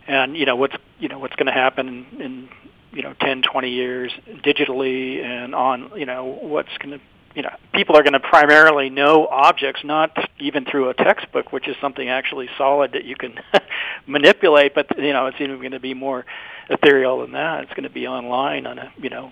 and 0.05 0.35
you 0.35 0.45
know 0.45 0.57
what's 0.57 0.75
you 0.99 1.07
know 1.07 1.19
what's 1.19 1.35
going 1.37 1.45
to 1.45 1.53
happen 1.53 2.05
in, 2.19 2.49
you 2.91 3.01
know 3.01 3.13
10, 3.21 3.41
20 3.41 3.69
years 3.69 4.11
digitally 4.43 5.23
and 5.23 5.55
on. 5.55 5.91
You 5.95 6.05
know 6.05 6.25
what's 6.25 6.77
going 6.79 6.99
to 6.99 7.05
you 7.33 7.43
know 7.43 7.51
people 7.73 7.95
are 7.95 8.03
going 8.03 8.11
to 8.11 8.19
primarily 8.19 8.89
know 8.89 9.25
objects, 9.27 9.85
not 9.85 10.11
even 10.37 10.65
through 10.65 10.89
a 10.89 10.93
textbook, 10.93 11.53
which 11.53 11.69
is 11.69 11.77
something 11.79 12.09
actually 12.09 12.49
solid 12.57 12.91
that 12.91 13.05
you 13.05 13.15
can 13.15 13.39
manipulate. 14.05 14.75
But 14.75 14.97
you 14.97 15.13
know, 15.13 15.27
it's 15.27 15.39
even 15.39 15.59
going 15.59 15.71
to 15.71 15.79
be 15.79 15.93
more 15.93 16.25
ethereal 16.69 17.21
than 17.21 17.31
that. 17.31 17.63
It's 17.63 17.73
going 17.73 17.83
to 17.83 17.89
be 17.89 18.05
online 18.05 18.67
on 18.67 18.79
a 18.79 18.91
you 18.97 19.09
know 19.09 19.31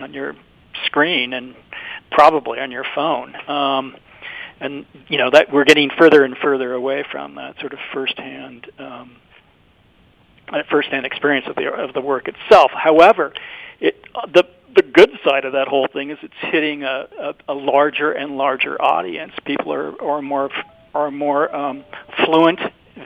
on 0.00 0.14
your 0.14 0.36
screen 0.86 1.32
and 1.32 1.56
probably 2.18 2.58
on 2.58 2.72
your 2.72 2.84
phone. 2.96 3.32
Um, 3.48 3.96
and 4.60 4.86
you 5.06 5.18
know 5.18 5.30
that 5.30 5.52
we're 5.52 5.64
getting 5.64 5.88
further 5.96 6.24
and 6.24 6.36
further 6.36 6.72
away 6.72 7.04
from 7.08 7.36
that 7.36 7.60
sort 7.60 7.72
of 7.72 7.78
firsthand 7.94 8.68
um, 8.76 9.14
firsthand 10.68 11.06
experience 11.06 11.46
of 11.46 11.54
the 11.54 11.72
of 11.72 11.94
the 11.94 12.00
work 12.00 12.26
itself. 12.26 12.72
However, 12.74 13.32
it 13.78 14.02
the 14.34 14.42
the 14.74 14.82
good 14.82 15.12
side 15.24 15.44
of 15.44 15.52
that 15.52 15.68
whole 15.68 15.86
thing 15.86 16.10
is 16.10 16.18
it's 16.22 16.34
hitting 16.40 16.82
a, 16.82 17.06
a, 17.20 17.34
a 17.52 17.54
larger 17.54 18.10
and 18.10 18.36
larger 18.36 18.82
audience. 18.82 19.32
People 19.44 19.72
are 19.72 20.02
are 20.02 20.20
more 20.20 20.50
are 20.96 21.12
more 21.12 21.54
um, 21.54 21.84
fluent 22.24 22.58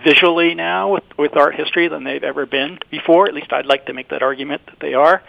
visually 0.06 0.54
now 0.54 0.94
with, 0.94 1.04
with 1.18 1.36
art 1.36 1.54
history 1.54 1.86
than 1.86 2.02
they've 2.02 2.24
ever 2.24 2.46
been 2.46 2.78
before. 2.90 3.28
At 3.28 3.34
least 3.34 3.52
I'd 3.52 3.66
like 3.66 3.84
to 3.86 3.92
make 3.92 4.08
that 4.08 4.22
argument 4.22 4.62
that 4.64 4.80
they 4.80 4.94
are 4.94 5.22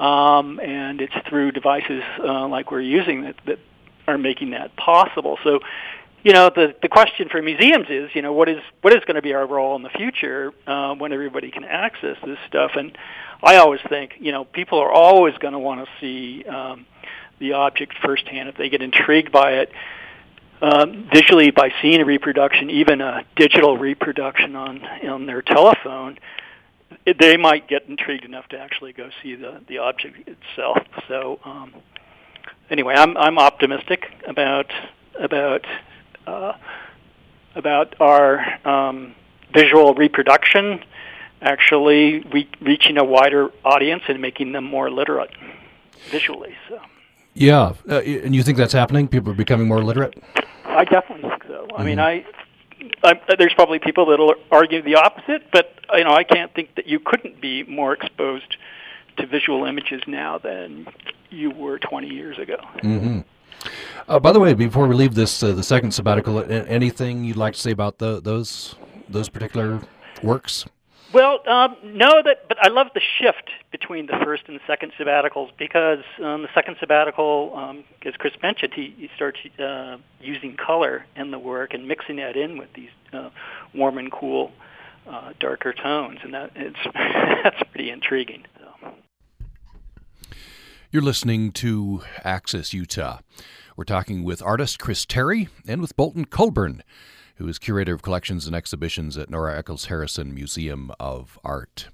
um, 0.00 0.58
and 0.60 1.00
it's 1.02 1.14
through 1.28 1.52
devices 1.52 2.02
uh, 2.18 2.48
like 2.48 2.72
we're 2.72 2.80
using 2.80 3.22
that, 3.22 3.36
that 3.46 3.58
are 4.08 4.16
making 4.16 4.50
that 4.50 4.74
possible. 4.74 5.38
So, 5.44 5.60
you 6.24 6.32
know, 6.32 6.50
the 6.54 6.74
the 6.80 6.88
question 6.88 7.28
for 7.28 7.40
museums 7.42 7.86
is, 7.90 8.10
you 8.14 8.22
know, 8.22 8.32
what 8.32 8.48
is 8.48 8.60
what 8.80 8.94
is 8.94 9.00
going 9.04 9.16
to 9.16 9.22
be 9.22 9.34
our 9.34 9.46
role 9.46 9.76
in 9.76 9.82
the 9.82 9.90
future 9.90 10.52
uh, 10.66 10.94
when 10.94 11.12
everybody 11.12 11.50
can 11.50 11.64
access 11.64 12.16
this 12.24 12.38
stuff? 12.48 12.72
And 12.76 12.96
I 13.42 13.56
always 13.56 13.80
think, 13.88 14.14
you 14.18 14.32
know, 14.32 14.44
people 14.44 14.78
are 14.78 14.90
always 14.90 15.36
going 15.38 15.52
to 15.52 15.58
want 15.58 15.86
to 15.86 15.90
see 16.00 16.44
um, 16.44 16.86
the 17.38 17.52
object 17.52 17.94
firsthand 18.02 18.48
if 18.48 18.56
they 18.56 18.70
get 18.70 18.82
intrigued 18.82 19.32
by 19.32 19.52
it. 19.52 19.72
Um, 20.62 21.08
visually 21.10 21.50
by 21.50 21.72
seeing 21.80 22.02
a 22.02 22.04
reproduction, 22.04 22.68
even 22.68 23.00
a 23.00 23.24
digital 23.34 23.78
reproduction 23.78 24.56
on 24.56 24.84
on 25.08 25.24
their 25.24 25.40
telephone, 25.40 26.18
they 27.18 27.36
might 27.36 27.68
get 27.68 27.86
intrigued 27.88 28.24
enough 28.24 28.48
to 28.48 28.58
actually 28.58 28.92
go 28.92 29.10
see 29.22 29.34
the 29.34 29.60
the 29.68 29.78
object 29.78 30.28
itself. 30.28 30.78
So 31.08 31.40
um, 31.44 31.74
anyway, 32.70 32.94
I'm 32.96 33.16
I'm 33.16 33.38
optimistic 33.38 34.06
about 34.26 34.70
about 35.18 35.64
uh, 36.26 36.52
about 37.54 37.94
our 38.00 38.44
um, 38.66 39.14
visual 39.52 39.94
reproduction 39.94 40.82
actually 41.42 42.20
re- 42.32 42.48
reaching 42.60 42.98
a 42.98 43.04
wider 43.04 43.50
audience 43.64 44.02
and 44.08 44.20
making 44.20 44.52
them 44.52 44.64
more 44.64 44.90
literate 44.90 45.30
visually. 46.10 46.54
So. 46.68 46.78
Yeah, 47.32 47.74
uh, 47.88 48.00
and 48.00 48.34
you 48.34 48.42
think 48.42 48.58
that's 48.58 48.72
happening? 48.72 49.08
People 49.08 49.32
are 49.32 49.36
becoming 49.36 49.66
more 49.68 49.82
literate. 49.82 50.20
I 50.64 50.84
definitely 50.84 51.30
think 51.30 51.44
so. 51.46 51.66
I 51.74 51.78
Mm-hmm. 51.78 51.84
mean, 51.86 51.98
I 52.00 52.24
I, 53.02 53.20
there's 53.38 53.54
probably 53.54 53.78
people 53.78 54.06
that'll 54.06 54.34
argue 54.50 54.82
the 54.82 54.96
opposite, 54.96 55.50
but 55.52 55.74
you 55.94 56.04
know 56.04 56.12
I 56.12 56.24
can't 56.24 56.52
think 56.54 56.74
that 56.76 56.86
you 56.86 57.00
couldn't 57.00 57.40
be 57.40 57.62
more 57.64 57.92
exposed 57.92 58.56
to 59.18 59.26
visual 59.26 59.64
images 59.64 60.02
now 60.06 60.38
than 60.38 60.86
you 61.30 61.50
were 61.50 61.78
20 61.78 62.08
years 62.08 62.38
ago. 62.38 62.56
Mm-hmm. 62.82 63.20
Uh, 64.08 64.18
by 64.18 64.32
the 64.32 64.40
way, 64.40 64.54
before 64.54 64.88
we 64.88 64.94
leave 64.94 65.14
this, 65.14 65.42
uh, 65.42 65.52
the 65.52 65.62
second 65.62 65.92
sabbatical, 65.92 66.42
anything 66.50 67.24
you'd 67.24 67.36
like 67.36 67.54
to 67.54 67.60
say 67.60 67.70
about 67.70 67.98
the, 67.98 68.20
those 68.20 68.74
those 69.08 69.28
particular 69.28 69.80
works? 70.22 70.64
Well, 71.12 71.40
um, 71.48 71.76
no, 71.82 72.22
that 72.24 72.46
but 72.46 72.56
I 72.62 72.68
love 72.68 72.88
the 72.94 73.00
shift 73.00 73.50
between 73.72 74.06
the 74.06 74.16
first 74.24 74.44
and 74.46 74.60
second 74.66 74.92
sabbaticals 74.98 75.50
because 75.58 76.04
um, 76.22 76.42
the 76.42 76.48
second 76.54 76.76
sabbatical, 76.78 77.52
um, 77.56 77.84
as 78.04 78.14
Chris 78.14 78.34
mentioned, 78.40 78.72
he, 78.74 78.94
he 78.96 79.10
starts 79.16 79.40
uh, 79.58 79.96
using 80.20 80.56
color 80.56 81.04
in 81.16 81.32
the 81.32 81.38
work 81.38 81.74
and 81.74 81.88
mixing 81.88 82.16
that 82.16 82.36
in 82.36 82.58
with 82.58 82.72
these 82.74 82.90
uh, 83.12 83.30
warm 83.74 83.98
and 83.98 84.12
cool, 84.12 84.52
uh, 85.08 85.32
darker 85.40 85.72
tones, 85.72 86.20
and 86.22 86.32
that 86.32 86.52
it's 86.54 86.78
that's 86.94 87.62
pretty 87.72 87.90
intriguing. 87.90 88.44
So. 88.58 88.92
You're 90.92 91.02
listening 91.02 91.50
to 91.52 92.02
Access 92.22 92.72
Utah. 92.72 93.18
We're 93.76 93.84
talking 93.84 94.22
with 94.22 94.42
artist 94.42 94.78
Chris 94.78 95.04
Terry 95.04 95.48
and 95.66 95.80
with 95.80 95.96
Bolton 95.96 96.26
Colburn 96.26 96.84
who 97.40 97.48
is 97.48 97.58
curator 97.58 97.94
of 97.94 98.02
collections 98.02 98.46
and 98.46 98.54
exhibitions 98.54 99.16
at 99.16 99.30
Nora 99.30 99.56
Eccles 99.56 99.86
Harrison 99.86 100.34
Museum 100.34 100.92
of 101.00 101.38
Art. 101.42 101.88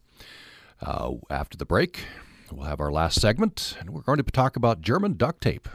Uh, 0.82 1.12
after 1.30 1.56
the 1.56 1.64
break, 1.64 2.04
we'll 2.50 2.66
have 2.66 2.80
our 2.80 2.90
last 2.90 3.20
segment, 3.20 3.76
and 3.78 3.90
we're 3.90 4.00
going 4.00 4.16
to 4.16 4.24
talk 4.24 4.56
about 4.56 4.80
German 4.80 5.14
duct 5.14 5.40
tape. 5.40 5.68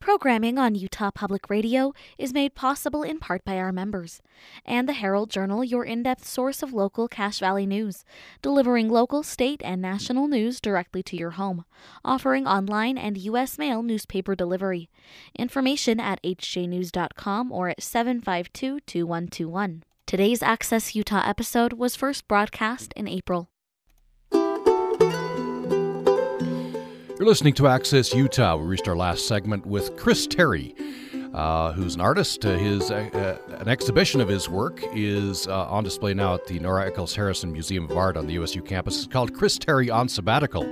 Programming 0.00 0.58
on 0.58 0.74
Utah 0.74 1.10
Public 1.10 1.48
Radio 1.50 1.92
is 2.18 2.32
made 2.32 2.54
possible 2.54 3.02
in 3.02 3.18
part 3.18 3.44
by 3.44 3.56
our 3.56 3.72
members. 3.72 4.20
And 4.64 4.88
the 4.88 4.92
Herald 4.92 5.30
Journal, 5.30 5.64
your 5.64 5.84
in 5.84 6.02
depth 6.02 6.26
source 6.26 6.62
of 6.62 6.72
local 6.72 7.08
Cache 7.08 7.40
Valley 7.40 7.66
news, 7.66 8.04
delivering 8.42 8.88
local, 8.88 9.22
state, 9.22 9.62
and 9.64 9.80
national 9.80 10.28
news 10.28 10.60
directly 10.60 11.02
to 11.04 11.16
your 11.16 11.32
home, 11.32 11.64
offering 12.04 12.46
online 12.46 12.98
and 12.98 13.18
U.S. 13.18 13.58
mail 13.58 13.82
newspaper 13.82 14.34
delivery. 14.34 14.88
Information 15.38 15.98
at 15.98 16.22
hjnews.com 16.22 17.50
or 17.50 17.70
at 17.70 17.82
752 17.82 18.80
2121. 18.80 19.82
Today's 20.06 20.42
Access 20.42 20.94
Utah 20.94 21.22
episode 21.26 21.72
was 21.72 21.96
first 21.96 22.28
broadcast 22.28 22.92
in 22.94 23.08
April. 23.08 23.50
You're 27.18 27.26
listening 27.26 27.54
to 27.54 27.66
Access 27.66 28.12
Utah. 28.12 28.56
We 28.56 28.66
reached 28.66 28.86
our 28.88 28.94
last 28.94 29.26
segment 29.26 29.64
with 29.64 29.96
Chris 29.96 30.26
Terry, 30.26 30.74
uh, 31.32 31.72
who's 31.72 31.94
an 31.94 32.02
artist. 32.02 32.44
Uh, 32.44 32.58
his 32.58 32.90
uh, 32.90 33.08
uh 33.14 33.38
an 33.56 33.68
exhibition 33.68 34.20
of 34.20 34.28
his 34.28 34.50
work 34.50 34.82
is 34.92 35.46
uh, 35.46 35.66
on 35.68 35.82
display 35.82 36.12
now 36.12 36.34
at 36.34 36.46
the 36.46 36.58
Nora 36.58 36.86
Eccles 36.86 37.16
Harrison 37.16 37.52
Museum 37.52 37.90
of 37.90 37.96
Art 37.96 38.18
on 38.18 38.26
the 38.26 38.34
USU 38.34 38.60
campus. 38.60 38.98
It's 38.98 39.06
called 39.06 39.32
Chris 39.32 39.56
Terry 39.56 39.88
on 39.88 40.10
Sabbatical. 40.10 40.64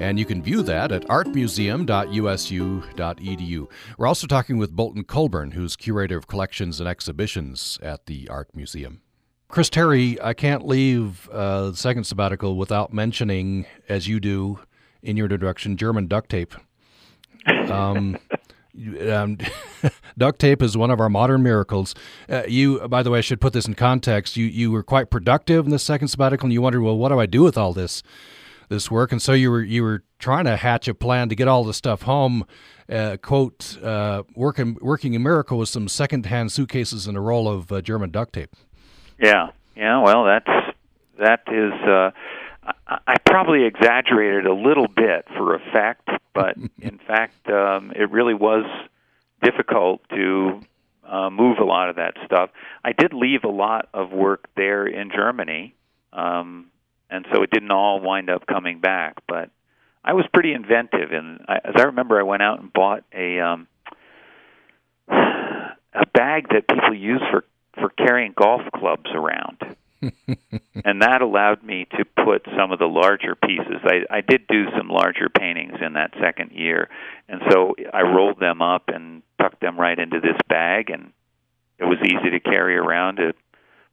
And 0.00 0.18
you 0.18 0.24
can 0.24 0.42
view 0.42 0.62
that 0.62 0.92
at 0.92 1.02
artmuseum.usu.edu. 1.08 3.68
We're 3.98 4.06
also 4.06 4.26
talking 4.26 4.56
with 4.56 4.74
Bolton 4.74 5.04
Colburn, 5.04 5.50
who's 5.50 5.76
curator 5.76 6.16
of 6.16 6.26
collections 6.26 6.80
and 6.80 6.88
exhibitions 6.88 7.78
at 7.82 8.06
the 8.06 8.30
Art 8.30 8.48
Museum. 8.54 9.02
Chris 9.48 9.68
Terry, 9.68 10.18
I 10.22 10.32
can't 10.32 10.66
leave 10.66 11.28
uh, 11.28 11.72
the 11.72 11.76
second 11.76 12.04
sabbatical 12.04 12.56
without 12.56 12.94
mentioning, 12.94 13.66
as 13.90 14.08
you 14.08 14.20
do, 14.20 14.60
in 15.06 15.16
your 15.16 15.26
introduction 15.26 15.76
German 15.76 16.08
duct 16.08 16.28
tape. 16.28 16.54
Um, 17.46 18.18
um, 19.08 19.38
duct 20.18 20.38
tape 20.38 20.62
is 20.62 20.76
one 20.76 20.90
of 20.90 21.00
our 21.00 21.08
modern 21.08 21.42
miracles. 21.42 21.94
Uh, 22.28 22.42
you, 22.48 22.86
by 22.88 23.02
the 23.02 23.10
way, 23.10 23.18
I 23.18 23.22
should 23.22 23.40
put 23.40 23.52
this 23.52 23.66
in 23.66 23.74
context. 23.74 24.36
You 24.36 24.46
you 24.46 24.70
were 24.70 24.82
quite 24.82 25.10
productive 25.10 25.64
in 25.64 25.70
the 25.70 25.78
second 25.78 26.08
sabbatical, 26.08 26.46
and 26.46 26.52
you 26.52 26.60
wondered, 26.60 26.82
well, 26.82 26.98
what 26.98 27.10
do 27.10 27.20
I 27.20 27.26
do 27.26 27.42
with 27.42 27.56
all 27.56 27.72
this 27.72 28.02
this 28.68 28.90
work? 28.90 29.12
And 29.12 29.22
so 29.22 29.32
you 29.32 29.50
were 29.50 29.62
you 29.62 29.82
were 29.82 30.02
trying 30.18 30.44
to 30.44 30.56
hatch 30.56 30.88
a 30.88 30.94
plan 30.94 31.28
to 31.28 31.34
get 31.34 31.48
all 31.48 31.64
the 31.64 31.74
stuff 31.74 32.02
home. 32.02 32.44
Uh, 32.88 33.16
quote, 33.20 33.78
uh, 33.82 34.24
working 34.34 34.76
working 34.80 35.14
a 35.16 35.18
miracle 35.18 35.58
with 35.58 35.68
some 35.68 35.88
secondhand 35.88 36.52
suitcases 36.52 37.06
and 37.06 37.16
a 37.16 37.20
roll 37.20 37.48
of 37.48 37.72
uh, 37.72 37.80
German 37.80 38.10
duct 38.10 38.32
tape. 38.32 38.54
Yeah, 39.18 39.50
yeah. 39.76 40.02
Well, 40.02 40.24
that's 40.24 40.76
that 41.18 41.40
is 41.48 41.72
I 42.86 43.16
probably 43.24 43.64
exaggerated 43.64 44.46
a 44.46 44.54
little 44.54 44.88
bit 44.88 45.26
for 45.36 45.54
effect, 45.54 46.08
but 46.34 46.56
in 46.80 46.98
fact, 47.06 47.48
um, 47.48 47.92
it 47.94 48.10
really 48.10 48.34
was 48.34 48.64
difficult 49.42 50.02
to 50.10 50.60
uh, 51.04 51.30
move 51.30 51.58
a 51.58 51.64
lot 51.64 51.88
of 51.88 51.96
that 51.96 52.14
stuff. 52.24 52.50
I 52.84 52.92
did 52.92 53.12
leave 53.12 53.44
a 53.44 53.48
lot 53.48 53.88
of 53.94 54.12
work 54.12 54.48
there 54.56 54.86
in 54.86 55.10
Germany, 55.10 55.74
um, 56.12 56.66
and 57.10 57.26
so 57.32 57.42
it 57.42 57.50
didn't 57.50 57.70
all 57.70 58.00
wind 58.00 58.30
up 58.30 58.46
coming 58.46 58.80
back. 58.80 59.14
But 59.28 59.50
I 60.04 60.14
was 60.14 60.24
pretty 60.32 60.52
inventive, 60.52 61.12
and 61.12 61.40
I, 61.48 61.56
as 61.64 61.74
I 61.76 61.82
remember, 61.84 62.18
I 62.18 62.24
went 62.24 62.42
out 62.42 62.60
and 62.60 62.72
bought 62.72 63.04
a 63.12 63.40
um, 63.40 63.68
a 65.08 66.06
bag 66.12 66.48
that 66.50 66.68
people 66.68 66.94
use 66.94 67.22
for 67.30 67.44
for 67.74 67.90
carrying 67.90 68.32
golf 68.36 68.62
clubs 68.74 69.10
around 69.14 69.76
and 70.02 71.02
that 71.02 71.22
allowed 71.22 71.62
me 71.62 71.86
to 71.96 72.04
put 72.24 72.46
some 72.56 72.72
of 72.72 72.78
the 72.78 72.86
larger 72.86 73.34
pieces. 73.34 73.80
I, 73.84 74.18
I 74.18 74.20
did 74.20 74.46
do 74.46 74.64
some 74.76 74.88
larger 74.88 75.28
paintings 75.28 75.74
in 75.84 75.94
that 75.94 76.12
second 76.20 76.52
year, 76.52 76.88
and 77.28 77.40
so 77.50 77.74
I 77.92 78.02
rolled 78.02 78.40
them 78.40 78.62
up 78.62 78.88
and 78.88 79.22
tucked 79.40 79.60
them 79.60 79.78
right 79.78 79.98
into 79.98 80.20
this 80.20 80.36
bag, 80.48 80.90
and 80.90 81.12
it 81.78 81.84
was 81.84 81.98
easy 82.04 82.30
to 82.30 82.40
carry 82.40 82.76
around 82.76 83.16
to 83.16 83.32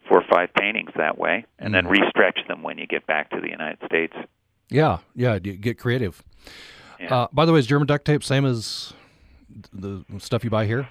four 0.07 0.19
or 0.19 0.25
five 0.29 0.53
paintings 0.53 0.91
that 0.97 1.17
way, 1.17 1.45
and 1.59 1.73
then 1.73 1.85
mm-hmm. 1.85 2.03
restretch 2.03 2.47
them 2.47 2.63
when 2.63 2.77
you 2.77 2.87
get 2.87 3.07
back 3.07 3.29
to 3.31 3.39
the 3.39 3.49
United 3.49 3.79
States. 3.85 4.13
Yeah, 4.69 4.99
yeah, 5.15 5.39
get 5.39 5.77
creative. 5.77 6.23
Yeah. 6.99 7.15
Uh, 7.15 7.27
by 7.31 7.45
the 7.45 7.53
way, 7.53 7.59
is 7.59 7.67
German 7.67 7.87
duct 7.87 8.05
tape 8.05 8.23
same 8.23 8.45
as 8.45 8.93
the 9.71 10.03
stuff 10.19 10.43
you 10.43 10.49
buy 10.49 10.65
here? 10.65 10.87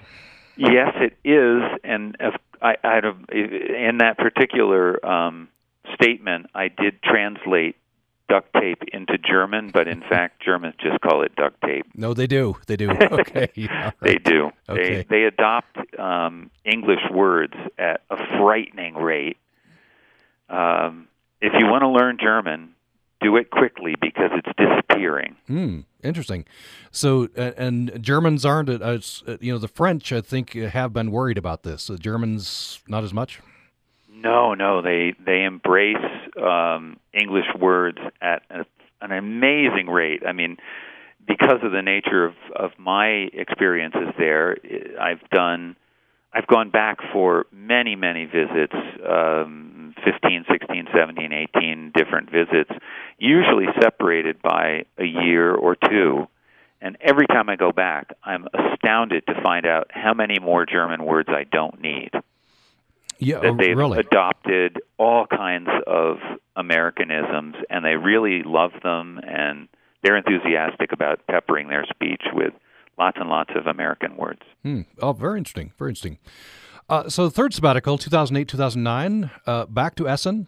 Yes, 0.55 0.93
it 0.95 1.17
is, 1.27 1.63
and 1.83 2.15
of 2.19 2.33
I, 2.63 2.75
I 2.83 2.97
in 3.29 3.97
that 3.99 4.17
particular 4.17 5.05
um, 5.05 5.49
statement, 5.93 6.47
I 6.55 6.69
did 6.69 7.03
translate 7.03 7.75
duct 8.29 8.53
tape 8.53 8.81
into 8.93 9.17
German, 9.17 9.69
but 9.71 9.87
in 9.87 10.01
fact, 10.01 10.41
Germans 10.43 10.75
just 10.81 10.99
call 11.01 11.23
it 11.23 11.35
duct 11.35 11.61
tape. 11.61 11.85
No, 11.93 12.13
they 12.13 12.25
do. 12.25 12.55
They 12.67 12.77
do. 12.77 12.89
Okay, 13.13 13.49
yeah, 13.55 13.85
right. 13.85 13.93
they 14.01 14.15
do. 14.15 14.51
Okay. 14.69 14.95
They 14.95 15.05
they 15.09 15.23
adopt 15.25 15.77
um, 15.99 16.49
English 16.63 17.01
words 17.11 17.53
at 17.77 18.01
a 18.09 18.17
frightening 18.37 18.95
rate. 18.95 19.37
Um, 20.49 21.07
if 21.41 21.53
you 21.59 21.67
want 21.67 21.81
to 21.81 21.89
learn 21.89 22.17
German, 22.21 22.75
do 23.21 23.35
it 23.37 23.49
quickly 23.51 23.95
because 23.99 24.31
it's 24.33 24.57
disappearing. 24.57 25.35
Hmm. 25.47 25.79
Interesting. 26.03 26.45
So, 26.91 27.29
and 27.35 28.03
Germans 28.03 28.45
aren't, 28.45 28.69
you 28.69 29.53
know, 29.53 29.57
the 29.57 29.67
French, 29.67 30.11
I 30.11 30.21
think, 30.21 30.53
have 30.53 30.91
been 30.93 31.11
worried 31.11 31.37
about 31.37 31.63
this. 31.63 31.87
The 31.87 31.97
Germans, 31.97 32.81
not 32.87 33.03
as 33.03 33.13
much. 33.13 33.39
No, 34.11 34.53
no, 34.53 34.81
they 34.81 35.15
they 35.25 35.43
embrace 35.43 35.97
um, 36.41 36.97
English 37.13 37.47
words 37.59 37.97
at 38.21 38.43
a, 38.49 38.65
an 39.01 39.11
amazing 39.11 39.87
rate. 39.87 40.23
I 40.25 40.31
mean, 40.31 40.57
because 41.27 41.59
of 41.61 41.71
the 41.71 41.81
nature 41.81 42.25
of 42.25 42.33
of 42.55 42.71
my 42.77 43.07
experiences 43.33 44.13
there, 44.17 44.57
I've 44.99 45.27
done, 45.29 45.75
I've 46.33 46.47
gone 46.47 46.69
back 46.69 46.97
for 47.11 47.45
many 47.51 47.95
many 47.95 48.25
visits. 48.25 48.75
Um, 49.07 49.73
15, 50.03 50.45
16, 50.51 50.87
17, 50.93 51.33
18 51.55 51.91
different 51.95 52.29
visits, 52.29 52.71
usually 53.17 53.67
separated 53.81 54.41
by 54.41 54.85
a 54.97 55.05
year 55.05 55.53
or 55.53 55.75
two. 55.75 56.27
And 56.81 56.97
every 56.99 57.27
time 57.27 57.49
I 57.49 57.55
go 57.55 57.71
back, 57.71 58.09
I'm 58.23 58.47
astounded 58.53 59.25
to 59.27 59.41
find 59.41 59.65
out 59.65 59.87
how 59.91 60.13
many 60.13 60.39
more 60.39 60.65
German 60.65 61.05
words 61.05 61.29
I 61.29 61.45
don't 61.49 61.81
need. 61.81 62.11
Yeah, 63.19 63.39
that 63.39 63.57
they've 63.57 63.77
really? 63.77 63.99
adopted 63.99 64.81
all 64.97 65.25
kinds 65.25 65.69
of 65.87 66.17
Americanisms, 66.57 67.55
and 67.69 67.85
they 67.85 67.95
really 67.95 68.43
love 68.43 68.71
them, 68.83 69.19
and 69.25 69.69
they're 70.01 70.17
enthusiastic 70.17 70.91
about 70.91 71.25
peppering 71.27 71.69
their 71.69 71.85
speech 71.85 72.23
with 72.33 72.53
lots 72.97 73.17
and 73.19 73.29
lots 73.29 73.51
of 73.55 73.67
American 73.67 74.17
words. 74.17 74.41
Hmm. 74.63 74.81
Oh, 75.01 75.13
very 75.13 75.37
interesting. 75.37 75.71
Very 75.77 75.91
interesting. 75.91 76.19
Uh, 76.89 77.09
so, 77.09 77.25
the 77.25 77.31
third 77.31 77.53
sabbatical, 77.53 77.97
2008 77.97 78.47
2009, 78.47 79.31
uh, 79.47 79.65
back 79.65 79.95
to 79.95 80.07
Essen. 80.07 80.47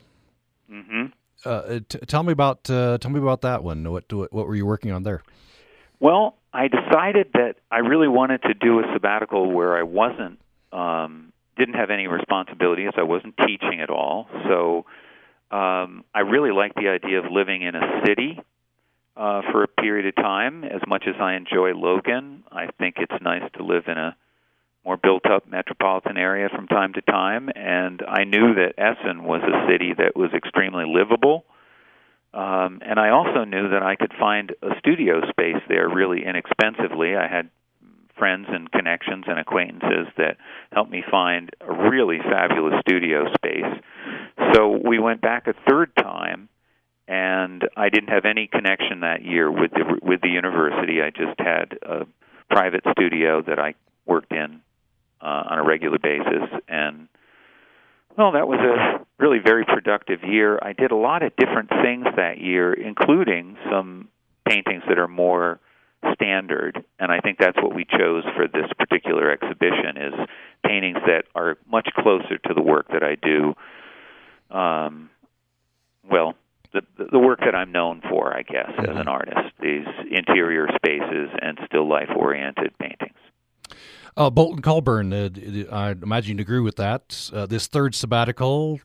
Mm-hmm. 0.70 1.06
Uh, 1.46 1.80
t- 1.88 2.00
tell 2.00 2.24
me 2.24 2.34
about 2.34 2.70
uh, 2.70 2.98
tell 2.98 3.12
me 3.12 3.20
about 3.20 3.41
that 3.41 3.64
one. 3.64 3.89
What 3.91 4.12
what 4.12 4.48
were 4.48 4.56
you 4.56 4.66
working 4.66 4.91
on 4.91 5.04
there? 5.04 5.24
Well, 6.00 6.38
I 6.54 6.68
decided 6.68 7.28
that 7.34 7.56
I 7.72 7.80
really 7.80 8.08
wanted 8.08 8.41
to 8.43 8.54
do 8.54 8.80
a 8.80 8.84
sabbatical 8.93 9.52
where 9.52 9.78
I 9.78 9.84
wasn't 9.84 10.39
um, 10.74 11.32
didn't 11.58 11.76
have 11.76 11.89
any 11.89 12.08
responsibilities. 12.08 12.91
I 12.98 13.04
wasn't 13.04 13.36
teaching 13.38 13.80
at 13.82 13.89
all, 13.89 14.28
so 14.48 14.86
um, 15.56 16.04
I 16.14 16.22
really 16.22 16.52
liked 16.52 16.76
the 16.76 16.89
idea 16.89 17.20
of 17.20 17.32
living 17.32 17.62
in 17.62 17.76
a 17.76 18.02
city 18.06 18.39
uh, 19.18 19.41
for 19.51 19.63
a 19.63 19.68
period 19.68 20.07
of 20.07 20.16
time. 20.16 20.63
As 20.63 20.82
much 20.88 21.05
as 21.07 21.16
I 21.20 21.36
enjoy 21.36 21.74
Logan, 21.74 22.43
I 22.51 22.68
think 22.78 22.95
it's 22.97 23.24
nice 23.24 23.49
to 23.57 23.63
live 23.63 23.84
in 23.88 23.97
a 23.97 24.16
more 24.84 24.97
built 24.97 25.26
up 25.26 25.49
metropolitan 25.49 26.18
area 26.18 26.47
from 26.53 26.68
time 26.68 26.93
to 26.93 27.01
time, 27.01 27.49
and 27.55 28.03
I 28.07 28.24
knew 28.24 28.53
that 28.53 28.76
Essen 28.78 29.24
was 29.24 29.41
a 29.41 29.68
city 29.72 29.93
that 29.97 30.16
was 30.16 30.30
extremely 30.34 30.86
livable. 30.86 31.43
Um, 32.36 32.82
and 32.86 32.99
I 32.99 33.09
also 33.09 33.45
knew 33.45 33.70
that 33.70 33.82
I 33.82 33.95
could 33.95 34.11
find 34.20 34.51
a 34.61 34.78
studio 34.78 35.22
space 35.30 35.61
there 35.70 35.89
really 35.89 36.24
inexpensively. 36.24 37.16
I 37.16 37.28
had 37.28 37.49
friends 38.18 38.47
and 38.49 38.72
connections 38.72 39.26
and 39.28 39.39
acquaintances 39.39 40.07
that 40.18 40.38
helped 40.72 40.91
me 40.91 41.03
find 41.09 41.49
a 41.61 41.89
really 41.89 42.20
fabulous 42.20 42.76
studio 42.82 43.26
space. 43.34 43.82
So 44.53 44.80
we 44.86 44.99
went 44.99 45.22
back 45.22 45.47
a 45.47 45.53
third 45.68 45.95
time, 45.95 46.49
and 47.08 47.64
I 47.78 47.89
didn't 47.89 48.10
have 48.10 48.26
any 48.26 48.47
connection 48.47 49.01
that 49.01 49.24
year 49.24 49.51
with 49.51 49.72
the 49.72 49.99
with 50.01 50.22
the 50.22 50.30
university. 50.30 51.01
I 51.01 51.12
just 51.12 51.39
had 51.39 51.78
a 51.84 52.06
private 52.49 52.84
studio 52.91 53.41
that 53.43 53.60
I 53.60 53.76
worked 54.06 54.32
in 54.32 54.62
uh, 55.22 55.43
on 55.49 55.60
a 55.60 55.64
regular 55.64 55.99
basis. 55.99 56.49
And 56.68 57.08
well, 58.18 58.32
that 58.32 58.47
was 58.47 58.60
a 58.60 59.06
really 59.22 59.39
very 59.43 59.66
productive 59.66 60.24
year. 60.24 60.58
I 60.62 60.74
did 60.74 60.91
a 60.91 60.95
lot 60.95 61.24
of 61.24 61.36
different 61.36 61.70
things 61.70 62.06
that 62.16 62.39
year, 62.39 62.74
including 62.74 63.58
some 63.70 64.10
paintings 64.47 64.84
that 64.88 64.97
are 64.97 65.08
more 65.08 65.60
standard 66.14 66.84
and 66.99 67.12
i 67.12 67.20
think 67.20 67.38
that's 67.39 67.58
what 67.58 67.74
we 67.74 67.86
chose 67.86 68.24
for 68.36 68.47
this 68.47 68.70
particular 68.78 69.32
exhibition 69.32 69.97
is 69.97 70.14
paintings 70.64 70.99
that 71.08 71.24
are 71.34 71.58
much 71.68 71.89
closer 71.97 72.38
to 72.38 72.53
the 72.53 72.62
work 72.62 72.88
that 72.89 73.03
i 73.03 73.16
do 73.16 73.56
um, 74.56 75.10
well 76.10 76.36
the 76.98 77.06
the 77.12 77.20
work 77.20 77.40
that 77.40 77.56
i'm 77.56 77.72
known 77.72 78.02
for 78.10 78.36
i 78.36 78.42
guess 78.42 78.72
as 78.78 78.96
an 78.96 79.08
artist 79.08 79.52
these 79.62 79.88
interior 80.12 80.68
spaces 80.76 81.30
and 81.42 81.58
still 81.66 81.88
life 81.88 82.10
oriented 82.16 82.72
paintings 82.78 83.18
Uh, 84.18 84.30
Bolton 84.30 84.62
Colburn, 84.62 85.12
uh, 85.12 85.28
I 85.72 85.92
imagine 85.92 86.38
you 86.38 86.42
agree 86.42 86.62
with 86.62 86.78
that. 86.78 87.30
Uh, 87.34 87.46
this 87.46 87.68
third 87.68 87.94
sabbatical 87.94 88.80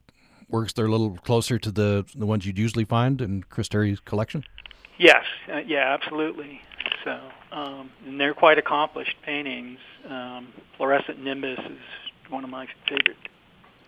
works 0.48 0.72
they're 0.72 0.86
a 0.86 0.90
little 0.90 1.16
closer 1.18 1.56
to 1.56 1.70
the 1.70 2.04
the 2.16 2.26
ones 2.26 2.44
you'd 2.46 2.58
usually 2.58 2.84
find 2.84 3.20
in 3.20 3.44
Chris 3.44 3.68
Terry's 3.68 4.00
collection. 4.00 4.42
Yes, 4.98 5.24
uh, 5.52 5.58
yeah, 5.58 5.94
absolutely. 5.94 6.60
So, 7.04 7.14
um, 7.52 7.90
and 8.06 8.20
they're 8.20 8.34
quite 8.34 8.58
accomplished 8.58 9.14
paintings. 9.24 9.78
Um, 10.08 10.48
Fluorescent 10.76 11.22
Nimbus 11.22 11.60
is 11.60 11.78
one 12.28 12.42
of 12.42 12.50
my 12.50 12.66
favorite 12.88 13.16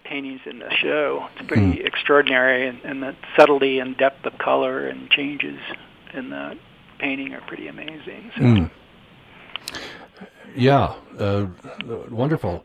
paintings 0.04 0.40
in 0.46 0.58
the 0.58 0.70
show. 0.76 1.28
It's 1.36 1.46
pretty 1.46 1.78
mm. 1.78 1.86
extraordinary, 1.86 2.68
and, 2.68 2.80
and 2.84 3.02
the 3.02 3.14
subtlety 3.36 3.78
and 3.78 3.96
depth 3.96 4.24
of 4.26 4.36
color 4.38 4.86
and 4.86 5.10
changes 5.10 5.58
in 6.12 6.30
the 6.30 6.58
painting 6.98 7.34
are 7.34 7.40
pretty 7.42 7.68
amazing. 7.68 8.30
So. 8.36 8.42
Mm. 8.42 8.70
Yeah, 10.54 10.94
uh, 11.18 11.46
wonderful. 12.10 12.64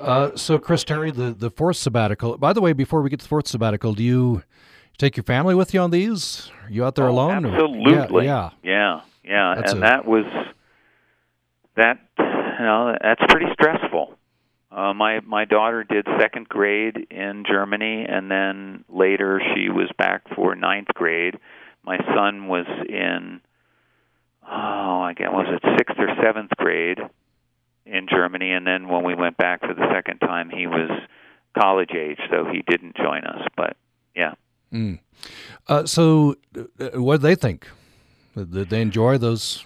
Uh, 0.00 0.36
so, 0.36 0.58
Chris 0.58 0.84
Terry, 0.84 1.10
the, 1.10 1.32
the 1.32 1.50
fourth 1.50 1.76
sabbatical. 1.76 2.36
By 2.38 2.52
the 2.52 2.60
way, 2.60 2.72
before 2.72 3.02
we 3.02 3.10
get 3.10 3.20
to 3.20 3.24
the 3.24 3.28
fourth 3.28 3.48
sabbatical, 3.48 3.94
do 3.94 4.02
you 4.02 4.42
take 4.96 5.16
your 5.16 5.24
family 5.24 5.54
with 5.54 5.74
you 5.74 5.80
on 5.80 5.90
these? 5.90 6.50
Are 6.64 6.70
you 6.70 6.84
out 6.84 6.94
there 6.94 7.06
oh, 7.06 7.12
alone? 7.12 7.46
Absolutely. 7.46 8.10
Or? 8.10 8.22
Yeah, 8.22 8.50
yeah, 8.62 9.00
yeah. 9.24 9.54
yeah. 9.54 9.62
and 9.66 9.78
a, 9.78 9.80
that 9.80 10.04
was 10.06 10.24
that. 11.76 11.98
You 12.18 12.64
know, 12.64 12.96
that's 13.00 13.22
pretty 13.28 13.46
stressful. 13.52 14.18
Uh, 14.70 14.92
my 14.92 15.20
my 15.20 15.44
daughter 15.44 15.82
did 15.82 16.06
second 16.20 16.48
grade 16.48 17.06
in 17.10 17.44
Germany, 17.48 18.04
and 18.08 18.30
then 18.30 18.84
later 18.88 19.40
she 19.54 19.70
was 19.70 19.90
back 19.96 20.22
for 20.34 20.54
ninth 20.54 20.88
grade. 20.94 21.38
My 21.84 21.98
son 22.14 22.48
was 22.48 22.66
in 22.88 23.40
oh, 24.46 25.00
I 25.00 25.14
guess 25.16 25.28
was 25.30 25.46
it 25.48 25.76
sixth 25.78 25.98
or 25.98 26.08
seventh 26.22 26.50
grade 26.58 26.98
in 27.86 28.06
Germany, 28.10 28.52
and 28.52 28.66
then 28.66 28.88
when 28.88 29.04
we 29.04 29.14
went 29.14 29.36
back 29.36 29.60
for 29.60 29.72
the 29.72 29.88
second 29.92 30.18
time, 30.18 30.50
he 30.50 30.66
was 30.66 30.90
college 31.58 31.90
age, 31.96 32.18
so 32.30 32.44
he 32.52 32.62
didn't 32.66 32.96
join 32.96 33.24
us. 33.24 33.46
But 33.56 33.76
yeah. 34.14 34.34
Mm. 34.72 34.98
Uh, 35.66 35.86
so, 35.86 36.36
uh, 36.56 37.00
what 37.00 37.16
do 37.16 37.22
they 37.22 37.34
think? 37.34 37.68
Did 38.36 38.70
they 38.70 38.82
enjoy 38.82 39.18
those? 39.18 39.64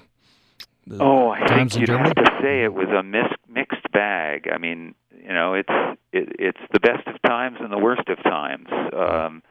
oh, 0.99 1.31
I 1.31 1.47
think 1.47 1.77
you'd 1.77 1.89
have 1.89 2.15
to 2.15 2.39
say 2.41 2.65
it 2.65 2.73
was 2.73 2.89
a 2.89 3.03
mis- 3.03 3.37
mixed 3.49 3.82
bag. 3.93 4.49
I 4.53 4.59
mean, 4.59 4.95
you 5.17 5.33
know, 5.33 5.55
it's 5.55 5.99
it, 6.13 6.29
it's 6.39 6.61
the 6.73 6.81
best 6.81 7.07
of 7.07 7.21
times 7.23 7.59
and 7.61 7.73
the 7.73 7.79
worst 7.79 8.09
of 8.09 8.23
times. 8.23 8.69
Um, 8.93 9.43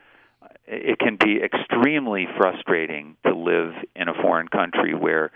it 0.67 0.99
can 0.99 1.17
be 1.17 1.39
extremely 1.43 2.27
frustrating 2.37 3.17
to 3.25 3.35
live 3.35 3.73
in 3.95 4.07
a 4.07 4.13
foreign 4.13 4.47
country 4.47 4.93
where 4.93 5.31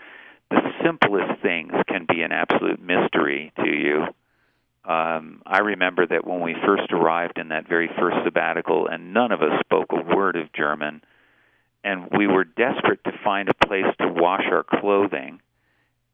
the 0.50 0.60
simplest 0.84 1.42
things 1.42 1.72
can 1.88 2.06
be 2.08 2.22
an 2.22 2.32
absolute 2.32 2.80
mystery 2.80 3.52
to 3.56 3.68
you. 3.68 4.04
Um, 4.90 5.42
I 5.44 5.58
remember 5.58 6.06
that 6.06 6.26
when 6.26 6.40
we 6.40 6.54
first 6.64 6.92
arrived 6.92 7.38
in 7.38 7.48
that 7.48 7.68
very 7.68 7.90
first 7.98 8.18
sabbatical, 8.24 8.86
and 8.86 9.12
none 9.12 9.32
of 9.32 9.42
us 9.42 9.60
spoke 9.60 9.88
a 9.90 10.14
word 10.14 10.36
of 10.36 10.52
German, 10.52 11.02
and 11.82 12.08
we 12.16 12.26
were 12.28 12.44
desperate 12.44 13.02
to 13.04 13.12
find 13.24 13.48
a 13.48 13.66
place 13.66 13.92
to 14.00 14.08
wash 14.08 14.44
our 14.50 14.62
clothing, 14.62 15.40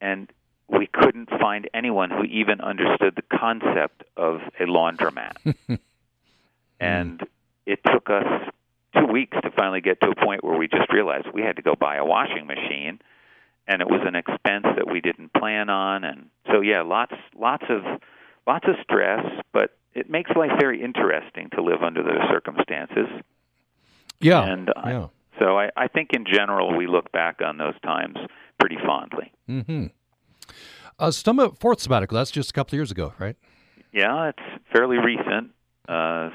and 0.01 0.33
we 0.69 0.87
couldn't 0.87 1.29
find 1.29 1.69
anyone 1.75 2.11
who 2.11 2.25
even 2.25 2.61
understood 2.61 3.15
the 3.17 3.39
concept 3.39 4.05
of 4.17 4.41
a 4.59 4.65
laundromat. 4.65 5.35
and 6.81 7.23
it 7.67 7.81
took 7.85 8.11
us 8.11 8.51
two 8.97 9.07
weeks 9.07 9.37
to 9.43 9.51
finally 9.51 9.81
get 9.81 10.01
to 10.01 10.09
a 10.11 10.15
point 10.15 10.45
where 10.45 10.59
we 10.59 10.69
just 10.69 10.93
realized 10.93 11.27
we 11.33 11.43
had 11.43 11.57
to 11.57 11.63
go 11.63 11.75
buy 11.75 11.97
a 11.97 12.05
washing 12.05 12.47
machine 12.47 13.01
and 13.67 13.81
it 13.81 13.89
was 13.89 14.01
an 14.05 14.15
expense 14.15 14.67
that 14.77 14.91
we 14.91 15.01
didn't 15.01 15.33
plan 15.33 15.71
on 15.71 16.05
and 16.05 16.29
so 16.51 16.61
yeah 16.61 16.83
lots 16.83 17.15
lots 17.35 17.65
of 17.69 17.83
lots 18.47 18.67
of 18.69 18.75
stress 18.83 19.25
but 19.53 19.77
it 19.95 20.11
makes 20.11 20.31
life 20.37 20.51
very 20.59 20.83
interesting 20.83 21.49
to 21.55 21.63
live 21.63 21.83
under 21.83 22.03
those 22.03 22.23
circumstances 22.31 23.07
yeah 24.21 24.43
and 24.43 24.71
yeah. 24.77 25.05
I, 25.05 25.09
so 25.39 25.59
I, 25.59 25.71
I 25.77 25.89
think 25.89 26.11
in 26.13 26.27
general 26.31 26.77
we 26.77 26.87
look 26.87 27.11
back 27.13 27.41
on 27.43 27.57
those 27.57 27.79
times 27.83 28.17
pretty 28.59 28.79
fondly 28.85 29.33
mm-hmm 29.49 29.87
uh, 30.99 31.09
Stumma 31.09 31.57
fourth 31.59 31.81
sabbatical. 31.81 32.17
That's 32.17 32.31
just 32.31 32.51
a 32.51 32.53
couple 32.53 32.75
of 32.75 32.79
years 32.79 32.91
ago 32.91 33.13
right? 33.19 33.37
Yeah 33.93 34.29
it's 34.29 34.63
fairly 34.73 34.99
recent. 34.99 35.53
Uh, 35.89 36.31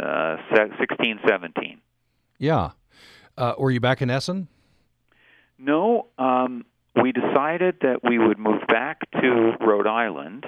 uh, 0.00 0.36
16 0.78 1.20
17 1.28 1.82
yeah. 2.42 2.70
Uh, 3.38 3.54
were 3.56 3.70
you 3.70 3.78
back 3.78 4.02
in 4.02 4.10
essen? 4.10 4.48
No, 5.58 6.08
um, 6.18 6.64
we 7.00 7.12
decided 7.12 7.76
that 7.82 8.00
we 8.02 8.18
would 8.18 8.36
move 8.36 8.62
back 8.66 9.08
to 9.12 9.52
Rhode 9.60 9.86
Island, 9.86 10.44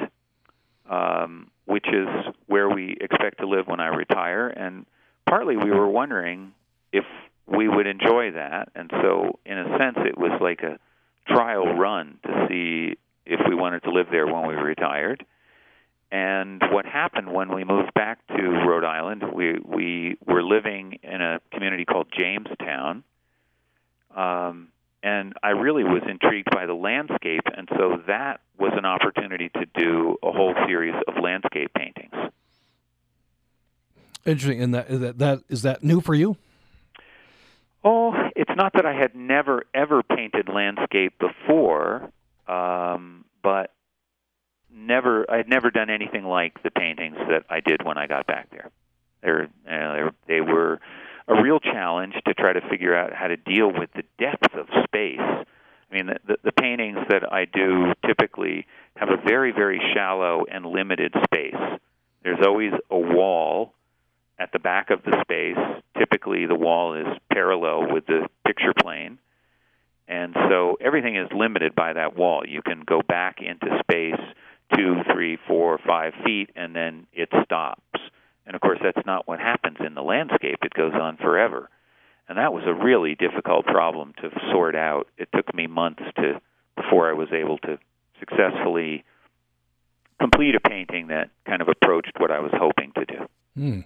um, 0.91 1.53
which 1.67 1.87
is 1.87 2.09
where 2.47 2.69
we 2.69 2.97
expect 3.01 3.39
to 3.39 3.47
live 3.47 3.69
when 3.69 3.79
I 3.79 3.95
retire. 3.95 4.49
And 4.49 4.87
partly 5.25 5.57
we 5.57 5.71
were 5.71 5.87
wondering 5.87 6.53
if 6.93 7.05
we 7.47 7.69
would 7.69 7.87
enjoy 7.87 8.33
that. 8.33 8.71
And 8.75 8.91
so, 9.01 9.39
in 9.47 9.57
a 9.57 9.79
sense, 9.79 9.99
it 9.99 10.19
was 10.19 10.33
like 10.41 10.63
a 10.63 10.81
trial 11.27 11.75
run 11.77 12.19
to 12.25 12.47
see 12.49 12.97
if 13.27 13.41
we 13.49 13.55
wanted 13.55 13.83
to 13.85 13.91
live 13.91 14.07
there 14.11 14.27
when 14.27 14.47
we 14.47 14.55
retired. 14.55 15.25
And 16.11 16.63
what 16.71 16.87
happened 16.87 17.33
when 17.33 17.53
we 17.53 17.65
moved 17.65 17.93
back 17.95 18.25
to 18.29 18.43
Rhode 18.43 18.85
Island, 18.85 19.25
we 19.33 19.59
we 19.59 20.17
were 20.25 20.43
living 20.43 21.01
in 21.03 21.21
a 21.21 21.41
community 21.53 21.85
called 21.85 22.07
Jamestown. 22.17 23.03
Um, 24.15 24.69
and 25.03 25.35
I 25.43 25.51
really 25.51 25.83
was 25.83 26.03
intrigued 26.09 26.51
by 26.51 26.67
the 26.67 26.75
landscape, 26.75 27.43
and 27.53 27.69
so 27.77 28.01
that 28.07 28.41
was 28.59 28.73
an 28.77 28.85
opportunity 28.85 29.51
to 29.51 29.67
do 29.75 30.17
a 30.23 30.31
whole 30.31 30.55
series 30.67 30.95
of 31.09 31.23
landscape 31.23 31.73
paintings. 31.75 32.15
Interesting. 34.25 34.63
And 34.63 34.75
that 34.75 34.89
that, 34.89 35.19
that 35.19 35.41
is 35.49 35.63
that 35.63 35.83
new 35.83 36.01
for 36.01 36.15
you? 36.15 36.37
Oh, 37.85 38.15
it's 38.35 38.51
not 38.57 38.73
that 38.75 38.87
I 38.87 38.95
had 38.95 39.15
never 39.15 39.65
ever 39.75 40.03
painted 40.03 40.49
landscape 40.49 41.19
before, 41.19 42.11
um, 42.49 43.27
but 43.43 43.73
never 44.73 45.31
I 45.31 45.37
had 45.37 45.49
never 45.49 45.71
done 45.71 45.91
anything 45.91 46.25
like 46.25 46.63
the 46.63 46.71
paintings 46.71 47.17
that 47.29 47.45
I 47.51 47.61
did 47.61 47.85
when 47.85 47.99
I 47.99 48.07
got 48.07 48.27
back 48.27 48.51
there. 48.51 48.71
They're, 49.23 49.49
uh, 49.71 50.11
they 50.27 50.41
were 50.41 50.81
a 51.29 51.43
real 51.43 51.61
challenge 51.61 52.15
to 52.27 52.35
try 52.35 52.53
to 52.55 52.61
figure 52.69 52.97
out 52.97 53.13
how 53.13 53.29
to 53.29 53.37
deal 53.37 53.69
with 53.69 53.91
the 53.95 54.03
depth 54.19 54.55
of 54.55 54.67
space. 54.85 55.21
I 55.21 55.95
mean, 55.95 56.07
the, 56.07 56.17
the, 56.27 56.37
the 56.45 56.53
paintings 56.53 56.99
that 57.11 57.33
I 57.33 57.45
do 57.45 57.93
typically 58.07 58.67
have 58.97 59.09
a 59.09 59.17
very, 59.27 59.53
very 59.53 59.81
shallow 59.95 60.45
and 60.51 60.67
limited 60.67 61.15
space. 61.25 61.55
There's 62.23 62.45
always 62.45 62.73
a 62.91 62.99
wall 62.99 63.75
at 64.39 64.53
the 64.53 64.59
back 64.59 64.91
of 64.91 65.03
the 65.05 65.21
space. 65.23 65.83
Typically, 65.99 66.47
the 66.47 66.55
wall 66.55 66.95
is 66.95 67.07
parallel 67.33 67.93
with 67.93 68.07
the 68.07 68.29
picture 68.47 68.73
plane. 68.81 69.19
And 70.07 70.35
so 70.49 70.77
everything 70.81 71.17
is 71.17 71.29
limited 71.35 71.75
by 71.75 71.95
that 71.95 72.17
wall. 72.17 72.43
You 72.47 72.61
can 72.63 72.83
go 72.87 73.01
back 73.01 73.39
into 73.41 73.79
space 73.81 74.21
two, 74.77 74.97
three, 75.13 75.39
four, 75.47 75.79
five 75.87 76.13
feet, 76.25 76.51
and 76.57 76.75
then 76.75 77.07
it 77.13 77.29
stops. 77.45 78.01
And 78.47 78.55
of 78.55 78.61
course, 78.61 78.79
that's 78.83 79.07
not 79.07 79.27
what 79.27 79.39
happens 79.39 79.79
in 79.85 79.95
the 79.95 80.03
landscape. 80.03 80.59
It 80.63 80.75
goes 80.75 80.93
on 80.95 81.17
forever. 81.17 81.71
And 82.29 82.39
that 82.39 82.53
was 82.53 82.65
a 82.67 82.73
really 82.75 83.15
difficult 83.15 83.67
problem 83.67 84.15
to 84.23 84.31
sort 84.51 84.75
out. 84.75 85.09
It 85.19 85.29
took 85.35 85.55
me 85.55 85.67
months 85.67 86.03
to 86.17 86.41
before 86.77 87.09
I 87.09 87.13
was 87.13 87.29
able 87.33 87.59
to 87.59 87.79
successfully 88.19 89.05
complete 90.21 90.55
a 90.55 90.61
painting 90.61 91.09
that 91.09 91.31
kind 91.47 91.61
of 91.61 91.69
approached 91.69 92.13
what 92.19 92.31
I 92.31 92.41
was 92.41 92.53
hoping 92.55 92.93
to 92.95 93.05
do. 93.05 93.27
Hmm. 93.55 93.81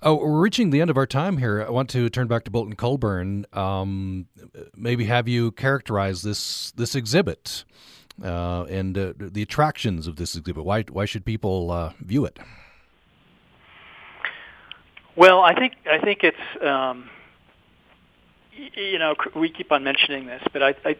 Oh, 0.00 0.14
we're 0.14 0.40
reaching 0.40 0.70
the 0.70 0.80
end 0.80 0.90
of 0.90 0.96
our 0.96 1.06
time 1.06 1.38
here. 1.38 1.64
I 1.66 1.70
want 1.70 1.90
to 1.90 2.08
turn 2.08 2.28
back 2.28 2.44
to 2.44 2.52
Bolton 2.52 2.76
Colburn. 2.76 3.46
Um, 3.52 4.28
maybe 4.76 5.06
have 5.06 5.26
you 5.26 5.50
characterize 5.52 6.22
this 6.22 6.70
this 6.72 6.94
exhibit 6.94 7.64
uh, 8.22 8.64
and 8.64 8.96
uh, 8.96 9.12
the 9.18 9.42
attractions 9.42 10.06
of 10.06 10.14
this 10.14 10.36
exhibit. 10.36 10.64
Why 10.64 10.82
why 10.82 11.04
should 11.04 11.24
people 11.24 11.72
uh, 11.72 11.92
view 12.00 12.24
it? 12.24 12.38
Well, 15.16 15.40
I 15.40 15.54
think 15.54 15.74
I 15.90 15.98
think 15.98 16.22
it's 16.22 16.64
um, 16.64 17.10
you 18.52 19.00
know 19.00 19.16
we 19.34 19.48
keep 19.48 19.72
on 19.72 19.82
mentioning 19.82 20.26
this, 20.26 20.42
but 20.52 20.62
I, 20.62 20.76
I 20.84 20.96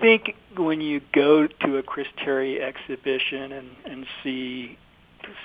think 0.00 0.34
when 0.56 0.80
you 0.80 1.02
go 1.12 1.46
to 1.46 1.76
a 1.76 1.82
Chris 1.82 2.08
Terry 2.16 2.62
exhibition 2.62 3.52
and, 3.52 3.76
and 3.84 4.06
see 4.24 4.78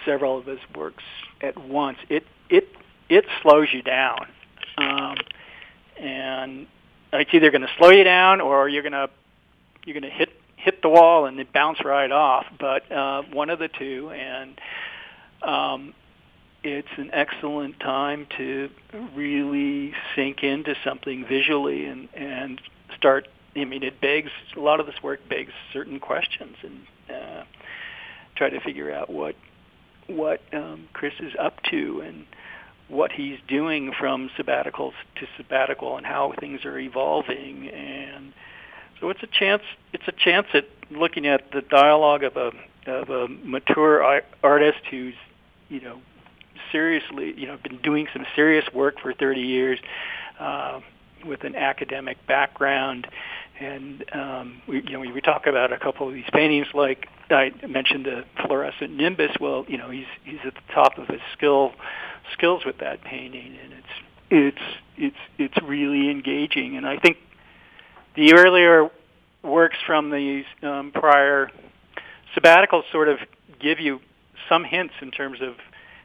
several 0.06 0.38
of 0.38 0.46
his 0.46 0.60
works 0.74 1.04
at 1.42 1.58
once, 1.58 1.98
it 2.08 2.26
it 2.50 2.70
it 3.10 3.26
slows 3.42 3.68
you 3.72 3.82
down, 3.82 4.28
um, 4.78 5.18
and 6.00 6.68
it's 7.14 7.34
either 7.34 7.52
going 7.52 7.62
to 7.62 7.72
slow 7.78 7.92
you 7.92 8.04
down 8.04 8.42
or 8.42 8.68
you're 8.68 8.84
going 8.84 8.94
to 8.94 9.10
you're 9.86 9.94
going 9.94 10.04
to 10.04 10.10
hit 10.10 10.30
hit 10.56 10.82
the 10.82 10.90
wall 10.90 11.26
and 11.26 11.40
it 11.40 11.54
bounce 11.54 11.84
right 11.86 12.12
off. 12.12 12.46
But 12.60 12.92
uh, 12.92 13.24
one 13.32 13.50
of 13.50 13.60
the 13.60 13.68
two, 13.68 14.10
and 14.10 14.60
um, 15.44 15.94
it's 16.64 16.88
an 16.98 17.12
excellent 17.14 17.80
time 17.80 18.28
to 18.38 18.70
really 19.16 19.94
sink 20.16 20.44
into 20.44 20.76
something 20.84 21.26
visually 21.26 21.86
and 21.86 22.10
and 22.14 22.62
start. 22.98 23.28
I 23.56 23.64
mean, 23.64 23.84
it 23.84 24.02
begs 24.02 24.32
a 24.58 24.60
lot 24.60 24.82
of 24.82 24.86
this 24.86 25.02
work 25.02 25.22
begs 25.30 25.54
certain 25.72 26.00
questions, 26.00 26.58
and 26.62 26.82
uh, 27.10 27.44
try 28.36 28.50
to 28.50 28.60
figure 28.60 28.92
out 28.92 29.10
what 29.10 29.36
what 30.08 30.42
um, 30.54 30.88
Chris 30.94 31.14
is 31.20 31.34
up 31.40 31.62
to 31.72 32.02
and 32.02 32.26
what 32.88 33.12
he's 33.12 33.40
doing 33.48 33.92
from 33.98 34.30
sabbaticals 34.38 34.94
to 35.16 35.28
sabbatical 35.38 35.98
and 35.98 36.06
how 36.06 36.34
things 36.40 36.66
are 36.66 36.78
evolving 36.78 37.70
and 37.70 38.34
so 39.00 39.10
it's 39.10 39.24
a 39.24 39.28
chance 39.28 39.64
it's 39.92 40.08
a 40.08 40.12
chance 40.12 40.48
at 40.54 40.66
looking 40.92 41.26
at 41.26 41.52
the 41.52 41.62
dialogue 41.62 42.24
of 42.24 42.38
a 42.38 42.52
of 42.86 43.10
a 43.10 43.28
mature 43.28 44.22
artist 44.44 44.80
who's 44.92 45.16
you 45.70 45.82
know 45.82 46.00
seriously 46.72 47.34
you 47.38 47.48
know 47.48 47.58
been 47.64 47.78
doing 47.82 48.08
some 48.14 48.26
serious 48.36 48.66
work 48.74 49.00
for 49.00 49.14
30 49.14 49.42
years 49.42 49.80
uh, 50.40 50.80
with 51.26 51.44
an 51.44 51.56
academic 51.56 52.18
background 52.28 53.08
and 53.60 54.04
um, 54.14 54.62
we, 54.68 54.82
you 54.82 54.92
know, 54.92 55.00
we 55.00 55.22
talk 55.22 55.48
about 55.48 55.72
a 55.72 55.78
couple 55.78 56.08
of 56.08 56.14
these 56.14 56.30
paintings, 56.34 56.68
like 56.74 57.08
I 57.30 57.52
mentioned 57.68 58.06
the 58.06 58.26
fluorescent 58.46 58.92
nimbus. 58.92 59.32
Well, 59.40 59.66
you 59.68 59.78
know, 59.78 59.90
he's 59.90 60.08
he's 60.24 60.40
at 60.46 60.56
the 60.56 60.74
top 60.74 60.98
of 60.98 61.08
his 61.08 61.22
skill 61.34 61.72
skills 62.34 62.66
with 62.66 62.80
that 62.80 63.02
painting, 63.04 63.58
and 63.64 63.74
it's 63.74 63.88
it's 64.30 64.78
it's 64.98 65.18
it's 65.38 65.68
really 65.68 66.10
engaging. 66.10 66.78
And 66.78 66.88
I 66.88 66.98
think 66.98 67.18
the 68.16 68.34
earlier 68.34 68.90
works 69.44 69.78
from 69.86 70.10
these 70.10 70.46
um, 70.64 70.92
prior 70.92 71.52
sabbaticals 72.36 72.84
sort 72.92 73.08
of 73.08 73.20
give 73.60 73.80
you 73.80 74.00
some 74.50 74.64
hints 74.64 74.94
in 75.02 75.12
terms 75.12 75.40
of 75.42 75.56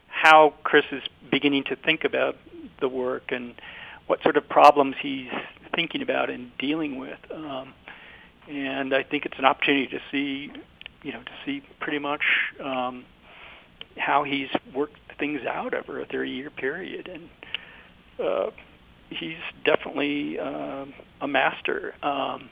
how 0.07 0.53
Chris 0.63 0.85
is 0.91 1.03
beginning 1.29 1.63
to 1.65 1.75
think 1.75 2.03
about 2.03 2.37
the 2.79 2.87
work 2.87 3.31
and 3.31 3.55
what 4.07 4.21
sort 4.23 4.37
of 4.37 4.47
problems 4.47 4.95
he's 5.01 5.29
thinking 5.73 6.01
about 6.01 6.29
and 6.29 6.51
dealing 6.57 6.97
with. 6.97 7.19
Um, 7.33 7.73
and 8.49 8.93
I 8.93 9.03
think 9.03 9.25
it's 9.25 9.37
an 9.37 9.45
opportunity 9.45 9.87
to 9.87 9.99
see, 10.11 10.51
you 11.03 11.13
know, 11.13 11.21
to 11.21 11.31
see 11.45 11.63
pretty 11.79 11.99
much 11.99 12.23
um, 12.63 13.05
how 13.97 14.23
he's 14.23 14.49
worked 14.73 14.97
things 15.21 15.41
out 15.47 15.75
over 15.75 16.01
a 16.01 16.05
30-year 16.07 16.49
period, 16.49 17.07
and 17.07 17.29
uh, 18.19 18.49
he's 19.11 19.37
definitely 19.63 20.39
uh, 20.39 20.85
a 21.21 21.27
master. 21.27 21.93
Um, 22.01 22.49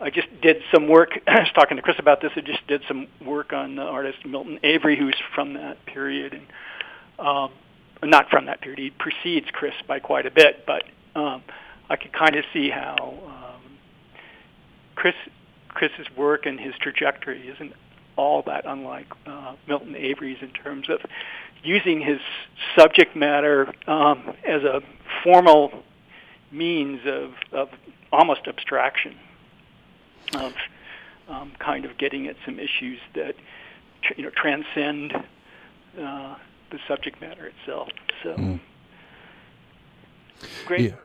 I 0.00 0.10
just 0.10 0.28
did 0.42 0.58
some 0.72 0.86
work. 0.86 1.18
I 1.26 1.40
was 1.40 1.50
talking 1.54 1.78
to 1.78 1.82
Chris 1.82 1.96
about 1.98 2.20
this. 2.20 2.30
I 2.36 2.42
just 2.42 2.64
did 2.66 2.82
some 2.86 3.08
work 3.24 3.54
on 3.54 3.76
the 3.76 3.82
artist 3.82 4.18
Milton 4.26 4.60
Avery, 4.62 4.98
who's 4.98 5.16
from 5.34 5.54
that 5.54 5.84
period, 5.86 6.34
and 6.34 6.46
um, 7.18 7.50
not 8.02 8.28
from 8.28 8.46
that 8.46 8.60
period. 8.60 8.78
He 8.78 8.90
precedes 8.90 9.46
Chris 9.50 9.74
by 9.88 9.98
quite 9.98 10.26
a 10.26 10.30
bit, 10.30 10.66
but 10.66 10.84
um, 11.18 11.42
I 11.88 11.96
could 11.96 12.12
kind 12.12 12.36
of 12.36 12.44
see 12.52 12.68
how 12.68 13.14
um, 13.26 13.78
Chris 14.94 15.14
Chris's 15.68 16.06
work 16.16 16.44
and 16.44 16.60
his 16.60 16.74
trajectory 16.80 17.48
isn't 17.48 17.72
all 18.16 18.42
that 18.42 18.64
unlike 18.66 19.06
uh, 19.26 19.54
Milton 19.66 19.96
Avery's 19.96 20.38
in 20.40 20.50
terms 20.50 20.88
of 20.88 21.00
using 21.64 22.00
his 22.00 22.20
subject 22.76 23.16
matter 23.16 23.72
um, 23.86 24.34
as 24.46 24.62
a 24.62 24.80
formal 25.22 25.82
means 26.50 27.00
of, 27.06 27.32
of 27.52 27.68
almost 28.12 28.46
abstraction 28.46 29.16
of 30.34 30.52
um, 31.28 31.52
kind 31.58 31.84
of 31.84 31.96
getting 31.98 32.26
at 32.26 32.36
some 32.44 32.58
issues 32.58 32.98
that 33.14 33.34
you 34.16 34.24
know 34.24 34.30
transcend 34.30 35.14
uh, 35.98 36.36
the 36.70 36.78
subject 36.86 37.20
matter 37.20 37.46
itself. 37.46 37.88
So 38.22 38.34
mm. 38.36 38.60
great 40.66 40.90
yeah. 40.90 40.96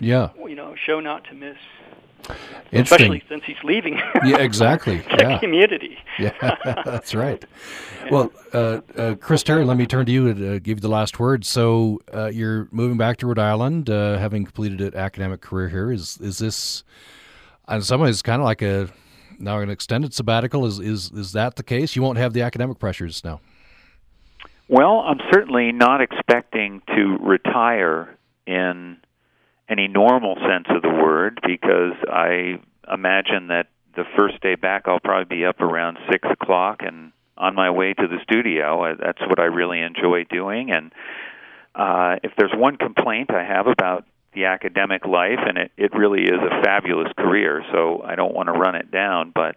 Yeah. 0.00 0.30
You 0.48 0.56
know, 0.56 0.74
show 0.74 1.00
not 1.00 1.24
to 1.24 1.34
miss. 1.34 1.56
Especially 2.72 3.22
since 3.28 3.44
he's 3.44 3.62
leaving. 3.64 4.00
yeah, 4.24 4.38
exactly. 4.38 4.98
the 5.16 5.16
yeah. 5.18 5.38
community. 5.38 5.98
yeah, 6.18 6.32
that's 6.84 7.14
right. 7.14 7.44
Yeah. 8.04 8.10
Well, 8.10 8.32
uh, 8.54 8.80
uh, 8.96 9.14
Chris 9.16 9.42
Terry, 9.42 9.64
let 9.64 9.76
me 9.76 9.86
turn 9.86 10.06
to 10.06 10.12
you 10.12 10.32
to 10.32 10.56
uh, 10.56 10.58
give 10.58 10.78
you 10.78 10.80
the 10.80 10.88
last 10.88 11.18
word. 11.18 11.44
So 11.44 12.00
uh, 12.14 12.26
you're 12.26 12.68
moving 12.70 12.96
back 12.96 13.18
to 13.18 13.26
Rhode 13.26 13.38
Island, 13.38 13.90
uh, 13.90 14.18
having 14.18 14.44
completed 14.44 14.80
an 14.80 14.96
academic 14.96 15.42
career 15.42 15.68
here. 15.68 15.92
Is 15.92 16.18
is 16.18 16.38
this, 16.38 16.82
in 17.68 17.82
some 17.82 18.00
ways, 18.00 18.22
kind 18.22 18.40
of 18.40 18.46
like 18.46 18.62
a 18.62 18.88
now 19.38 19.58
an 19.58 19.68
extended 19.68 20.14
sabbatical? 20.14 20.64
Is 20.64 20.78
is 20.78 21.10
is 21.12 21.32
that 21.32 21.56
the 21.56 21.62
case? 21.62 21.94
You 21.94 22.02
won't 22.02 22.18
have 22.18 22.32
the 22.32 22.42
academic 22.42 22.78
pressures 22.78 23.22
now. 23.22 23.40
Well, 24.68 25.00
I'm 25.00 25.20
certainly 25.30 25.72
not 25.72 26.00
expecting 26.00 26.80
to 26.94 27.18
retire 27.20 28.16
in 28.46 28.96
any 29.68 29.88
normal 29.88 30.36
sense 30.36 30.66
of 30.68 30.82
the 30.82 30.88
word 30.88 31.40
because 31.46 31.94
I 32.10 32.60
imagine 32.92 33.48
that 33.48 33.68
the 33.96 34.04
first 34.16 34.40
day 34.40 34.54
back 34.54 34.82
I'll 34.86 35.00
probably 35.00 35.36
be 35.36 35.44
up 35.44 35.60
around 35.60 35.98
six 36.10 36.28
o'clock 36.30 36.80
and 36.80 37.12
on 37.36 37.54
my 37.54 37.70
way 37.70 37.94
to 37.94 38.06
the 38.06 38.18
studio. 38.22 38.96
That's 38.98 39.20
what 39.20 39.40
I 39.40 39.44
really 39.44 39.80
enjoy 39.80 40.24
doing. 40.24 40.70
And 40.70 40.92
uh, 41.74 42.16
if 42.22 42.32
there's 42.36 42.52
one 42.54 42.76
complaint 42.76 43.30
I 43.30 43.44
have 43.44 43.66
about 43.66 44.04
the 44.34 44.46
academic 44.46 45.04
life, 45.06 45.40
and 45.46 45.58
it, 45.58 45.72
it 45.76 45.92
really 45.94 46.22
is 46.22 46.40
a 46.40 46.62
fabulous 46.62 47.12
career, 47.18 47.62
so 47.72 48.02
I 48.02 48.14
don't 48.14 48.34
want 48.34 48.46
to 48.46 48.52
run 48.52 48.74
it 48.74 48.90
down, 48.90 49.32
but 49.34 49.56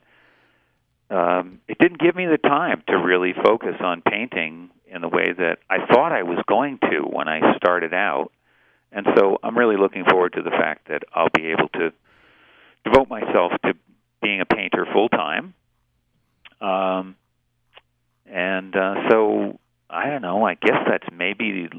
um, 1.10 1.62
it 1.68 1.78
didn't 1.78 2.00
give 2.00 2.16
me 2.16 2.26
the 2.26 2.38
time 2.38 2.84
to 2.88 2.96
really 2.96 3.34
focus 3.34 3.76
on 3.80 4.02
painting 4.02 4.70
in 4.88 5.02
the 5.02 5.08
way 5.08 5.32
that 5.38 5.60
I 5.70 5.86
thought 5.86 6.12
I 6.12 6.24
was 6.24 6.40
going 6.48 6.80
to 6.90 7.02
when 7.02 7.28
I 7.28 7.56
started 7.58 7.94
out. 7.94 8.32
And 8.92 9.06
so 9.18 9.38
I'm 9.44 9.58
really 9.58 9.78
looking 9.78 10.06
forward 10.10 10.34
to 10.34 10.42
the 10.42 10.52
fact 10.52 10.88
that 10.88 11.04
I'll 11.14 11.30
be 11.34 11.48
able 11.48 11.70
to 11.70 11.92
devote 12.86 13.10
myself 13.10 13.52
to 13.66 13.74
being 14.22 14.42
a 14.42 14.46
painter 14.46 14.86
full 14.94 15.10
time. 15.10 15.54
Um, 16.62 17.16
and 18.26 18.76
uh, 18.76 19.10
so 19.10 19.60
I 19.90 20.10
don't 20.10 20.22
know. 20.22 20.46
I 20.46 20.56
guess 20.56 20.80
that's 20.88 21.08
maybe 21.14 21.70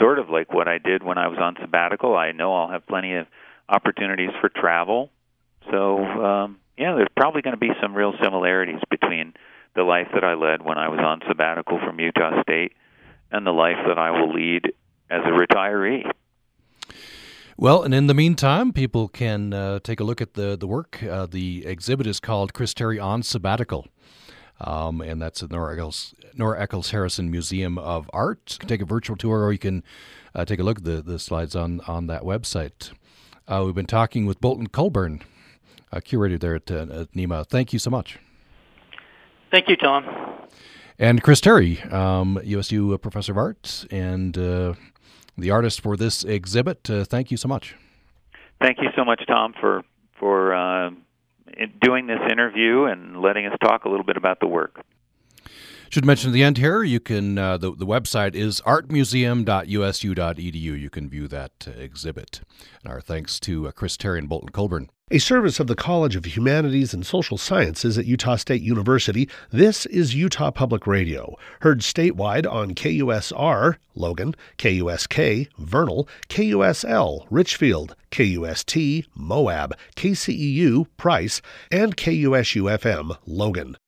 sort 0.00 0.18
of 0.18 0.28
like 0.28 0.52
what 0.52 0.68
I 0.68 0.78
did 0.78 1.02
when 1.02 1.18
I 1.18 1.28
was 1.28 1.38
on 1.40 1.56
sabbatical. 1.60 2.16
I 2.16 2.32
know 2.32 2.54
I'll 2.54 2.70
have 2.70 2.86
plenty 2.86 3.14
of 3.14 3.26
opportunities 3.68 4.30
for 4.40 4.48
travel. 4.48 5.10
So 5.70 5.98
um, 5.98 6.58
yeah, 6.76 6.94
there's 6.94 7.08
probably 7.16 7.42
going 7.42 7.54
to 7.54 7.60
be 7.60 7.70
some 7.80 7.94
real 7.94 8.14
similarities 8.22 8.80
between 8.90 9.34
the 9.74 9.82
life 9.82 10.08
that 10.14 10.24
I 10.24 10.34
led 10.34 10.62
when 10.62 10.78
I 10.78 10.88
was 10.88 11.00
on 11.00 11.20
sabbatical 11.28 11.78
from 11.78 12.00
Utah 12.00 12.42
State 12.42 12.72
and 13.30 13.46
the 13.46 13.52
life 13.52 13.76
that 13.86 13.98
I 13.98 14.10
will 14.10 14.32
lead 14.32 14.66
as 15.10 15.20
a 15.24 15.30
retiree. 15.30 16.10
Well, 17.60 17.82
and 17.82 17.92
in 17.92 18.06
the 18.06 18.14
meantime, 18.14 18.72
people 18.72 19.08
can 19.08 19.52
uh, 19.52 19.80
take 19.80 19.98
a 19.98 20.04
look 20.04 20.20
at 20.20 20.34
the 20.34 20.56
the 20.56 20.68
work. 20.68 21.02
Uh, 21.02 21.26
the 21.26 21.66
exhibit 21.66 22.06
is 22.06 22.20
called 22.20 22.54
Chris 22.54 22.72
Terry 22.72 23.00
on 23.00 23.24
Sabbatical. 23.24 23.88
Um, 24.60 25.00
and 25.00 25.20
that's 25.20 25.42
at 25.42 25.50
Nora 25.50 25.74
Eccles, 25.74 26.14
Nora 26.34 26.60
Eccles 26.62 26.92
Harrison 26.92 27.32
Museum 27.32 27.76
of 27.76 28.08
Art. 28.12 28.52
You 28.52 28.58
can 28.60 28.68
take 28.68 28.80
a 28.80 28.84
virtual 28.84 29.16
tour, 29.16 29.42
or 29.42 29.52
you 29.52 29.58
can 29.58 29.82
uh, 30.36 30.44
take 30.44 30.60
a 30.60 30.62
look 30.62 30.78
at 30.78 30.84
the, 30.84 31.02
the 31.02 31.18
slides 31.18 31.56
on, 31.56 31.80
on 31.88 32.06
that 32.06 32.22
website. 32.22 32.92
Uh, 33.48 33.62
we've 33.66 33.74
been 33.74 33.86
talking 33.86 34.24
with 34.24 34.40
Bolton 34.40 34.68
Colburn, 34.68 35.22
curator 36.04 36.38
there 36.38 36.54
at, 36.54 36.70
uh, 36.70 36.82
at 36.82 37.12
NEHMA. 37.12 37.48
Thank 37.48 37.72
you 37.72 37.80
so 37.80 37.90
much. 37.90 38.18
Thank 39.50 39.68
you, 39.68 39.76
Tom. 39.76 40.04
And 40.96 41.22
Chris 41.22 41.40
Terry, 41.40 41.80
um, 41.90 42.40
USU 42.44 42.96
professor 42.98 43.32
of 43.32 43.38
art 43.38 43.84
and 43.90 44.36
uh, 44.36 44.74
the 45.38 45.50
artist 45.50 45.80
for 45.80 45.96
this 45.96 46.24
exhibit. 46.24 46.90
Uh, 46.90 47.04
thank 47.04 47.30
you 47.30 47.36
so 47.36 47.48
much. 47.48 47.74
Thank 48.60 48.78
you 48.80 48.88
so 48.96 49.04
much, 49.04 49.22
Tom, 49.26 49.54
for 49.60 49.84
for 50.18 50.54
uh, 50.54 50.90
doing 51.80 52.06
this 52.08 52.20
interview 52.30 52.84
and 52.84 53.20
letting 53.20 53.46
us 53.46 53.56
talk 53.62 53.84
a 53.84 53.88
little 53.88 54.04
bit 54.04 54.16
about 54.16 54.40
the 54.40 54.48
work. 54.48 54.80
Should 55.90 56.04
mention 56.04 56.30
at 56.30 56.34
the 56.34 56.42
end 56.42 56.58
here, 56.58 56.82
you 56.82 57.00
can 57.00 57.38
uh, 57.38 57.56
the 57.56 57.70
the 57.70 57.86
website 57.86 58.34
is 58.34 58.60
artmuseum.usu.edu. 58.62 60.54
You 60.54 60.90
can 60.90 61.08
view 61.08 61.28
that 61.28 61.66
uh, 61.66 61.70
exhibit. 61.70 62.42
And 62.82 62.92
our 62.92 63.00
thanks 63.00 63.40
to 63.40 63.68
uh, 63.68 63.72
Chris 63.72 63.96
Terry 63.96 64.18
and 64.18 64.28
Bolton 64.28 64.50
Colburn. 64.50 64.90
A 65.10 65.18
service 65.18 65.58
of 65.58 65.68
the 65.68 65.74
College 65.74 66.16
of 66.16 66.26
Humanities 66.26 66.92
and 66.92 67.06
Social 67.06 67.38
Sciences 67.38 67.96
at 67.96 68.04
Utah 68.04 68.36
State 68.36 68.60
University, 68.60 69.26
this 69.50 69.86
is 69.86 70.14
Utah 70.14 70.50
Public 70.50 70.86
Radio, 70.86 71.34
heard 71.60 71.80
statewide 71.80 72.46
on 72.46 72.74
KUSR, 72.74 73.76
Logan, 73.94 74.34
KUSK, 74.58 75.48
Vernal, 75.56 76.06
KUSL, 76.28 77.26
Richfield, 77.30 77.96
KUST, 78.10 79.06
Moab, 79.14 79.74
KCEU, 79.96 80.86
Price, 80.98 81.40
and 81.70 81.96
KUSU 81.96 82.78
FM, 82.78 83.16
Logan. 83.24 83.78